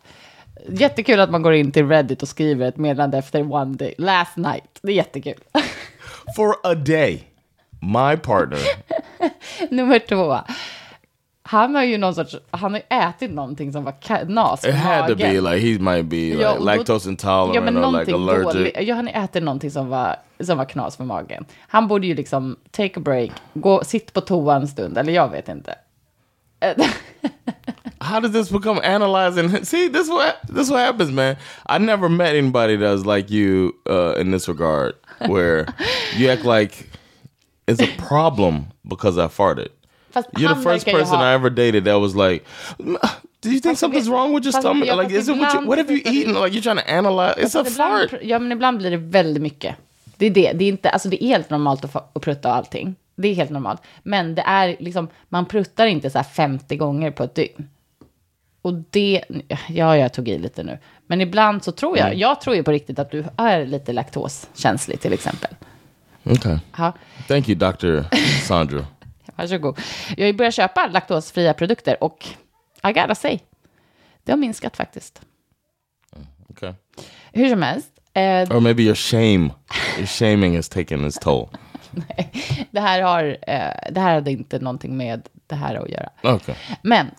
Jättekul 0.67 1.19
att 1.19 1.31
man 1.31 1.41
går 1.41 1.53
in 1.53 1.71
till 1.71 1.87
Reddit 1.87 2.21
och 2.21 2.27
skriver 2.27 2.67
ett 2.67 2.77
meddelande 2.77 3.17
efter 3.17 3.53
one 3.53 3.77
day, 3.77 3.93
last 3.97 4.37
night. 4.37 4.79
Det 4.81 4.91
är 4.91 4.95
jättekul. 4.95 5.39
For 6.35 6.55
a 6.63 6.73
day. 6.75 7.23
My 7.81 8.17
partner. 8.17 8.59
Nummer 9.69 9.99
två. 9.99 10.37
Han 11.43 11.75
har 11.75 11.83
ju 11.83 11.97
någon 11.97 12.15
sorts, 12.15 12.35
han 12.51 12.73
har 12.73 12.81
ätit 12.89 13.31
någonting 13.31 13.71
som 13.73 13.83
var 13.83 13.91
knas 14.01 14.65
It 14.65 14.75
had 14.75 15.07
to 15.07 15.15
be 15.15 15.41
like 15.41 15.57
he 15.67 15.79
might 15.79 16.05
be 16.05 16.15
like 16.15 16.41
Ja, 16.41 16.57
lactose 16.59 17.09
intolerant 17.09 17.55
Ja, 17.55 17.61
men 17.61 17.77
or 17.77 17.99
like 17.99 18.13
allergic. 18.13 18.53
dåligt. 18.53 18.77
Ja, 18.81 18.95
han 18.95 19.07
äter 19.07 19.41
någonting 19.41 19.71
som 19.71 19.89
var, 19.89 20.15
som 20.39 20.57
var 20.57 20.65
knas 20.65 20.97
för 20.97 21.03
magen. 21.03 21.45
Han 21.67 21.87
borde 21.87 22.07
ju 22.07 22.15
liksom 22.15 22.57
take 22.71 22.99
a 22.99 23.01
break, 23.05 23.31
gå, 23.53 23.83
sitt 23.83 24.13
på 24.13 24.21
toa 24.21 24.55
en 24.55 24.67
stund, 24.67 24.97
eller 24.97 25.13
jag 25.13 25.29
vet 25.29 25.49
inte. 25.49 25.75
How 28.01 28.19
did 28.21 28.31
this 28.33 28.49
become 28.49 28.79
analyzing? 28.83 29.63
See, 29.71 29.87
this 29.89 30.07
what 30.09 30.39
this 30.55 30.69
what 30.69 30.79
happens, 30.79 31.11
man. 31.11 31.37
I 31.65 31.77
never 31.79 32.09
met 32.09 32.35
anybody 32.35 32.77
that's 32.77 33.05
like 33.05 33.29
you 33.29 33.73
uh, 33.89 34.13
in 34.21 34.31
this 34.31 34.47
regard, 34.47 34.93
where 35.27 35.67
you 36.17 36.29
act 36.29 36.45
like 36.45 36.89
it's 37.67 37.81
a 37.81 37.87
problem 38.07 38.67
because 38.87 39.17
I 39.17 39.27
farted. 39.27 39.69
Fast 40.11 40.27
You're 40.37 40.55
the 40.55 40.61
first 40.61 40.85
person 40.85 41.17
ha- 41.17 41.29
I 41.29 41.33
ever 41.33 41.49
dated 41.49 41.83
that 41.85 41.99
was 41.99 42.15
like, 42.15 42.45
"Do 43.41 43.51
you 43.51 43.59
think 43.59 43.77
Fast 43.77 43.79
something's 43.81 44.05
det- 44.05 44.11
wrong 44.11 44.33
with 44.33 44.43
your 44.45 44.53
stomach? 44.53 44.87
ja, 44.87 44.95
like, 44.95 45.11
is 45.11 45.27
it 45.29 45.37
what 45.37 45.53
you? 45.53 45.67
What 45.67 45.77
have 45.77 45.91
you 45.91 46.01
eaten? 46.05 46.33
Like, 46.33 46.53
you're 46.53 46.63
trying 46.63 46.77
to 46.77 46.89
analyze? 46.89 47.35
It's 47.37 47.55
a 47.55 47.63
ibland, 47.67 48.09
fart. 48.09 48.21
Ja, 48.23 48.39
men 48.39 48.51
ibland 48.51 48.77
blir 48.77 48.91
det 48.91 48.97
väldigt 48.97 49.43
mycket. 49.43 49.75
Det 50.17 50.25
är 50.25 50.29
det. 50.29 50.51
Det 50.53 50.63
är, 50.65 50.69
inte, 50.69 50.89
alltså 50.89 51.09
det 51.09 51.23
är 51.23 51.27
helt 51.27 51.49
normalt 51.49 51.85
att, 51.85 52.15
att 52.15 52.21
prutta 52.23 52.49
och 52.49 52.55
allting. 52.55 52.95
Det 53.15 53.27
är 53.27 53.33
helt 53.35 53.49
normalt. 53.51 53.81
Men 54.03 54.35
det 54.35 54.41
är 54.45 54.75
liksom, 54.79 55.07
man 55.29 55.45
pruttar 55.45 55.85
inte 55.87 56.09
så 56.09 56.17
här 56.17 56.23
50 56.25 56.75
gånger 56.75 57.11
på 57.11 57.23
ett 57.23 57.35
dygn. 57.35 57.67
Och 58.61 58.73
det, 58.89 59.23
ja, 59.67 59.97
jag 59.97 60.13
tog 60.13 60.27
i 60.27 60.37
lite 60.37 60.63
nu. 60.63 60.77
Men 61.07 61.21
ibland 61.21 61.63
så 61.63 61.71
tror 61.71 61.97
jag, 61.97 62.07
Mm. 62.07 62.19
jag 62.19 62.41
tror 62.41 62.55
ju 62.55 62.63
på 62.63 62.71
riktigt 62.71 62.99
att 62.99 63.11
du 63.11 63.23
är 63.37 63.65
lite 63.65 63.93
laktoskänslig 63.93 65.01
till 65.01 65.13
exempel. 65.13 65.51
Okay. 66.25 66.57
Ja, 66.77 66.93
Thank 67.27 67.49
you, 67.49 67.57
Dr. 67.57 68.15
Sandra. 68.47 68.85
varsågod. 69.35 69.79
Jag 70.17 70.23
har 70.23 70.27
ju 70.27 70.33
börjat 70.33 70.53
köpa 70.53 70.87
laktosfria 70.87 71.53
produkter 71.53 72.03
och 72.03 72.25
I 72.83 72.87
gotta 72.93 73.15
say, 73.15 73.39
det 74.23 74.31
har 74.31 74.37
minskat 74.37 74.77
faktiskt. 74.77 75.21
Okay. 76.49 76.73
Hur 77.33 77.49
som 77.49 77.61
helst, 77.61 77.89
eh, 78.13 78.21
Or 78.57 78.59
maybe 78.59 78.83
your 78.83 78.95
shame, 78.95 79.49
your 79.97 80.05
shaming 80.07 80.55
has 80.55 80.69
taken 80.69 81.05
its 81.07 81.19
toll. 81.19 81.49
det, 82.71 82.79
här 82.79 83.01
har, 83.01 83.23
eh, 83.47 83.91
det 83.91 83.99
här 83.99 84.13
hade 84.13 84.31
inte 84.31 84.59
någonting 84.59 84.97
med 84.97 85.29
det 85.47 85.55
här 85.55 85.75
att 85.75 85.89
göra. 85.89 86.09
Okay. 86.23 86.55
Men 86.81 87.11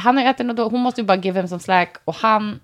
han 0.00 0.16
har 0.16 0.24
ju 0.24 0.30
ätit 0.30 0.46
något, 0.46 0.56
då- 0.56 0.68
hon 0.68 0.80
måste 0.80 1.00
ju 1.00 1.06
bara 1.06 1.16
give 1.18 1.40
him 1.40 1.48
some 1.48 1.60
slack 1.60 1.96
och 2.04 2.14
han 2.14 2.60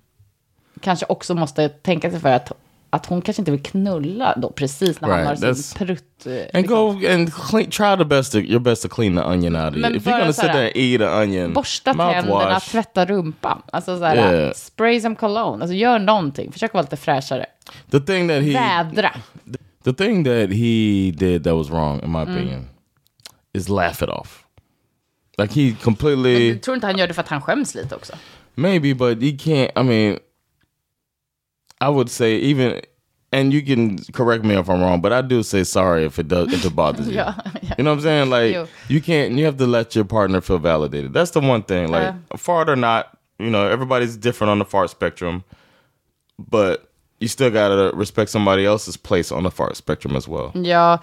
kanske 0.80 1.06
också 1.08 1.34
måste 1.34 1.68
tänka 1.68 2.10
sig 2.10 2.20
för 2.20 2.28
att, 2.32 2.52
att 2.90 3.06
hon 3.06 3.22
kanske 3.22 3.40
inte 3.40 3.50
vill 3.50 3.62
knulla 3.62 4.34
då 4.36 4.50
precis 4.50 5.00
när 5.00 5.08
han 5.08 5.18
Right, 5.18 5.44
har 5.44 5.54
sin 5.54 5.86
prutt. 5.86 6.26
eh, 6.26 6.58
And 6.58 6.68
go 6.68 6.88
and 7.14 7.34
clean, 7.34 7.70
try 7.70 7.96
the 7.98 8.04
best 8.04 8.32
to, 8.32 8.38
your 8.38 8.60
best 8.60 8.82
to 8.82 8.88
clean 8.88 9.16
the 9.16 9.22
onion 9.22 9.56
out 9.56 9.70
of 9.72 9.76
you. 9.76 9.96
If 9.96 10.06
you're 10.06 10.18
gonna 10.18 10.32
sit 10.32 10.44
there 10.52 10.66
and 10.66 10.72
eat 10.76 11.00
an 11.00 11.22
onion, 11.22 11.52
Borsta 11.52 11.90
tänderna, 11.94 12.22
mouthwash. 12.22 12.70
tvätta 12.70 13.04
rumpan. 13.06 13.62
Alltså 13.72 13.98
så 13.98 14.04
här, 14.04 14.16
Yeah. 14.40 14.52
spray 14.54 15.00
some 15.00 15.14
cologne. 15.16 15.62
Alltså 15.62 15.74
gör 15.74 15.98
någonting. 15.98 16.52
Försök 16.52 16.72
vara 16.72 16.82
lite 16.82 16.96
fräschare. 16.96 17.46
The 17.90 18.00
thing 18.00 18.28
that 18.28 18.42
he, 18.42 18.52
Vädra. 18.52 19.10
the 19.84 19.92
thing 19.92 20.24
that 20.24 20.50
he 20.50 21.10
did 21.16 21.44
that 21.44 21.52
was 21.54 21.70
wrong, 21.70 22.00
in 22.02 22.12
my 22.12 22.18
Mm. 22.18 22.34
opinion, 22.34 22.68
is 23.52 23.68
laugh 23.68 24.02
it 24.02 24.08
off. 24.08 24.42
Like 25.38 25.52
he 25.54 25.62
Men 25.66 25.76
completely, 25.76 26.52
du 26.52 26.58
tror 26.58 26.74
inte 26.74 26.86
han 26.86 26.98
gör 26.98 27.06
det 27.06 27.14
för 27.14 27.22
att 27.22 27.28
han 27.28 27.40
skäms 27.42 27.74
lite 27.74 27.94
också? 27.94 28.12
maybe, 28.54 28.94
but 28.94 29.22
he 29.22 29.30
can't. 29.32 29.70
I 29.76 29.82
mean, 29.82 30.18
I 31.80 31.88
would 31.90 32.08
say 32.10 32.50
even, 32.50 32.80
and 33.32 33.52
you 33.52 33.60
can 33.60 33.98
correct 34.12 34.44
me 34.44 34.54
if 34.54 34.68
I'm 34.68 34.80
wrong, 34.80 35.00
but 35.02 35.12
I 35.12 35.20
do 35.20 35.42
say 35.42 35.62
sorry 35.64 36.06
if 36.06 36.18
it 36.18 36.28
does 36.28 36.52
if 36.54 36.64
it 36.64 36.74
bothers 36.74 37.06
you. 37.08 37.14
yeah, 37.16 37.34
ja. 37.62 37.74
You 37.78 37.84
know 37.84 37.90
what 37.90 37.98
I'm 37.98 38.02
saying? 38.02 38.30
Like 38.30 38.54
Yo. 38.54 38.66
you 38.88 39.00
can't. 39.02 39.32
You 39.32 39.44
have 39.44 39.58
to 39.58 39.66
let 39.66 39.94
your 39.94 40.06
partner 40.06 40.40
feel 40.40 40.58
validated. 40.58 41.12
That's 41.12 41.32
the 41.32 41.40
one 41.40 41.62
thing. 41.62 41.90
Like 41.90 42.14
Uh. 42.30 42.36
fart 42.38 42.68
or 42.70 42.76
not, 42.76 43.04
you 43.38 43.50
know, 43.50 43.68
everybody's 43.68 44.16
different 44.16 44.50
on 44.50 44.58
the 44.58 44.64
fart 44.64 44.88
spectrum, 44.90 45.44
but 46.38 46.88
you 47.20 47.28
still 47.28 47.50
gotta 47.50 47.90
respect 47.94 48.30
somebody 48.30 48.64
else's 48.64 48.96
place 48.96 49.30
on 49.32 49.42
the 49.42 49.50
fart 49.50 49.76
spectrum 49.76 50.16
as 50.16 50.26
well. 50.28 50.52
Ja, 50.54 50.98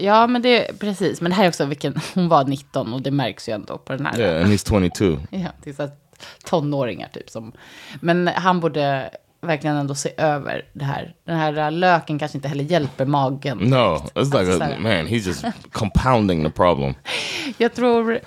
ja, 0.00 0.26
men 0.26 0.42
det 0.42 0.78
precis. 0.80 1.20
Men 1.20 1.30
det 1.30 1.36
här 1.36 1.44
är 1.44 1.48
också 1.48 1.64
vilken, 1.64 2.00
hon 2.14 2.28
var 2.28 2.44
19 2.44 2.92
och 2.94 3.02
det 3.02 3.10
märks 3.10 3.48
ju 3.48 3.52
ändå 3.52 3.78
på 3.78 3.92
den 3.96 4.06
här. 4.06 4.20
Yeah, 4.20 4.44
and 4.44 4.52
he's 4.52 4.68
22. 4.68 5.04
Ja, 5.30 5.48
det 5.64 5.70
är 5.70 5.74
så 5.74 5.82
att 5.82 6.00
tonåringar 6.44 7.08
typ 7.08 7.30
som. 7.30 7.52
Men 8.00 8.26
han 8.28 8.60
borde 8.60 9.10
verkligen 9.40 9.76
ändå 9.76 9.94
se 9.94 10.10
över 10.16 10.64
det 10.72 10.84
här. 10.84 11.14
Den 11.26 11.36
här 11.36 11.70
löken 11.70 12.18
kanske 12.18 12.38
inte 12.38 12.48
heller 12.48 12.64
hjälper 12.64 13.04
magen. 13.04 13.58
No, 13.58 13.74
it's 13.74 14.24
like 14.24 14.38
Alltså, 14.38 14.58
så 14.58 14.62
a, 14.62 14.66
här- 14.66 14.78
man. 14.78 14.92
He's 14.92 15.26
just 15.26 15.44
compounding 15.72 16.44
the 16.44 16.50
problem. 16.50 16.94
Jag 17.58 17.74
tror, 17.74 18.20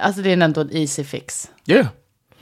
alltså 0.00 0.22
det 0.22 0.32
är 0.32 0.40
ändå 0.42 0.60
en 0.60 0.76
easy 0.76 1.04
fix. 1.04 1.50
Yeah, 1.66 1.86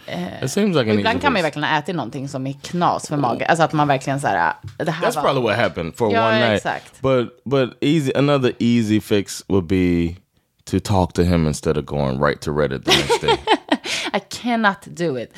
it 0.06 0.50
seems 0.50 0.76
like 0.76 0.90
an 0.90 0.98
Ibland 0.98 1.20
kan 1.22 1.32
man 1.32 1.40
ju 1.40 1.42
verkligen 1.42 1.68
ha 1.68 1.78
ätit 1.78 1.94
någonting 1.96 2.28
som 2.28 2.46
är 2.46 2.52
knas 2.52 3.08
för 3.08 3.16
magen. 3.16 3.46
Alltså 3.48 3.62
att 3.64 3.72
man 3.72 3.88
verkligen 3.88 4.20
så 4.20 4.26
här, 4.26 4.54
det 4.76 4.90
här 4.90 5.06
That's 5.06 5.14
var... 5.14 5.22
probably 5.22 5.42
what 5.42 5.56
happened 5.56 5.96
for 5.96 6.12
Yeah, 6.12 6.28
one 6.28 6.40
night. 6.40 6.56
exact. 6.56 7.00
But 7.02 7.44
but 7.44 7.70
easy 7.80 8.12
another 8.14 8.52
easy 8.58 9.00
fix 9.00 9.44
would 9.48 9.66
be 9.66 10.16
to 10.64 10.80
talk 10.80 11.12
to 11.12 11.22
him 11.22 11.46
instead 11.46 11.76
of 11.76 11.84
going 11.84 12.18
right 12.20 12.40
to 12.40 12.50
Reddit 12.50 12.84
the 12.84 12.90
next 12.90 13.20
day. 13.20 13.38
I 14.12 14.20
cannot 14.20 14.94
do 14.94 15.16
it. 15.16 15.32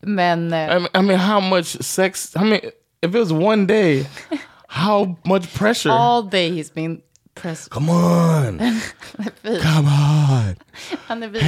Men... 0.00 0.52
eh, 0.52 0.76
I 0.76 0.78
mean, 0.78 0.88
I 0.94 1.00
mean, 1.02 1.18
how 1.18 1.40
much 1.40 1.66
sex? 1.82 2.36
I 2.36 2.44
mean, 2.44 2.60
if 3.02 3.14
it 3.14 3.18
was 3.18 3.32
one 3.32 3.66
day, 3.66 4.06
how 4.68 5.16
much 5.24 5.52
pressure? 5.54 5.90
All 5.90 6.22
day 6.22 6.50
he's 6.50 6.70
been 6.70 7.02
pressed. 7.34 7.70
Come 7.74 7.90
on, 7.90 8.58
come 9.62 9.88
on. 9.88 10.56
Han 11.06 11.22
är 11.22 11.28
vid. 11.28 11.42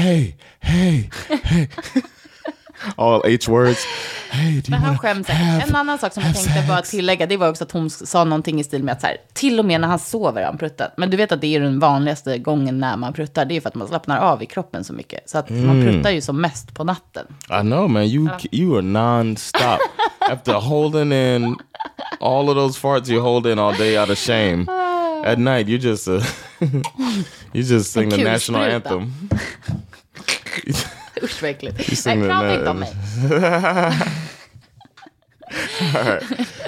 All 2.96 3.20
H 3.24 3.38
words. 3.52 3.78
Hey, 4.30 4.62
Men 4.68 4.80
han 4.82 4.98
skäms 4.98 5.28
have- 5.28 5.62
En 5.68 5.74
annan 5.74 5.98
sak 5.98 6.12
som 6.12 6.22
jag 6.22 6.34
tänkte 6.34 6.64
bara 6.68 6.76
sex? 6.78 6.90
tillägga, 6.90 7.26
det 7.26 7.36
var 7.36 7.48
också 7.48 7.64
att 7.64 7.72
hon 7.72 7.90
sa 7.90 8.24
någonting 8.24 8.60
i 8.60 8.64
stil 8.64 8.82
med 8.84 8.92
att 8.92 9.00
så 9.00 9.06
här, 9.06 9.16
till 9.32 9.58
och 9.58 9.64
med 9.64 9.80
när 9.80 9.88
han 9.88 9.98
sover 9.98 10.40
har 10.42 10.48
han 10.48 10.58
pruttat. 10.58 10.94
Men 10.96 11.10
du 11.10 11.16
vet 11.16 11.32
att 11.32 11.40
det 11.40 11.46
är 11.56 11.60
den 11.60 11.78
vanligaste 11.78 12.38
gången 12.38 12.78
när 12.80 12.96
man 12.96 13.12
pruttar, 13.12 13.44
det 13.44 13.56
är 13.56 13.60
för 13.60 13.68
att 13.68 13.74
man 13.74 13.88
slappnar 13.88 14.18
av 14.18 14.42
i 14.42 14.46
kroppen 14.46 14.84
så 14.84 14.92
mycket. 14.92 15.30
Så 15.30 15.38
att 15.38 15.50
man 15.50 15.80
Mm. 15.80 15.94
pruttar 15.94 16.10
ju 16.10 16.20
som 16.20 16.40
mest 16.40 16.74
på 16.74 16.84
natten. 16.84 17.26
I 17.50 17.60
know, 17.60 17.90
man. 17.90 18.02
You 18.02 18.28
you 18.52 18.74
are 18.74 18.82
non-stop. 18.82 19.78
After 20.32 20.52
holding 20.52 21.12
in 21.12 21.56
all 22.20 22.48
of 22.48 22.54
those 22.56 22.80
farts 22.80 23.08
you 23.10 23.20
hold 23.20 23.46
in 23.46 23.58
all 23.58 23.74
day 23.74 23.98
out 23.98 24.10
of 24.10 24.18
shame, 24.18 24.66
at 25.24 25.38
night 25.38 25.68
you 25.68 25.78
just 25.78 26.08
uh, 26.08 26.22
you 27.52 27.62
just 27.62 27.92
sing 27.92 28.10
the 28.10 28.16
national 28.24 28.62
anthem. 28.62 29.12
Usch 31.22 31.42
vad 31.42 31.50
äckligt. 31.50 32.06
Nej, 32.06 32.28
prata 32.28 32.54
inte 32.54 32.70
om 32.70 32.78
mig. 32.78 32.92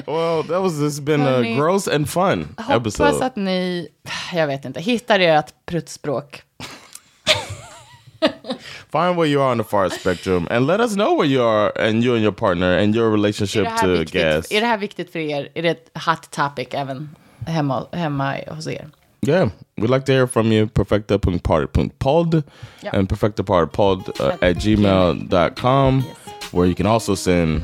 Well, 0.07 0.43
that 0.45 0.63
was 0.63 0.79
this 0.79 1.01
been 1.01 1.21
a 1.21 1.25
Hörni, 1.25 1.57
gross 1.57 1.89
and 1.89 2.09
fun 2.09 2.55
Hoppas 2.59 2.77
episode. 3.01 3.27
att 3.27 3.37
ni, 3.37 3.89
jag 4.33 4.47
vet 4.47 4.65
inte, 4.65 4.81
hittar 4.81 5.21
ert 5.21 5.53
pruttspråk. 5.67 6.43
Find 8.93 9.17
where 9.17 9.27
you 9.27 9.43
are 9.43 9.53
on 9.53 9.59
the 9.59 9.65
fart 9.65 9.93
spectrum 9.93 10.49
and 10.51 10.67
let 10.67 10.81
us 10.81 10.95
know 10.95 11.19
where 11.19 11.27
you 11.29 11.43
are 11.43 11.73
and 11.89 12.05
you 12.05 12.15
and 12.15 12.23
your 12.23 12.33
partner 12.33 12.79
and 12.79 12.97
your 12.97 13.13
relationship 13.13 13.69
to 13.81 13.87
viktigt, 13.87 14.23
gas. 14.23 14.53
är 14.53 14.61
det 14.61 14.67
här 14.67 14.79
viktigt 14.79 15.13
för 15.13 15.19
er? 15.19 15.49
Är 15.55 15.63
det 15.63 15.69
ett 15.69 15.91
hot 16.07 16.31
topic 16.31 16.69
även 16.71 17.17
hemma, 17.47 17.87
hemma 17.93 18.35
hos 18.49 18.67
er? 18.67 18.89
Yeah, 19.23 19.51
we'd 19.77 19.91
like 19.91 20.05
to 20.07 20.13
hear 20.13 20.27
from 20.27 20.53
you. 20.53 20.67
Perfecta.party.pod 20.69 22.45
Yeah. 22.83 22.91
and 22.93 23.09
perfectapartypod 23.09 24.21
uh, 24.21 24.37
at 24.41 24.57
gmail.com, 24.57 26.03
where 26.53 26.67
you 26.67 26.75
can 26.75 26.87
also 26.87 27.15
send 27.15 27.63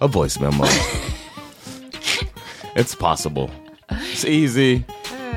a 0.00 0.08
voice 0.08 0.38
memo. 0.40 0.64
it's 2.76 2.94
possible. 2.94 3.50
It's 3.90 4.24
easy. 4.24 4.84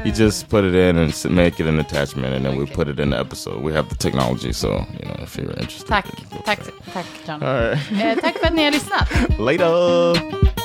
You 0.06 0.12
just 0.12 0.50
put 0.50 0.64
it 0.64 0.76
in 0.76 0.98
and 0.98 1.26
make 1.32 1.60
it 1.60 1.66
an 1.66 1.80
attachment, 1.80 2.36
and 2.36 2.46
then 2.46 2.58
we 2.58 2.68
put 2.68 2.88
it 2.88 3.00
in 3.00 3.10
the 3.10 3.18
episode. 3.20 3.64
We 3.64 3.74
have 3.74 3.90
the 3.90 3.96
technology, 3.96 4.54
so 4.54 4.86
you 5.00 5.06
know 5.08 5.16
if 5.20 5.36
you're 5.36 5.50
interested. 5.54 5.88
Tack, 5.88 6.06
tack, 6.46 6.60
tack 6.94 7.06
John. 7.26 7.42
All 7.42 7.70
right. 7.70 7.92
Eh, 7.92 8.16
tack 8.22 8.38
för 8.38 8.48
att 8.48 8.54
ni 8.54 8.64
har 8.64 8.72
lyssnat. 8.72 9.10
Later. 9.40 10.65